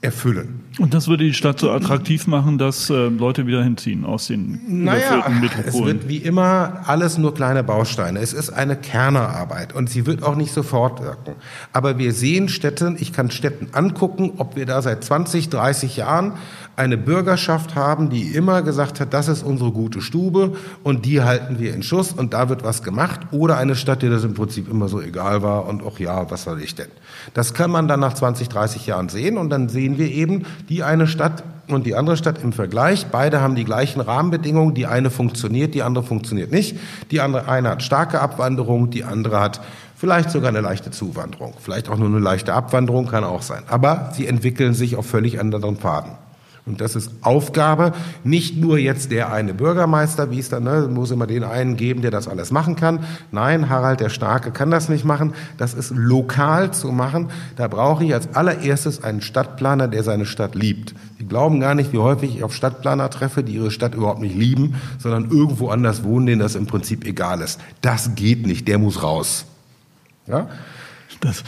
erfüllen. 0.00 0.60
Und 0.78 0.94
das 0.94 1.06
würde 1.06 1.24
die 1.24 1.34
Stadt 1.34 1.58
so 1.58 1.70
attraktiv 1.72 2.26
machen, 2.26 2.56
dass 2.56 2.88
äh, 2.88 3.08
Leute 3.08 3.46
wieder 3.46 3.62
hinziehen 3.62 4.06
aus 4.06 4.28
den 4.28 4.60
naja, 4.84 5.28
Metropolen. 5.28 5.66
Es 5.66 5.84
wird 5.84 6.08
wie 6.08 6.18
immer 6.18 6.80
alles 6.86 7.18
nur 7.18 7.34
kleine 7.34 7.64
Bausteine. 7.64 8.20
Es 8.20 8.32
ist 8.32 8.48
eine 8.48 8.74
Kernerarbeit 8.74 9.74
und 9.74 9.90
sie 9.90 10.06
wird 10.06 10.22
auch 10.22 10.36
nicht 10.36 10.54
sofort 10.54 11.02
wirken. 11.02 11.32
Aber 11.74 11.98
wir 11.98 12.14
sehen 12.14 12.48
Städten, 12.48 12.96
ich 12.98 13.12
kann 13.12 13.30
Städten 13.30 13.74
angucken, 13.74 14.34
ob 14.38 14.56
wir 14.56 14.64
da 14.64 14.80
seit 14.80 15.04
20, 15.04 15.50
30 15.50 15.98
Jahren 15.98 16.34
eine 16.78 16.96
Bürgerschaft 16.96 17.74
haben, 17.74 18.08
die 18.08 18.34
immer 18.34 18.62
gesagt 18.62 19.00
hat, 19.00 19.12
das 19.12 19.26
ist 19.26 19.42
unsere 19.42 19.72
gute 19.72 20.00
Stube 20.00 20.56
und 20.84 21.04
die 21.04 21.22
halten 21.22 21.58
wir 21.58 21.74
in 21.74 21.82
Schuss 21.82 22.12
und 22.12 22.32
da 22.34 22.48
wird 22.48 22.62
was 22.62 22.84
gemacht. 22.84 23.20
Oder 23.32 23.56
eine 23.56 23.74
Stadt, 23.74 24.02
die 24.02 24.08
das 24.08 24.22
im 24.22 24.34
Prinzip 24.34 24.70
immer 24.70 24.88
so 24.88 25.00
egal 25.00 25.42
war 25.42 25.66
und 25.66 25.82
auch 25.82 25.98
ja, 25.98 26.30
was 26.30 26.44
soll 26.44 26.62
ich 26.62 26.76
denn? 26.76 26.88
Das 27.34 27.52
kann 27.52 27.70
man 27.70 27.88
dann 27.88 27.98
nach 27.98 28.14
20, 28.14 28.48
30 28.48 28.86
Jahren 28.86 29.08
sehen 29.08 29.38
und 29.38 29.50
dann 29.50 29.68
sehen 29.68 29.98
wir 29.98 30.08
eben 30.08 30.44
die 30.68 30.84
eine 30.84 31.08
Stadt 31.08 31.42
und 31.66 31.84
die 31.84 31.96
andere 31.96 32.16
Stadt 32.16 32.42
im 32.42 32.52
Vergleich. 32.52 33.06
Beide 33.10 33.40
haben 33.40 33.56
die 33.56 33.64
gleichen 33.64 34.00
Rahmenbedingungen. 34.00 34.74
Die 34.74 34.86
eine 34.86 35.10
funktioniert, 35.10 35.74
die 35.74 35.82
andere 35.82 36.04
funktioniert 36.04 36.52
nicht. 36.52 36.76
Die 37.10 37.20
andere 37.20 37.48
eine 37.48 37.70
hat 37.70 37.82
starke 37.82 38.20
Abwanderung, 38.20 38.90
die 38.90 39.02
andere 39.02 39.40
hat 39.40 39.60
vielleicht 39.96 40.30
sogar 40.30 40.50
eine 40.50 40.60
leichte 40.60 40.92
Zuwanderung. 40.92 41.54
Vielleicht 41.60 41.88
auch 41.88 41.96
nur 41.96 42.08
eine 42.08 42.20
leichte 42.20 42.54
Abwanderung 42.54 43.08
kann 43.08 43.24
auch 43.24 43.42
sein. 43.42 43.64
Aber 43.68 44.12
sie 44.14 44.28
entwickeln 44.28 44.74
sich 44.74 44.94
auf 44.94 45.06
völlig 45.06 45.40
anderen 45.40 45.76
Pfaden. 45.76 46.12
Und 46.68 46.80
das 46.80 46.94
ist 46.94 47.10
Aufgabe, 47.22 47.92
nicht 48.24 48.56
nur 48.56 48.78
jetzt 48.78 49.10
der 49.10 49.32
eine 49.32 49.54
Bürgermeister, 49.54 50.30
wie 50.30 50.38
es 50.38 50.48
dann, 50.48 50.64
ne, 50.64 50.88
muss 50.92 51.10
immer 51.10 51.26
den 51.26 51.44
einen 51.44 51.76
geben, 51.76 52.02
der 52.02 52.10
das 52.10 52.28
alles 52.28 52.50
machen 52.50 52.76
kann. 52.76 53.00
Nein, 53.32 53.68
Harald 53.68 54.00
der 54.00 54.10
Starke 54.10 54.50
kann 54.50 54.70
das 54.70 54.88
nicht 54.88 55.04
machen. 55.04 55.32
Das 55.56 55.74
ist 55.74 55.92
lokal 55.94 56.72
zu 56.72 56.92
machen. 56.92 57.30
Da 57.56 57.68
brauche 57.68 58.04
ich 58.04 58.14
als 58.14 58.34
allererstes 58.34 59.02
einen 59.02 59.22
Stadtplaner, 59.22 59.88
der 59.88 60.02
seine 60.02 60.26
Stadt 60.26 60.54
liebt. 60.54 60.94
Sie 61.18 61.24
glauben 61.24 61.60
gar 61.60 61.74
nicht, 61.74 61.92
wie 61.92 61.98
häufig 61.98 62.36
ich 62.36 62.44
auf 62.44 62.54
Stadtplaner 62.54 63.10
treffe, 63.10 63.42
die 63.42 63.54
ihre 63.54 63.70
Stadt 63.70 63.94
überhaupt 63.94 64.20
nicht 64.20 64.36
lieben, 64.36 64.74
sondern 64.98 65.30
irgendwo 65.30 65.70
anders 65.70 66.04
wohnen, 66.04 66.26
denen 66.26 66.40
das 66.40 66.54
im 66.54 66.66
Prinzip 66.66 67.04
egal 67.06 67.40
ist. 67.40 67.60
Das 67.80 68.14
geht 68.14 68.46
nicht, 68.46 68.68
der 68.68 68.78
muss 68.78 69.02
raus. 69.02 69.46
Ja? 70.26 70.48
Das, 71.20 71.42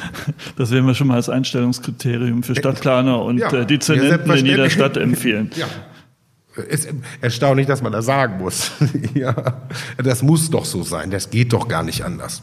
das 0.56 0.70
werden 0.70 0.87
wir 0.87 0.94
schon 0.94 1.06
mal 1.06 1.14
als 1.14 1.28
Einstellungskriterium 1.28 2.42
für 2.42 2.56
Stadtplaner 2.56 3.22
und 3.22 3.38
ja, 3.38 3.52
äh, 3.52 3.66
Dezernenten 3.66 4.30
in 4.32 4.47
jeder 4.47 4.70
Stadt 4.70 4.97
empfehlen. 4.97 5.51
Ja. 5.61 5.66
Ist 6.64 6.88
erstaunlich, 7.20 7.68
dass 7.68 7.80
man 7.80 7.92
das 7.92 8.07
sagen 8.07 8.38
muss. 8.38 8.72
ja, 9.14 9.34
das 9.99 10.22
muss 10.22 10.51
doch 10.51 10.64
so 10.64 10.82
sein. 10.82 11.11
Das 11.11 11.30
geht 11.30 11.53
doch 11.53 11.68
gar 11.68 11.84
nicht 11.84 12.05
anders. 12.05 12.42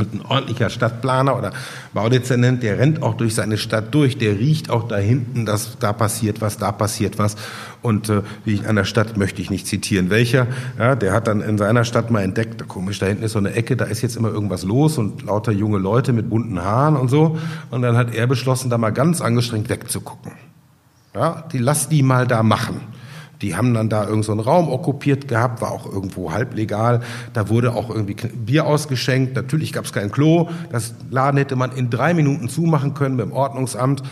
Und 0.00 0.14
ein 0.14 0.22
ordentlicher 0.24 0.70
Stadtplaner 0.70 1.36
oder 1.36 1.50
Baudezernent, 1.92 2.62
der 2.62 2.78
rennt 2.78 3.02
auch 3.02 3.14
durch 3.14 3.34
seine 3.34 3.58
Stadt 3.58 3.92
durch, 3.92 4.16
der 4.16 4.38
riecht 4.38 4.70
auch 4.70 4.86
da 4.86 4.96
hinten, 4.96 5.44
dass 5.44 5.76
da 5.80 5.92
passiert 5.92 6.40
was, 6.40 6.56
da 6.56 6.70
passiert 6.70 7.18
was. 7.18 7.34
Und 7.82 8.08
äh, 8.08 8.22
wie 8.44 8.54
ich 8.54 8.68
an 8.68 8.76
der 8.76 8.84
Stadt 8.84 9.16
möchte 9.16 9.42
ich 9.42 9.50
nicht 9.50 9.66
zitieren, 9.66 10.08
welcher, 10.08 10.46
ja, 10.78 10.94
der 10.94 11.12
hat 11.12 11.26
dann 11.26 11.40
in 11.40 11.58
seiner 11.58 11.84
Stadt 11.84 12.12
mal 12.12 12.22
entdeckt, 12.22 12.68
komisch, 12.68 13.00
da 13.00 13.06
hinten 13.06 13.24
ist 13.24 13.32
so 13.32 13.40
eine 13.40 13.54
Ecke, 13.54 13.76
da 13.76 13.86
ist 13.86 14.02
jetzt 14.02 14.14
immer 14.14 14.28
irgendwas 14.28 14.62
los 14.62 14.98
und 14.98 15.24
lauter 15.24 15.50
junge 15.50 15.78
Leute 15.78 16.12
mit 16.12 16.30
bunten 16.30 16.62
Haaren 16.62 16.94
und 16.94 17.08
so. 17.08 17.36
Und 17.72 17.82
dann 17.82 17.96
hat 17.96 18.14
er 18.14 18.28
beschlossen, 18.28 18.70
da 18.70 18.78
mal 18.78 18.90
ganz 18.90 19.20
angestrengt 19.20 19.68
wegzugucken. 19.68 20.30
Ja, 21.12 21.42
die 21.52 21.58
lass 21.58 21.88
die 21.88 22.04
mal 22.04 22.24
da 22.24 22.44
machen. 22.44 22.82
Die 23.42 23.54
haben 23.54 23.72
dann 23.74 23.88
da 23.88 24.04
irgendeinen 24.04 24.38
so 24.38 24.50
Raum 24.50 24.68
okkupiert 24.68 25.28
gehabt, 25.28 25.60
war 25.60 25.70
auch 25.70 25.86
irgendwo 25.86 26.32
halblegal. 26.32 27.02
Da 27.32 27.48
wurde 27.48 27.74
auch 27.74 27.90
irgendwie 27.90 28.14
Bier 28.14 28.66
ausgeschenkt. 28.66 29.36
Natürlich 29.36 29.72
gab 29.72 29.84
es 29.84 29.92
kein 29.92 30.10
Klo. 30.10 30.48
Das 30.70 30.94
Laden 31.10 31.38
hätte 31.38 31.56
man 31.56 31.72
in 31.72 31.90
drei 31.90 32.14
Minuten 32.14 32.48
zumachen 32.48 32.94
können 32.94 33.16
beim 33.16 33.32
Ordnungsamt. 33.32 34.02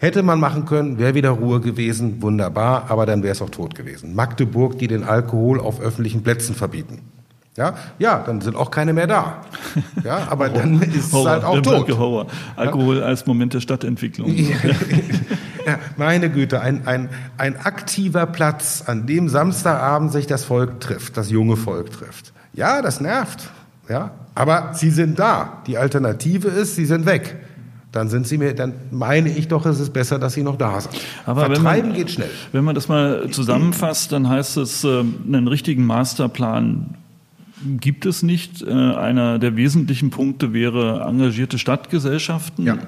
Hätte 0.00 0.22
man 0.22 0.38
machen 0.38 0.64
können, 0.64 0.98
wäre 0.98 1.14
wieder 1.14 1.30
Ruhe 1.30 1.60
gewesen, 1.60 2.22
wunderbar, 2.22 2.88
aber 2.88 3.04
dann 3.04 3.24
wäre 3.24 3.32
es 3.32 3.42
auch 3.42 3.50
tot 3.50 3.74
gewesen. 3.74 4.14
Magdeburg, 4.14 4.78
die 4.78 4.86
den 4.86 5.02
Alkohol 5.02 5.58
auf 5.58 5.80
öffentlichen 5.80 6.22
Plätzen 6.22 6.54
verbieten. 6.54 7.00
Ja, 7.58 7.74
ja, 7.98 8.22
dann 8.24 8.40
sind 8.40 8.54
auch 8.54 8.70
keine 8.70 8.92
mehr 8.92 9.08
da. 9.08 9.42
Ja, 10.04 10.28
aber 10.30 10.48
dann 10.48 10.80
ist 10.80 11.12
Horror, 11.12 11.26
es 11.26 11.32
halt 11.32 11.44
auch 11.44 11.60
tot. 11.60 11.98
Horror. 11.98 12.26
Alkohol 12.54 12.98
ja? 12.98 13.04
als 13.04 13.26
Moment 13.26 13.52
der 13.52 13.60
Stadtentwicklung. 13.60 14.32
ja, 15.66 15.78
meine 15.96 16.30
Güte, 16.30 16.60
ein, 16.60 16.86
ein, 16.86 17.08
ein 17.36 17.56
aktiver 17.56 18.26
Platz, 18.26 18.84
an 18.86 19.06
dem 19.06 19.28
Samstagabend 19.28 20.12
sich 20.12 20.28
das 20.28 20.44
Volk 20.44 20.78
trifft, 20.78 21.16
das 21.16 21.30
junge 21.30 21.56
Volk 21.56 21.90
trifft. 21.90 22.32
Ja, 22.52 22.80
das 22.80 23.00
nervt. 23.00 23.50
Ja, 23.88 24.12
aber 24.36 24.70
sie 24.74 24.90
sind 24.90 25.18
da. 25.18 25.62
Die 25.66 25.78
Alternative 25.78 26.46
ist, 26.46 26.76
sie 26.76 26.86
sind 26.86 27.06
weg. 27.06 27.36
Dann 27.90 28.08
sind 28.08 28.28
sie 28.28 28.38
mir, 28.38 28.54
dann 28.54 28.74
meine 28.92 29.30
ich 29.30 29.48
doch, 29.48 29.66
es 29.66 29.80
ist 29.80 29.92
besser, 29.92 30.20
dass 30.20 30.34
sie 30.34 30.44
noch 30.44 30.56
da 30.56 30.80
sind. 30.80 30.94
Aber 31.26 31.46
Vertreiben 31.46 31.88
man, 31.88 31.96
geht 31.96 32.10
schnell. 32.10 32.30
Wenn 32.52 32.62
man 32.62 32.76
das 32.76 32.86
mal 32.86 33.28
zusammenfasst, 33.30 34.12
dann 34.12 34.28
heißt 34.28 34.58
es, 34.58 34.84
äh, 34.84 35.00
einen 35.00 35.48
richtigen 35.48 35.86
Masterplan 35.86 36.94
gibt 37.80 38.06
es 38.06 38.22
nicht. 38.22 38.62
Äh, 38.62 38.70
einer 38.70 39.38
der 39.38 39.56
wesentlichen 39.56 40.10
Punkte 40.10 40.52
wäre 40.52 41.04
engagierte 41.06 41.58
Stadtgesellschaften. 41.58 42.64
Ja. 42.64 42.78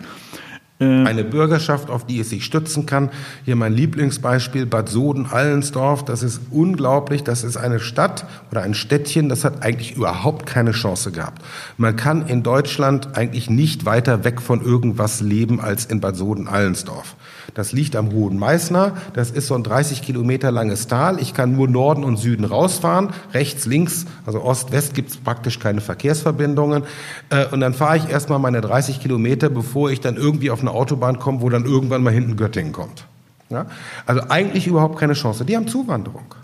Äh, 0.80 0.84
Eine 1.04 1.24
Bürgerschaft, 1.24 1.90
auf 1.90 2.06
die 2.06 2.18
es 2.20 2.30
sich 2.30 2.44
stützen 2.44 2.86
kann. 2.86 3.10
Hier 3.44 3.54
mein 3.54 3.74
Lieblingsbeispiel, 3.74 4.66
Bad 4.66 4.88
Soden-Allensdorf. 4.88 6.04
Das 6.04 6.22
ist 6.22 6.40
unglaublich. 6.50 7.22
Das 7.22 7.44
ist 7.44 7.56
eine 7.56 7.80
Stadt 7.80 8.24
oder 8.50 8.62
ein 8.62 8.74
Städtchen, 8.74 9.28
das 9.28 9.44
hat 9.44 9.62
eigentlich 9.62 9.96
überhaupt 9.96 10.46
keine 10.46 10.72
Chance 10.72 11.12
gehabt. 11.12 11.42
Man 11.76 11.96
kann 11.96 12.26
in 12.26 12.42
Deutschland 12.42 13.16
eigentlich 13.16 13.50
nicht 13.50 13.84
weiter 13.84 14.24
weg 14.24 14.40
von 14.40 14.62
irgendwas 14.62 15.20
leben 15.20 15.60
als 15.60 15.84
in 15.84 16.00
Bad 16.00 16.16
Soden-Allensdorf. 16.16 17.14
Das 17.54 17.72
liegt 17.72 17.96
am 17.96 18.12
Hohen 18.12 18.38
Meißner. 18.38 18.96
Das 19.14 19.30
ist 19.30 19.46
so 19.46 19.54
ein 19.54 19.62
30 19.62 20.02
Kilometer 20.02 20.50
langes 20.50 20.86
Tal. 20.86 21.20
Ich 21.20 21.34
kann 21.34 21.54
nur 21.54 21.68
Norden 21.68 22.04
und 22.04 22.16
Süden 22.16 22.44
rausfahren. 22.44 23.10
Rechts, 23.32 23.66
links, 23.66 24.06
also 24.26 24.42
Ost, 24.42 24.72
West 24.72 24.94
gibt 24.94 25.10
es 25.10 25.16
praktisch 25.16 25.58
keine 25.58 25.80
Verkehrsverbindungen. 25.80 26.84
Äh, 27.30 27.46
und 27.46 27.60
dann 27.60 27.74
fahre 27.74 27.96
ich 27.96 28.08
erstmal 28.08 28.38
meine 28.38 28.60
30 28.60 29.00
Kilometer, 29.00 29.48
bevor 29.48 29.90
ich 29.90 30.00
dann 30.00 30.16
irgendwie 30.16 30.50
auf 30.50 30.60
eine 30.60 30.70
Autobahn 30.70 31.18
komme, 31.18 31.40
wo 31.40 31.48
dann 31.48 31.64
irgendwann 31.64 32.02
mal 32.02 32.12
hinten 32.12 32.36
Göttingen 32.36 32.72
kommt. 32.72 33.06
Ja? 33.48 33.66
Also 34.06 34.22
eigentlich 34.28 34.66
überhaupt 34.66 34.98
keine 34.98 35.14
Chance. 35.14 35.44
Die 35.44 35.56
haben 35.56 35.66
Zuwanderung. 35.66 36.34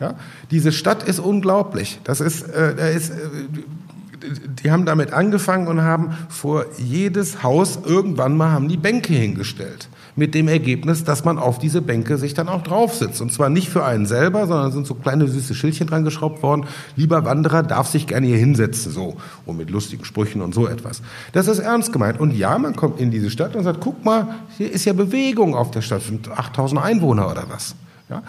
Ja? 0.00 0.14
Diese 0.50 0.72
Stadt 0.72 1.02
ist 1.02 1.18
unglaublich. 1.18 2.00
Das 2.04 2.20
ist, 2.20 2.42
äh, 2.42 2.74
da 2.74 2.86
ist 2.88 3.10
äh, 3.10 3.14
die 4.62 4.70
haben 4.70 4.86
damit 4.86 5.12
angefangen 5.12 5.68
und 5.68 5.82
haben 5.82 6.16
vor 6.30 6.64
jedes 6.78 7.42
Haus 7.42 7.78
irgendwann 7.84 8.38
mal 8.38 8.52
haben 8.52 8.68
die 8.68 8.78
Bänke 8.78 9.12
hingestellt 9.12 9.88
mit 10.16 10.34
dem 10.34 10.48
Ergebnis, 10.48 11.04
dass 11.04 11.24
man 11.24 11.38
auf 11.38 11.58
diese 11.58 11.82
Bänke 11.82 12.18
sich 12.18 12.34
dann 12.34 12.48
auch 12.48 12.62
drauf 12.62 12.94
sitzt. 12.94 13.20
Und 13.20 13.32
zwar 13.32 13.48
nicht 13.48 13.68
für 13.68 13.84
einen 13.84 14.06
selber, 14.06 14.46
sondern 14.46 14.72
sind 14.72 14.86
so 14.86 14.94
kleine 14.94 15.26
süße 15.26 15.54
Schildchen 15.54 15.86
dran 15.86 16.04
geschraubt 16.04 16.42
worden. 16.42 16.66
Lieber 16.96 17.24
Wanderer 17.24 17.62
darf 17.62 17.88
sich 17.88 18.06
gerne 18.06 18.26
hier 18.26 18.38
hinsetzen, 18.38 18.92
so. 18.92 19.16
Und 19.46 19.56
mit 19.56 19.70
lustigen 19.70 20.04
Sprüchen 20.04 20.40
und 20.40 20.54
so 20.54 20.68
etwas. 20.68 21.02
Das 21.32 21.48
ist 21.48 21.58
ernst 21.58 21.92
gemeint. 21.92 22.20
Und 22.20 22.36
ja, 22.36 22.56
man 22.58 22.76
kommt 22.76 23.00
in 23.00 23.10
diese 23.10 23.30
Stadt 23.30 23.56
und 23.56 23.64
sagt, 23.64 23.80
guck 23.80 24.04
mal, 24.04 24.36
hier 24.56 24.70
ist 24.70 24.84
ja 24.84 24.92
Bewegung 24.92 25.54
auf 25.54 25.70
der 25.70 25.82
Stadt. 25.82 26.02
Sind 26.02 26.30
8000 26.30 26.80
Einwohner 26.80 27.30
oder 27.30 27.44
was. 27.48 27.74
Ja? 28.08 28.22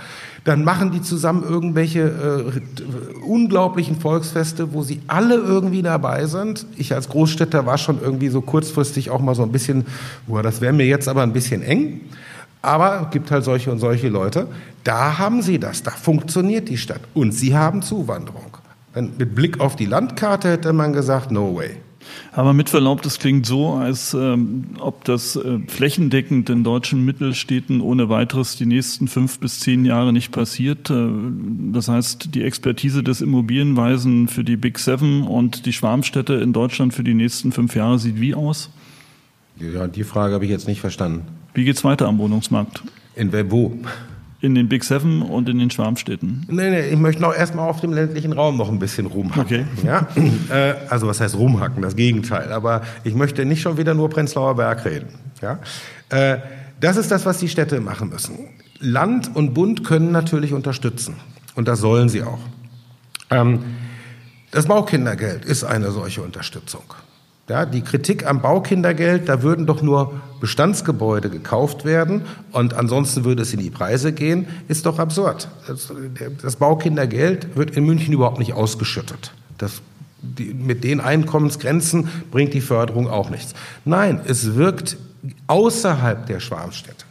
Dann 0.43 0.63
machen 0.63 0.91
die 0.91 1.01
zusammen 1.01 1.43
irgendwelche 1.43 2.01
äh, 2.01 3.23
unglaublichen 3.26 3.99
Volksfeste, 3.99 4.73
wo 4.73 4.84
sie 4.84 5.01
alle 5.07 5.36
irgendwie 5.36 5.82
dabei 5.82 6.26
sind. 6.26 6.65
Ich 6.78 6.93
als 6.93 7.09
Großstädter 7.09 7.65
war 7.65 7.78
schon 7.78 8.01
irgendwie 8.01 8.30
so 8.30 8.41
kurzfristig 8.41 9.09
auch 9.09 9.19
mal 9.19 9.36
so 9.36 9.43
ein 9.43 9.51
bisschen, 9.51 9.86
boah, 10.28 10.43
das 10.43 10.61
wäre 10.61 10.73
mir 10.73 10.86
jetzt 10.86 11.07
aber 11.07 11.23
ein 11.23 11.34
bisschen 11.34 11.61
eng. 11.61 12.01
Aber 12.61 13.03
es 13.03 13.11
gibt 13.11 13.30
halt 13.30 13.43
solche 13.43 13.71
und 13.71 13.80
solche 13.80 14.09
Leute. 14.09 14.47
Da 14.84 15.19
haben 15.19 15.41
sie 15.41 15.59
das, 15.59 15.84
da 15.84 15.91
funktioniert 15.91 16.67
die 16.69 16.78
Stadt. 16.78 17.01
Und 17.13 17.32
sie 17.32 17.55
haben 17.55 17.82
Zuwanderung. 17.82 18.57
Mit 18.95 19.36
Blick 19.36 19.59
auf 19.59 19.76
die 19.76 19.86
Landkarte 19.86 20.49
hätte 20.49 20.73
man 20.73 20.93
gesagt, 20.93 21.30
no 21.30 21.55
way. 21.55 21.78
Aber 22.31 22.53
mit 22.53 22.69
Verlaub, 22.69 23.01
das 23.01 23.19
klingt 23.19 23.45
so, 23.45 23.73
als 23.73 24.13
ähm, 24.13 24.65
ob 24.79 25.03
das 25.05 25.35
äh, 25.35 25.59
flächendeckend 25.67 26.49
in 26.49 26.63
deutschen 26.63 27.03
Mittelstädten 27.05 27.81
ohne 27.81 28.09
weiteres 28.09 28.55
die 28.55 28.65
nächsten 28.65 29.07
fünf 29.07 29.39
bis 29.39 29.59
zehn 29.59 29.85
Jahre 29.85 30.13
nicht 30.13 30.31
passiert. 30.31 30.89
Äh, 30.89 31.07
das 31.71 31.87
heißt, 31.87 32.35
die 32.35 32.43
Expertise 32.43 33.03
des 33.03 33.21
Immobilienweisen 33.21 34.27
für 34.27 34.43
die 34.43 34.57
Big 34.57 34.79
Seven 34.79 35.23
und 35.23 35.65
die 35.65 35.73
Schwarmstädte 35.73 36.35
in 36.35 36.53
Deutschland 36.53 36.93
für 36.93 37.03
die 37.03 37.13
nächsten 37.13 37.51
fünf 37.51 37.75
Jahre 37.75 37.99
sieht 37.99 38.19
wie 38.19 38.35
aus? 38.35 38.69
Ja, 39.57 39.87
die 39.87 40.03
Frage 40.03 40.33
habe 40.33 40.45
ich 40.45 40.51
jetzt 40.51 40.67
nicht 40.67 40.81
verstanden. 40.81 41.23
Wie 41.53 41.63
geht's 41.63 41.83
weiter 41.83 42.07
am 42.07 42.17
Wohnungsmarkt? 42.17 42.83
In 43.15 43.31
wo? 43.49 43.77
In 44.41 44.53
den 44.53 44.67
Big 44.67 44.83
Seven 44.83 45.21
und 45.21 45.49
in 45.49 45.59
den 45.59 45.71
Schwarmstädten? 45.71 46.45
Nee, 46.49 46.69
nee, 46.69 46.89
ich 46.89 46.99
möchte 46.99 47.21
noch 47.21 47.33
erstmal 47.33 47.69
auf 47.69 47.81
dem 47.81 47.93
ländlichen 47.93 48.33
Raum 48.33 48.57
noch 48.57 48.69
ein 48.69 48.79
bisschen 48.79 49.05
rumhacken. 49.05 49.43
Okay. 49.43 49.65
Ja? 49.83 50.07
Äh, 50.49 50.75
also 50.89 51.07
was 51.07 51.21
heißt 51.21 51.36
rumhacken? 51.36 51.81
Das 51.81 51.95
Gegenteil. 51.95 52.51
Aber 52.51 52.81
ich 53.03 53.15
möchte 53.15 53.45
nicht 53.45 53.61
schon 53.61 53.77
wieder 53.77 53.93
nur 53.93 54.09
Prenzlauer 54.09 54.55
Berg 54.55 54.86
reden. 54.86 55.07
Ja? 55.41 55.59
Äh, 56.09 56.39
das 56.79 56.97
ist 56.97 57.11
das, 57.11 57.25
was 57.25 57.38
die 57.38 57.47
Städte 57.47 57.79
machen 57.79 58.09
müssen. 58.09 58.38
Land 58.79 59.36
und 59.36 59.53
Bund 59.53 59.83
können 59.83 60.11
natürlich 60.11 60.53
unterstützen. 60.53 61.15
Und 61.55 61.67
das 61.67 61.79
sollen 61.79 62.09
sie 62.09 62.23
auch. 62.23 62.39
Ähm, 63.31 63.59
das 64.51 64.67
Baukindergeld 64.67 65.45
ist 65.45 65.63
eine 65.63 65.91
solche 65.91 66.21
Unterstützung. 66.21 66.83
Ja, 67.47 67.67
die 67.67 67.81
Kritik 67.81 68.25
am 68.25 68.41
Baukindergeld, 68.41 69.29
da 69.29 69.43
würden 69.43 69.67
doch 69.67 69.83
nur 69.83 70.19
Bestandsgebäude 70.41 71.29
gekauft 71.29 71.85
werden 71.85 72.23
und 72.51 72.73
ansonsten 72.73 73.23
würde 73.23 73.43
es 73.43 73.53
in 73.53 73.59
die 73.59 73.69
Preise 73.69 74.13
gehen, 74.13 74.47
ist 74.67 74.87
doch 74.87 74.97
absurd. 74.97 75.47
Das, 75.67 75.93
das 76.41 76.55
Baukindergeld 76.55 77.55
wird 77.55 77.77
in 77.77 77.85
München 77.85 78.13
überhaupt 78.15 78.39
nicht 78.39 78.53
ausgeschüttet. 78.53 79.31
Das, 79.59 79.81
die, 80.23 80.55
mit 80.55 80.83
den 80.83 80.99
Einkommensgrenzen 80.99 82.09
bringt 82.31 82.55
die 82.55 82.61
Förderung 82.61 83.07
auch 83.07 83.29
nichts. 83.29 83.53
Nein, 83.85 84.21
es 84.25 84.55
wirkt 84.55 84.97
außerhalb 85.45 86.25
der 86.25 86.39
Schwarmstädte. 86.39 87.05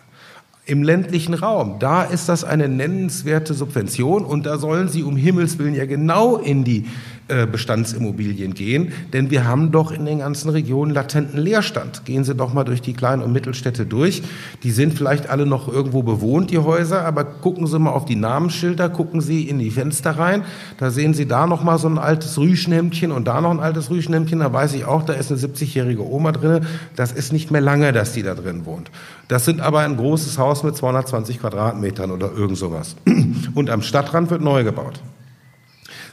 Im 0.66 0.82
ländlichen 0.82 1.34
Raum, 1.34 1.78
da 1.78 2.02
ist 2.02 2.28
das 2.28 2.42
eine 2.42 2.68
nennenswerte 2.68 3.54
Subvention 3.54 4.24
und 4.24 4.46
da 4.46 4.58
sollen 4.58 4.88
Sie 4.88 5.02
um 5.04 5.14
Himmels 5.16 5.58
Willen 5.58 5.74
ja 5.74 5.84
genau 5.86 6.38
in 6.38 6.64
die 6.64 6.86
Bestandsimmobilien 7.26 8.52
gehen, 8.52 8.92
denn 9.14 9.30
wir 9.30 9.46
haben 9.46 9.72
doch 9.72 9.92
in 9.92 10.04
den 10.04 10.18
ganzen 10.18 10.50
Regionen 10.50 10.92
latenten 10.92 11.40
Leerstand. 11.40 12.04
Gehen 12.04 12.22
Sie 12.22 12.34
doch 12.34 12.52
mal 12.52 12.64
durch 12.64 12.82
die 12.82 12.92
kleinen 12.92 13.22
und 13.22 13.32
Mittelstädte 13.32 13.86
durch. 13.86 14.22
Die 14.62 14.70
sind 14.70 14.92
vielleicht 14.92 15.30
alle 15.30 15.46
noch 15.46 15.66
irgendwo 15.66 16.02
bewohnt, 16.02 16.50
die 16.50 16.58
Häuser, 16.58 17.04
aber 17.06 17.24
gucken 17.24 17.66
Sie 17.66 17.78
mal 17.78 17.92
auf 17.92 18.04
die 18.04 18.16
Namensschilder, 18.16 18.90
gucken 18.90 19.22
Sie 19.22 19.48
in 19.48 19.58
die 19.58 19.70
Fenster 19.70 20.18
rein. 20.18 20.42
Da 20.76 20.90
sehen 20.90 21.14
Sie 21.14 21.26
da 21.26 21.46
noch 21.46 21.64
mal 21.64 21.78
so 21.78 21.88
ein 21.88 21.96
altes 21.96 22.36
Rüschenhemdchen 22.36 23.10
und 23.10 23.26
da 23.26 23.40
noch 23.40 23.52
ein 23.52 23.60
altes 23.60 23.88
Rüschenhemdchen. 23.88 24.40
Da 24.40 24.52
weiß 24.52 24.74
ich 24.74 24.84
auch, 24.84 25.02
da 25.02 25.14
ist 25.14 25.30
eine 25.30 25.40
70-jährige 25.40 26.06
Oma 26.06 26.32
drin. 26.32 26.66
Das 26.94 27.10
ist 27.12 27.32
nicht 27.32 27.50
mehr 27.50 27.62
lange, 27.62 27.92
dass 27.92 28.12
die 28.12 28.22
da 28.22 28.34
drin 28.34 28.66
wohnt. 28.66 28.90
Das 29.28 29.46
sind 29.46 29.62
aber 29.62 29.80
ein 29.80 29.96
großes 29.96 30.36
Haus 30.36 30.62
mit 30.62 30.76
220 30.76 31.40
Quadratmetern 31.40 32.10
oder 32.10 32.30
irgend 32.32 32.58
sowas. 32.58 32.96
Und 33.54 33.70
am 33.70 33.80
Stadtrand 33.80 34.30
wird 34.30 34.42
neu 34.42 34.62
gebaut 34.62 35.00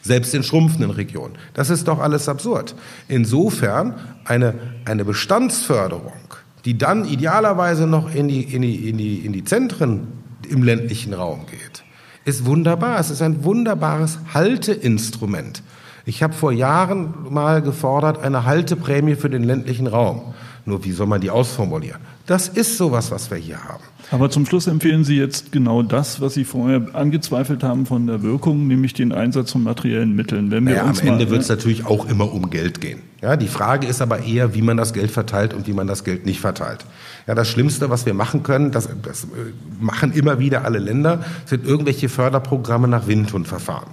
selbst 0.02 0.34
in 0.34 0.44
schrumpfenden 0.44 0.92
Regionen. 0.92 1.36
Das 1.54 1.70
ist 1.70 1.88
doch 1.88 2.00
alles 2.00 2.28
absurd. 2.28 2.76
Insofern 3.08 3.96
eine, 4.26 4.54
eine 4.86 5.06
Bestandsförderung, 5.06 6.36
die 6.66 6.78
dann 6.78 7.06
idealerweise 7.06 7.88
noch 7.88 8.14
in 8.14 8.28
die, 8.28 8.42
in, 8.42 8.62
die, 8.62 8.90
in, 8.90 8.98
die, 8.98 9.18
in 9.18 9.34
die 9.34 9.44
Zentren 9.44 10.08
im 10.50 10.64
ländlichen 10.64 11.14
Raum 11.14 11.46
geht, 11.46 11.84
ist 12.26 12.46
wunderbar. 12.46 13.00
Es 13.00 13.10
ist 13.10 13.22
ein 13.22 13.44
wunderbares 13.44 14.20
Halteinstrument. 14.34 15.64
Ich 16.06 16.24
habe 16.24 16.34
vor 16.34 16.52
Jahren 16.52 17.14
mal 17.30 17.62
gefordert, 17.62 18.24
eine 18.24 18.46
Halteprämie 18.46 19.16
für 19.16 19.30
den 19.30 19.44
ländlichen 19.44 19.88
Raum. 19.88 20.34
Nur 20.66 20.84
wie 20.84 20.92
soll 20.92 21.08
man 21.08 21.22
die 21.22 21.30
ausformulieren? 21.30 22.02
Das 22.28 22.48
ist 22.48 22.78
sowas, 22.78 23.12
was 23.12 23.32
wir 23.32 23.38
hier 23.38 23.64
haben. 23.64 23.84
Aber 24.12 24.30
zum 24.30 24.46
Schluss 24.46 24.68
empfehlen 24.68 25.04
Sie 25.04 25.18
jetzt 25.18 25.52
genau 25.52 25.82
das, 25.82 26.22
was 26.22 26.34
Sie 26.34 26.44
vorher 26.44 26.88
angezweifelt 26.94 27.64
haben 27.64 27.86
von 27.86 28.08
der 28.08 28.22
Wirkung, 28.22 28.68
nämlich 28.68 28.94
den 28.94 29.12
Einsatz 29.12 29.52
von 29.52 29.64
materiellen 29.64 30.16
Mitteln. 30.16 30.52
Wenn 30.52 30.66
wir 30.68 30.76
naja, 30.76 30.90
am 30.90 31.00
Ende 31.00 31.30
wird 31.30 31.42
es 31.42 31.50
natürlich 31.50 31.86
auch 31.86 32.08
immer 32.08 32.32
um 32.32 32.50
Geld 32.50 32.82
gehen. 32.82 33.02
Ja, 33.22 33.38
die 33.38 33.48
Frage 33.48 33.88
ist 33.88 34.02
aber 34.02 34.24
eher, 34.24 34.54
wie 34.54 34.62
man 34.62 34.78
das 34.78 34.94
Geld 34.94 35.12
verteilt 35.12 35.54
und 35.54 35.68
wie 35.68 35.74
man 35.74 35.88
das 35.88 36.04
Geld 36.04 36.26
nicht 36.26 36.42
verteilt. 36.42 36.86
Ja, 37.28 37.36
das 37.36 37.50
Schlimmste, 37.50 37.90
was 37.90 38.06
wir 38.06 38.14
machen 38.14 38.44
können, 38.44 38.72
das, 38.72 38.90
das 39.02 39.24
äh, 39.24 39.28
machen 39.80 40.12
immer 40.12 40.40
wieder 40.40 40.66
alle 40.66 40.80
Länder, 40.80 41.24
sind 41.46 41.66
irgendwelche 41.66 42.10
Förderprogramme 42.10 42.88
nach 42.88 43.08
Windhundverfahren 43.08 43.90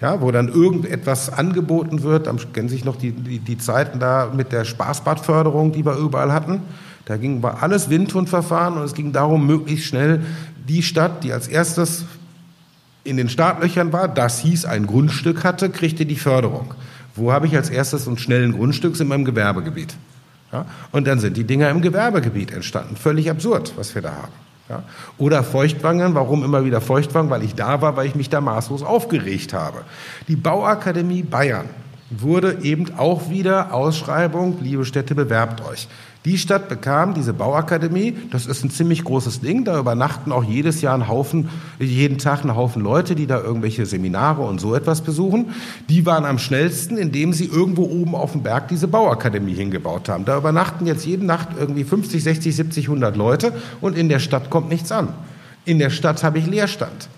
ja, 0.00 0.20
wo 0.20 0.30
dann 0.30 0.48
irgendetwas 0.48 1.32
angeboten 1.32 2.02
wird. 2.02 2.26
Dann 2.26 2.38
kennen 2.52 2.68
sich 2.68 2.84
noch 2.84 2.96
die, 2.96 3.12
die, 3.12 3.38
die 3.38 3.58
Zeiten 3.58 4.00
da 4.00 4.30
mit 4.34 4.52
der 4.52 4.64
Spaßbadförderung, 4.64 5.72
die 5.72 5.84
wir 5.84 5.96
überall 5.96 6.32
hatten. 6.32 6.62
Da 7.04 7.16
ging 7.16 7.42
war 7.42 7.62
alles 7.62 7.90
Windhundverfahren 7.90 8.76
und 8.78 8.84
es 8.84 8.94
ging 8.94 9.12
darum, 9.12 9.46
möglichst 9.46 9.86
schnell 9.86 10.24
die 10.66 10.82
Stadt, 10.82 11.22
die 11.22 11.32
als 11.32 11.48
erstes 11.48 12.06
in 13.04 13.18
den 13.18 13.28
Startlöchern 13.28 13.92
war, 13.92 14.08
das 14.08 14.40
hieß 14.40 14.64
ein 14.64 14.86
Grundstück 14.86 15.44
hatte, 15.44 15.68
kriegte 15.68 16.06
die 16.06 16.16
Förderung. 16.16 16.74
Wo 17.14 17.32
habe 17.32 17.46
ich 17.46 17.54
als 17.54 17.70
erstes 17.70 18.08
einen 18.08 18.18
schnellen 18.18 18.52
Grundstück 18.52 18.98
in 18.98 19.08
meinem 19.08 19.26
Gewerbegebiet? 19.26 19.94
Ja? 20.52 20.66
Und 20.90 21.06
dann 21.06 21.20
sind 21.20 21.36
die 21.36 21.44
Dinger 21.44 21.68
im 21.68 21.82
Gewerbegebiet 21.82 22.50
entstanden. 22.50 22.96
Völlig 22.96 23.30
absurd, 23.30 23.74
was 23.76 23.94
wir 23.94 24.02
da 24.02 24.12
haben. 24.14 24.32
Ja? 24.68 24.82
Oder 25.18 25.42
Feuchtwangern, 25.42 26.14
warum 26.14 26.44
immer 26.44 26.64
wieder 26.64 26.80
Feuchtwang? 26.80 27.30
Weil 27.30 27.42
ich 27.42 27.54
da 27.54 27.80
war, 27.80 27.96
weil 27.96 28.06
ich 28.06 28.14
mich 28.14 28.30
da 28.30 28.40
maßlos 28.40 28.82
aufgeregt 28.82 29.52
habe. 29.52 29.82
Die 30.28 30.36
Bauakademie 30.36 31.22
Bayern 31.22 31.68
wurde 32.10 32.58
eben 32.62 32.86
auch 32.96 33.28
wieder 33.28 33.72
Ausschreibung, 33.74 34.58
liebe 34.60 34.84
Städte, 34.84 35.14
bewerbt 35.14 35.66
euch. 35.66 35.88
Die 36.24 36.38
Stadt 36.38 36.70
bekam 36.70 37.12
diese 37.12 37.34
Bauakademie, 37.34 38.16
das 38.30 38.46
ist 38.46 38.64
ein 38.64 38.70
ziemlich 38.70 39.04
großes 39.04 39.42
Ding, 39.42 39.64
da 39.64 39.78
übernachten 39.78 40.32
auch 40.32 40.42
jedes 40.42 40.80
Jahr 40.80 40.94
ein 40.94 41.06
Haufen, 41.06 41.50
jeden 41.78 42.16
Tag 42.16 42.44
ein 42.44 42.56
Haufen 42.56 42.82
Leute, 42.82 43.14
die 43.14 43.26
da 43.26 43.42
irgendwelche 43.42 43.84
Seminare 43.84 44.40
und 44.40 44.58
so 44.58 44.74
etwas 44.74 45.02
besuchen. 45.02 45.54
Die 45.90 46.06
waren 46.06 46.24
am 46.24 46.38
schnellsten, 46.38 46.96
indem 46.96 47.34
sie 47.34 47.44
irgendwo 47.44 47.82
oben 47.82 48.14
auf 48.14 48.32
dem 48.32 48.42
Berg 48.42 48.68
diese 48.68 48.88
Bauakademie 48.88 49.52
hingebaut 49.52 50.08
haben. 50.08 50.24
Da 50.24 50.38
übernachten 50.38 50.86
jetzt 50.86 51.04
jede 51.04 51.26
Nacht 51.26 51.48
irgendwie 51.58 51.84
50, 51.84 52.22
60, 52.22 52.56
70, 52.56 52.86
100 52.86 53.16
Leute 53.16 53.52
und 53.82 53.94
in 53.98 54.08
der 54.08 54.18
Stadt 54.18 54.48
kommt 54.48 54.70
nichts 54.70 54.90
an. 54.92 55.08
In 55.66 55.78
der 55.78 55.90
Stadt 55.90 56.24
habe 56.24 56.38
ich 56.38 56.46
Leerstand. 56.46 57.10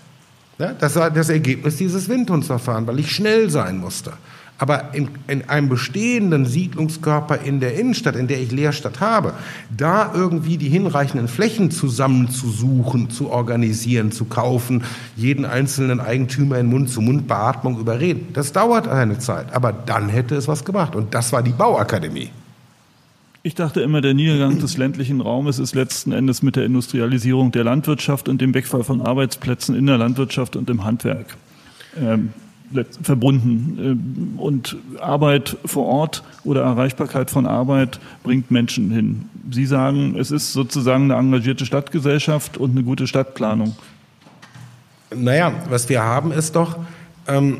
das 0.79 0.97
war 0.97 1.11
das 1.11 1.29
Ergebnis 1.29 1.77
dieses 1.77 2.09
Windhundsverfahrens, 2.09 2.87
weil 2.87 2.99
ich 2.99 3.11
schnell 3.11 3.49
sein 3.49 3.77
musste. 3.77 4.11
Aber 4.59 4.93
in, 4.93 5.09
in 5.27 5.47
einem 5.49 5.69
bestehenden 5.69 6.45
Siedlungskörper 6.45 7.41
in 7.41 7.59
der 7.59 7.77
Innenstadt, 7.79 8.15
in 8.15 8.27
der 8.27 8.41
ich 8.41 8.51
Leerstadt 8.51 8.99
habe, 8.99 9.33
da 9.75 10.11
irgendwie 10.13 10.57
die 10.57 10.69
hinreichenden 10.69 11.27
Flächen 11.27 11.69
zusammenzusuchen, 11.69 13.11
zu 13.11 13.29
organisieren, 13.29 14.11
zu 14.11 14.25
kaufen, 14.25 14.83
jeden 15.15 15.45
einzelnen 15.45 15.99
Eigentümer 15.99 16.57
in 16.57 16.67
Mund-zu-Mund-Beatmung 16.67 17.79
überreden, 17.79 18.29
das 18.33 18.51
dauert 18.51 18.87
eine 18.87 19.19
Zeit. 19.19 19.53
Aber 19.53 19.71
dann 19.71 20.09
hätte 20.09 20.35
es 20.35 20.47
was 20.47 20.65
gemacht. 20.65 20.95
Und 20.95 21.13
das 21.13 21.31
war 21.31 21.43
die 21.43 21.51
Bauakademie. 21.51 22.31
Ich 23.43 23.55
dachte 23.55 23.81
immer, 23.81 24.01
der 24.01 24.13
Niedergang 24.13 24.59
des 24.59 24.75
ländlichen 24.75 25.21
Raumes 25.21 25.59
ist 25.59 25.73
letzten 25.75 26.11
Endes 26.11 26.41
mit 26.41 26.55
der 26.55 26.65
Industrialisierung 26.65 27.51
der 27.51 27.63
Landwirtschaft 27.63 28.27
und 28.27 28.41
dem 28.41 28.53
Wegfall 28.53 28.83
von 28.83 29.01
Arbeitsplätzen 29.01 29.75
in 29.75 29.85
der 29.85 29.97
Landwirtschaft 29.97 30.55
und 30.55 30.69
im 30.69 30.83
Handwerk. 30.83 31.37
Ähm, 31.97 32.33
verbunden. 33.01 33.77
Ähm, 33.79 34.39
und 34.39 34.77
Arbeit 34.99 35.57
vor 35.65 35.85
Ort 35.85 36.23
oder 36.43 36.61
Erreichbarkeit 36.61 37.31
von 37.31 37.45
Arbeit 37.45 37.99
bringt 38.23 38.51
Menschen 38.51 38.91
hin. 38.91 39.29
Sie 39.51 39.65
sagen, 39.65 40.15
es 40.17 40.31
ist 40.31 40.53
sozusagen 40.53 41.11
eine 41.11 41.15
engagierte 41.15 41.65
Stadtgesellschaft 41.65 42.57
und 42.57 42.71
eine 42.71 42.83
gute 42.83 43.07
Stadtplanung. 43.07 43.75
Naja, 45.15 45.53
was 45.69 45.87
wir 45.87 46.03
haben 46.03 46.31
ist 46.31 46.55
doch, 46.55 46.77
ähm, 47.27 47.59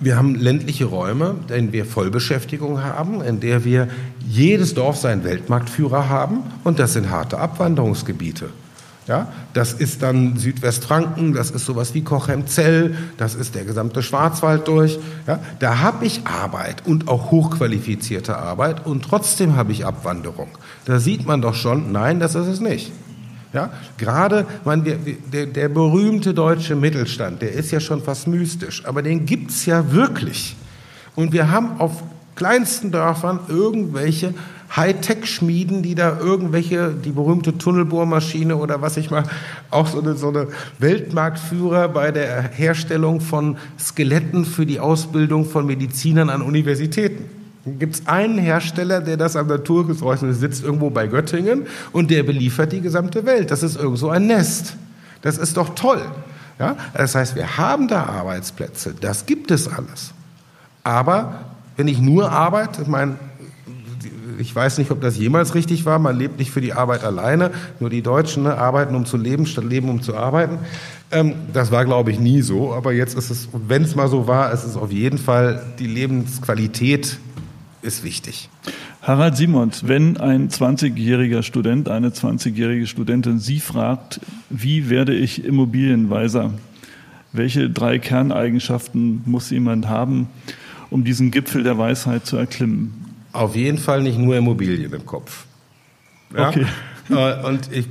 wir 0.00 0.16
haben 0.18 0.34
ländliche 0.34 0.84
Räume, 0.84 1.36
in 1.42 1.46
denen 1.46 1.72
wir 1.72 1.86
Vollbeschäftigung 1.86 2.82
haben, 2.82 3.22
in 3.22 3.40
der 3.40 3.64
wir 3.64 3.88
jedes 4.28 4.74
Dorf 4.74 4.96
seinen 4.96 5.24
Weltmarktführer 5.24 6.08
haben 6.08 6.40
und 6.62 6.78
das 6.78 6.92
sind 6.92 7.10
harte 7.10 7.38
Abwanderungsgebiete. 7.38 8.50
Ja, 9.06 9.28
das 9.52 9.74
ist 9.74 10.02
dann 10.02 10.38
Südwestfranken, 10.38 11.34
das 11.34 11.50
ist 11.50 11.66
sowas 11.66 11.92
wie 11.92 12.00
Cochem-Zell, 12.00 12.96
das 13.18 13.34
ist 13.34 13.54
der 13.54 13.64
gesamte 13.64 14.02
Schwarzwald 14.02 14.66
durch. 14.66 14.98
Ja, 15.26 15.40
da 15.58 15.80
habe 15.80 16.06
ich 16.06 16.26
Arbeit 16.26 16.86
und 16.86 17.08
auch 17.08 17.30
hochqualifizierte 17.30 18.38
Arbeit 18.38 18.86
und 18.86 19.04
trotzdem 19.04 19.56
habe 19.56 19.72
ich 19.72 19.84
Abwanderung. 19.84 20.48
Da 20.86 21.00
sieht 21.00 21.26
man 21.26 21.42
doch 21.42 21.54
schon, 21.54 21.92
nein, 21.92 22.18
das 22.18 22.34
ist 22.34 22.46
es 22.46 22.60
nicht. 22.60 22.92
Ja, 23.52 23.70
gerade 23.98 24.46
man, 24.64 24.84
der, 24.84 24.96
der, 25.32 25.46
der 25.46 25.68
berühmte 25.68 26.32
deutsche 26.32 26.74
Mittelstand, 26.74 27.42
der 27.42 27.52
ist 27.52 27.70
ja 27.70 27.80
schon 27.80 28.02
fast 28.02 28.26
mystisch, 28.26 28.84
aber 28.86 29.02
den 29.02 29.26
gibt's 29.26 29.66
ja 29.66 29.92
wirklich. 29.92 30.56
Und 31.14 31.32
wir 31.32 31.50
haben 31.50 31.78
auf 31.78 32.02
kleinsten 32.34 32.90
Dörfern 32.90 33.40
irgendwelche 33.48 34.34
Hightech-Schmieden, 34.74 35.82
die 35.82 35.94
da 35.94 36.18
irgendwelche, 36.18 36.90
die 36.90 37.12
berühmte 37.12 37.56
Tunnelbohrmaschine 37.56 38.56
oder 38.56 38.82
was 38.82 38.96
ich 38.96 39.10
mal, 39.10 39.24
auch 39.70 39.86
so 39.86 40.00
eine, 40.00 40.16
so 40.16 40.28
eine 40.28 40.48
Weltmarktführer 40.78 41.88
bei 41.88 42.10
der 42.10 42.42
Herstellung 42.42 43.20
von 43.20 43.56
Skeletten 43.78 44.44
für 44.44 44.66
die 44.66 44.80
Ausbildung 44.80 45.44
von 45.44 45.66
Medizinern 45.66 46.28
an 46.28 46.42
Universitäten. 46.42 47.24
Gibt 47.78 47.94
es 47.94 48.06
einen 48.06 48.38
Hersteller, 48.38 49.00
der 49.00 49.16
das 49.16 49.36
am 49.36 49.46
Naturgesäuschnis 49.46 50.40
sitzt, 50.40 50.64
irgendwo 50.64 50.90
bei 50.90 51.06
Göttingen 51.06 51.66
und 51.92 52.10
der 52.10 52.22
beliefert 52.22 52.72
die 52.72 52.80
gesamte 52.80 53.24
Welt. 53.24 53.50
Das 53.50 53.62
ist 53.62 53.76
irgendwo 53.76 54.08
ein 54.08 54.26
Nest. 54.26 54.76
Das 55.22 55.38
ist 55.38 55.56
doch 55.56 55.74
toll. 55.74 56.02
Ja? 56.58 56.76
Das 56.92 57.14
heißt, 57.14 57.36
wir 57.36 57.56
haben 57.56 57.88
da 57.88 58.04
Arbeitsplätze. 58.04 58.94
Das 59.00 59.24
gibt 59.24 59.50
es 59.50 59.68
alles. 59.68 60.12
Aber 60.82 61.53
wenn 61.76 61.88
ich 61.88 62.00
nur 62.00 62.30
arbeite, 62.30 62.82
ich 62.82 62.88
meine, 62.88 63.16
ich 64.38 64.54
weiß 64.54 64.78
nicht, 64.78 64.90
ob 64.90 65.00
das 65.00 65.16
jemals 65.16 65.54
richtig 65.54 65.84
war. 65.84 65.98
Man 65.98 66.18
lebt 66.18 66.38
nicht 66.38 66.50
für 66.50 66.60
die 66.60 66.72
Arbeit 66.72 67.04
alleine. 67.04 67.50
Nur 67.80 67.90
die 67.90 68.02
Deutschen 68.02 68.44
ne, 68.44 68.56
arbeiten, 68.56 68.94
um 68.94 69.06
zu 69.06 69.16
leben, 69.16 69.46
statt 69.46 69.64
leben, 69.64 69.88
um 69.88 70.02
zu 70.02 70.16
arbeiten. 70.16 70.58
Ähm, 71.10 71.34
das 71.52 71.70
war, 71.70 71.84
glaube 71.84 72.10
ich, 72.10 72.18
nie 72.18 72.42
so. 72.42 72.72
Aber 72.72 72.92
jetzt 72.92 73.16
ist 73.16 73.30
es, 73.30 73.48
wenn 73.52 73.82
es 73.82 73.94
mal 73.94 74.08
so 74.08 74.26
war, 74.26 74.52
ist 74.52 74.64
es 74.64 74.76
auf 74.76 74.90
jeden 74.92 75.18
Fall, 75.18 75.62
die 75.78 75.86
Lebensqualität 75.86 77.18
ist 77.82 78.02
wichtig. 78.02 78.48
Harald 79.02 79.36
Simons, 79.36 79.86
wenn 79.86 80.16
ein 80.16 80.48
20-jähriger 80.48 81.42
Student, 81.42 81.90
eine 81.90 82.08
20-jährige 82.08 82.86
Studentin 82.86 83.38
Sie 83.38 83.60
fragt, 83.60 84.20
wie 84.48 84.88
werde 84.88 85.14
ich 85.14 85.44
Immobilienweiser? 85.44 86.54
Welche 87.32 87.68
drei 87.68 87.98
Kerneigenschaften 87.98 89.22
muss 89.26 89.50
jemand 89.50 89.88
haben, 89.88 90.28
um 90.94 91.02
diesen 91.02 91.32
Gipfel 91.32 91.64
der 91.64 91.76
Weisheit 91.76 92.24
zu 92.24 92.36
erklimmen? 92.36 92.94
Auf 93.32 93.56
jeden 93.56 93.78
Fall 93.78 94.00
nicht 94.00 94.16
nur 94.16 94.36
Immobilien 94.36 94.92
im 94.92 95.04
Kopf. 95.04 95.44
Ja? 96.34 96.48
Okay. 96.48 96.66
Äh, 97.10 97.46
und 97.46 97.70
ich 97.70 97.86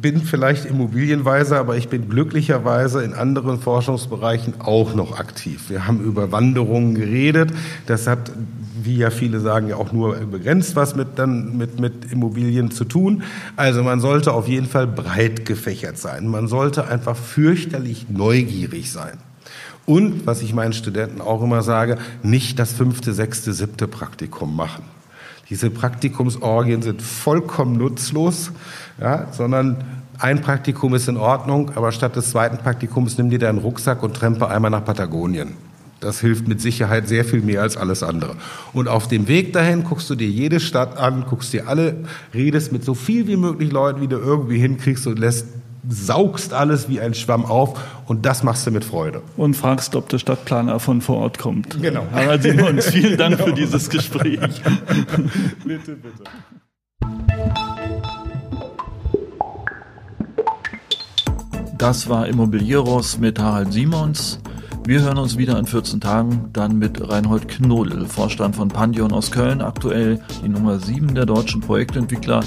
bin 0.00 0.22
vielleicht 0.22 0.66
Immobilienweiser, 0.66 1.58
aber 1.58 1.76
ich 1.76 1.88
bin 1.88 2.08
glücklicherweise 2.08 3.02
in 3.02 3.12
anderen 3.12 3.58
Forschungsbereichen 3.58 4.60
auch 4.60 4.94
noch 4.94 5.18
aktiv. 5.18 5.68
Wir 5.68 5.88
haben 5.88 6.00
über 6.00 6.30
Wanderungen 6.30 6.94
geredet. 6.94 7.50
Das 7.86 8.06
hat, 8.06 8.30
wie 8.80 8.98
ja 8.98 9.10
viele 9.10 9.40
sagen, 9.40 9.66
ja 9.66 9.74
auch 9.74 9.90
nur 9.90 10.14
begrenzt 10.14 10.76
was 10.76 10.94
mit, 10.94 11.18
dann 11.18 11.56
mit, 11.56 11.80
mit 11.80 12.12
Immobilien 12.12 12.70
zu 12.70 12.84
tun. 12.84 13.24
Also 13.56 13.82
man 13.82 13.98
sollte 13.98 14.30
auf 14.32 14.46
jeden 14.46 14.66
Fall 14.66 14.86
breit 14.86 15.44
gefächert 15.44 15.98
sein. 15.98 16.28
Man 16.28 16.46
sollte 16.46 16.86
einfach 16.86 17.16
fürchterlich 17.16 18.10
neugierig 18.10 18.92
sein. 18.92 19.18
Und, 19.84 20.26
was 20.26 20.42
ich 20.42 20.54
meinen 20.54 20.72
Studenten 20.72 21.20
auch 21.20 21.42
immer 21.42 21.62
sage, 21.62 21.98
nicht 22.22 22.58
das 22.58 22.72
fünfte, 22.72 23.12
sechste, 23.12 23.52
siebte 23.52 23.88
Praktikum 23.88 24.54
machen. 24.54 24.84
Diese 25.50 25.70
Praktikumsorgien 25.70 26.82
sind 26.82 27.02
vollkommen 27.02 27.76
nutzlos, 27.76 28.52
ja, 29.00 29.26
sondern 29.32 29.84
ein 30.18 30.40
Praktikum 30.40 30.94
ist 30.94 31.08
in 31.08 31.16
Ordnung, 31.16 31.72
aber 31.74 31.90
statt 31.90 32.14
des 32.14 32.30
zweiten 32.30 32.58
Praktikums 32.58 33.18
nimm 33.18 33.28
dir 33.28 33.40
deinen 33.40 33.58
Rucksack 33.58 34.02
und 34.02 34.14
trempe 34.14 34.48
einmal 34.48 34.70
nach 34.70 34.84
Patagonien. 34.84 35.54
Das 35.98 36.20
hilft 36.20 36.48
mit 36.48 36.60
Sicherheit 36.60 37.06
sehr 37.06 37.24
viel 37.24 37.42
mehr 37.42 37.62
als 37.62 37.76
alles 37.76 38.02
andere. 38.02 38.36
Und 38.72 38.88
auf 38.88 39.08
dem 39.08 39.28
Weg 39.28 39.52
dahin 39.52 39.84
guckst 39.84 40.10
du 40.10 40.14
dir 40.14 40.28
jede 40.28 40.58
Stadt 40.58 40.96
an, 40.96 41.26
guckst 41.28 41.52
dir 41.52 41.68
alle, 41.68 41.96
redest 42.34 42.72
mit 42.72 42.84
so 42.84 42.94
viel 42.94 43.26
wie 43.26 43.36
möglich 43.36 43.70
Leuten, 43.70 44.00
wie 44.00 44.08
du 44.08 44.16
irgendwie 44.16 44.58
hinkriegst 44.58 45.06
und 45.06 45.18
lässt 45.18 45.46
saugst 45.88 46.52
alles 46.52 46.88
wie 46.88 47.00
ein 47.00 47.14
Schwamm 47.14 47.44
auf 47.44 47.80
und 48.06 48.24
das 48.24 48.42
machst 48.42 48.66
du 48.66 48.70
mit 48.70 48.84
Freude. 48.84 49.22
Und 49.36 49.54
fragst, 49.54 49.96
ob 49.96 50.08
der 50.08 50.18
Stadtplaner 50.18 50.78
von 50.80 51.00
vor 51.00 51.16
Ort 51.18 51.38
kommt. 51.38 51.80
Genau. 51.82 52.04
Harald 52.12 52.42
Simons, 52.42 52.86
vielen 52.90 53.18
Dank 53.18 53.36
genau. 53.36 53.48
für 53.48 53.54
dieses 53.54 53.90
Gespräch. 53.90 54.38
bitte, 55.64 55.96
bitte. 55.96 56.24
Das 61.78 62.08
war 62.08 62.28
Immobilieros 62.28 63.18
mit 63.18 63.40
Harald 63.40 63.72
Simons. 63.72 64.38
Wir 64.84 65.00
hören 65.00 65.18
uns 65.18 65.36
wieder 65.38 65.58
in 65.58 65.66
14 65.66 66.00
Tagen, 66.00 66.50
dann 66.52 66.76
mit 66.76 67.08
Reinhold 67.08 67.48
Knodel, 67.48 68.06
Vorstand 68.06 68.56
von 68.56 68.68
Pandion 68.68 69.12
aus 69.12 69.30
Köln, 69.30 69.60
aktuell 69.60 70.20
die 70.44 70.48
Nummer 70.48 70.80
7 70.80 71.14
der 71.14 71.24
deutschen 71.24 71.60
Projektentwickler, 71.60 72.40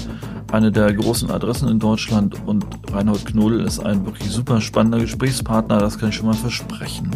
eine 0.52 0.72
der 0.72 0.92
großen 0.92 1.30
Adressen 1.30 1.68
in 1.68 1.78
Deutschland 1.78 2.36
und 2.46 2.64
Reinhold 2.92 3.26
Knodel 3.26 3.60
ist 3.60 3.80
ein 3.80 4.04
wirklich 4.06 4.30
super 4.30 4.60
spannender 4.60 5.00
Gesprächspartner, 5.00 5.78
das 5.78 5.98
kann 5.98 6.10
ich 6.10 6.16
schon 6.16 6.26
mal 6.26 6.34
versprechen. 6.34 7.10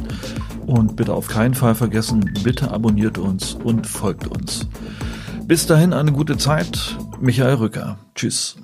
Und 0.67 0.97
bitte 0.97 1.15
auf 1.15 1.29
keinen 1.29 1.55
Fall 1.55 1.75
vergessen, 1.75 2.33
bitte 2.43 2.71
abonniert 2.71 3.19
uns 3.19 3.55
und 3.55 3.87
folgt 3.87 4.27
uns. 4.27 4.69
Bis 5.47 5.67
dahin 5.67 5.93
eine 5.93 6.13
gute 6.13 6.37
Zeit. 6.37 6.97
Michael 7.21 7.55
Rücker. 7.55 7.99
Tschüss. 8.15 8.57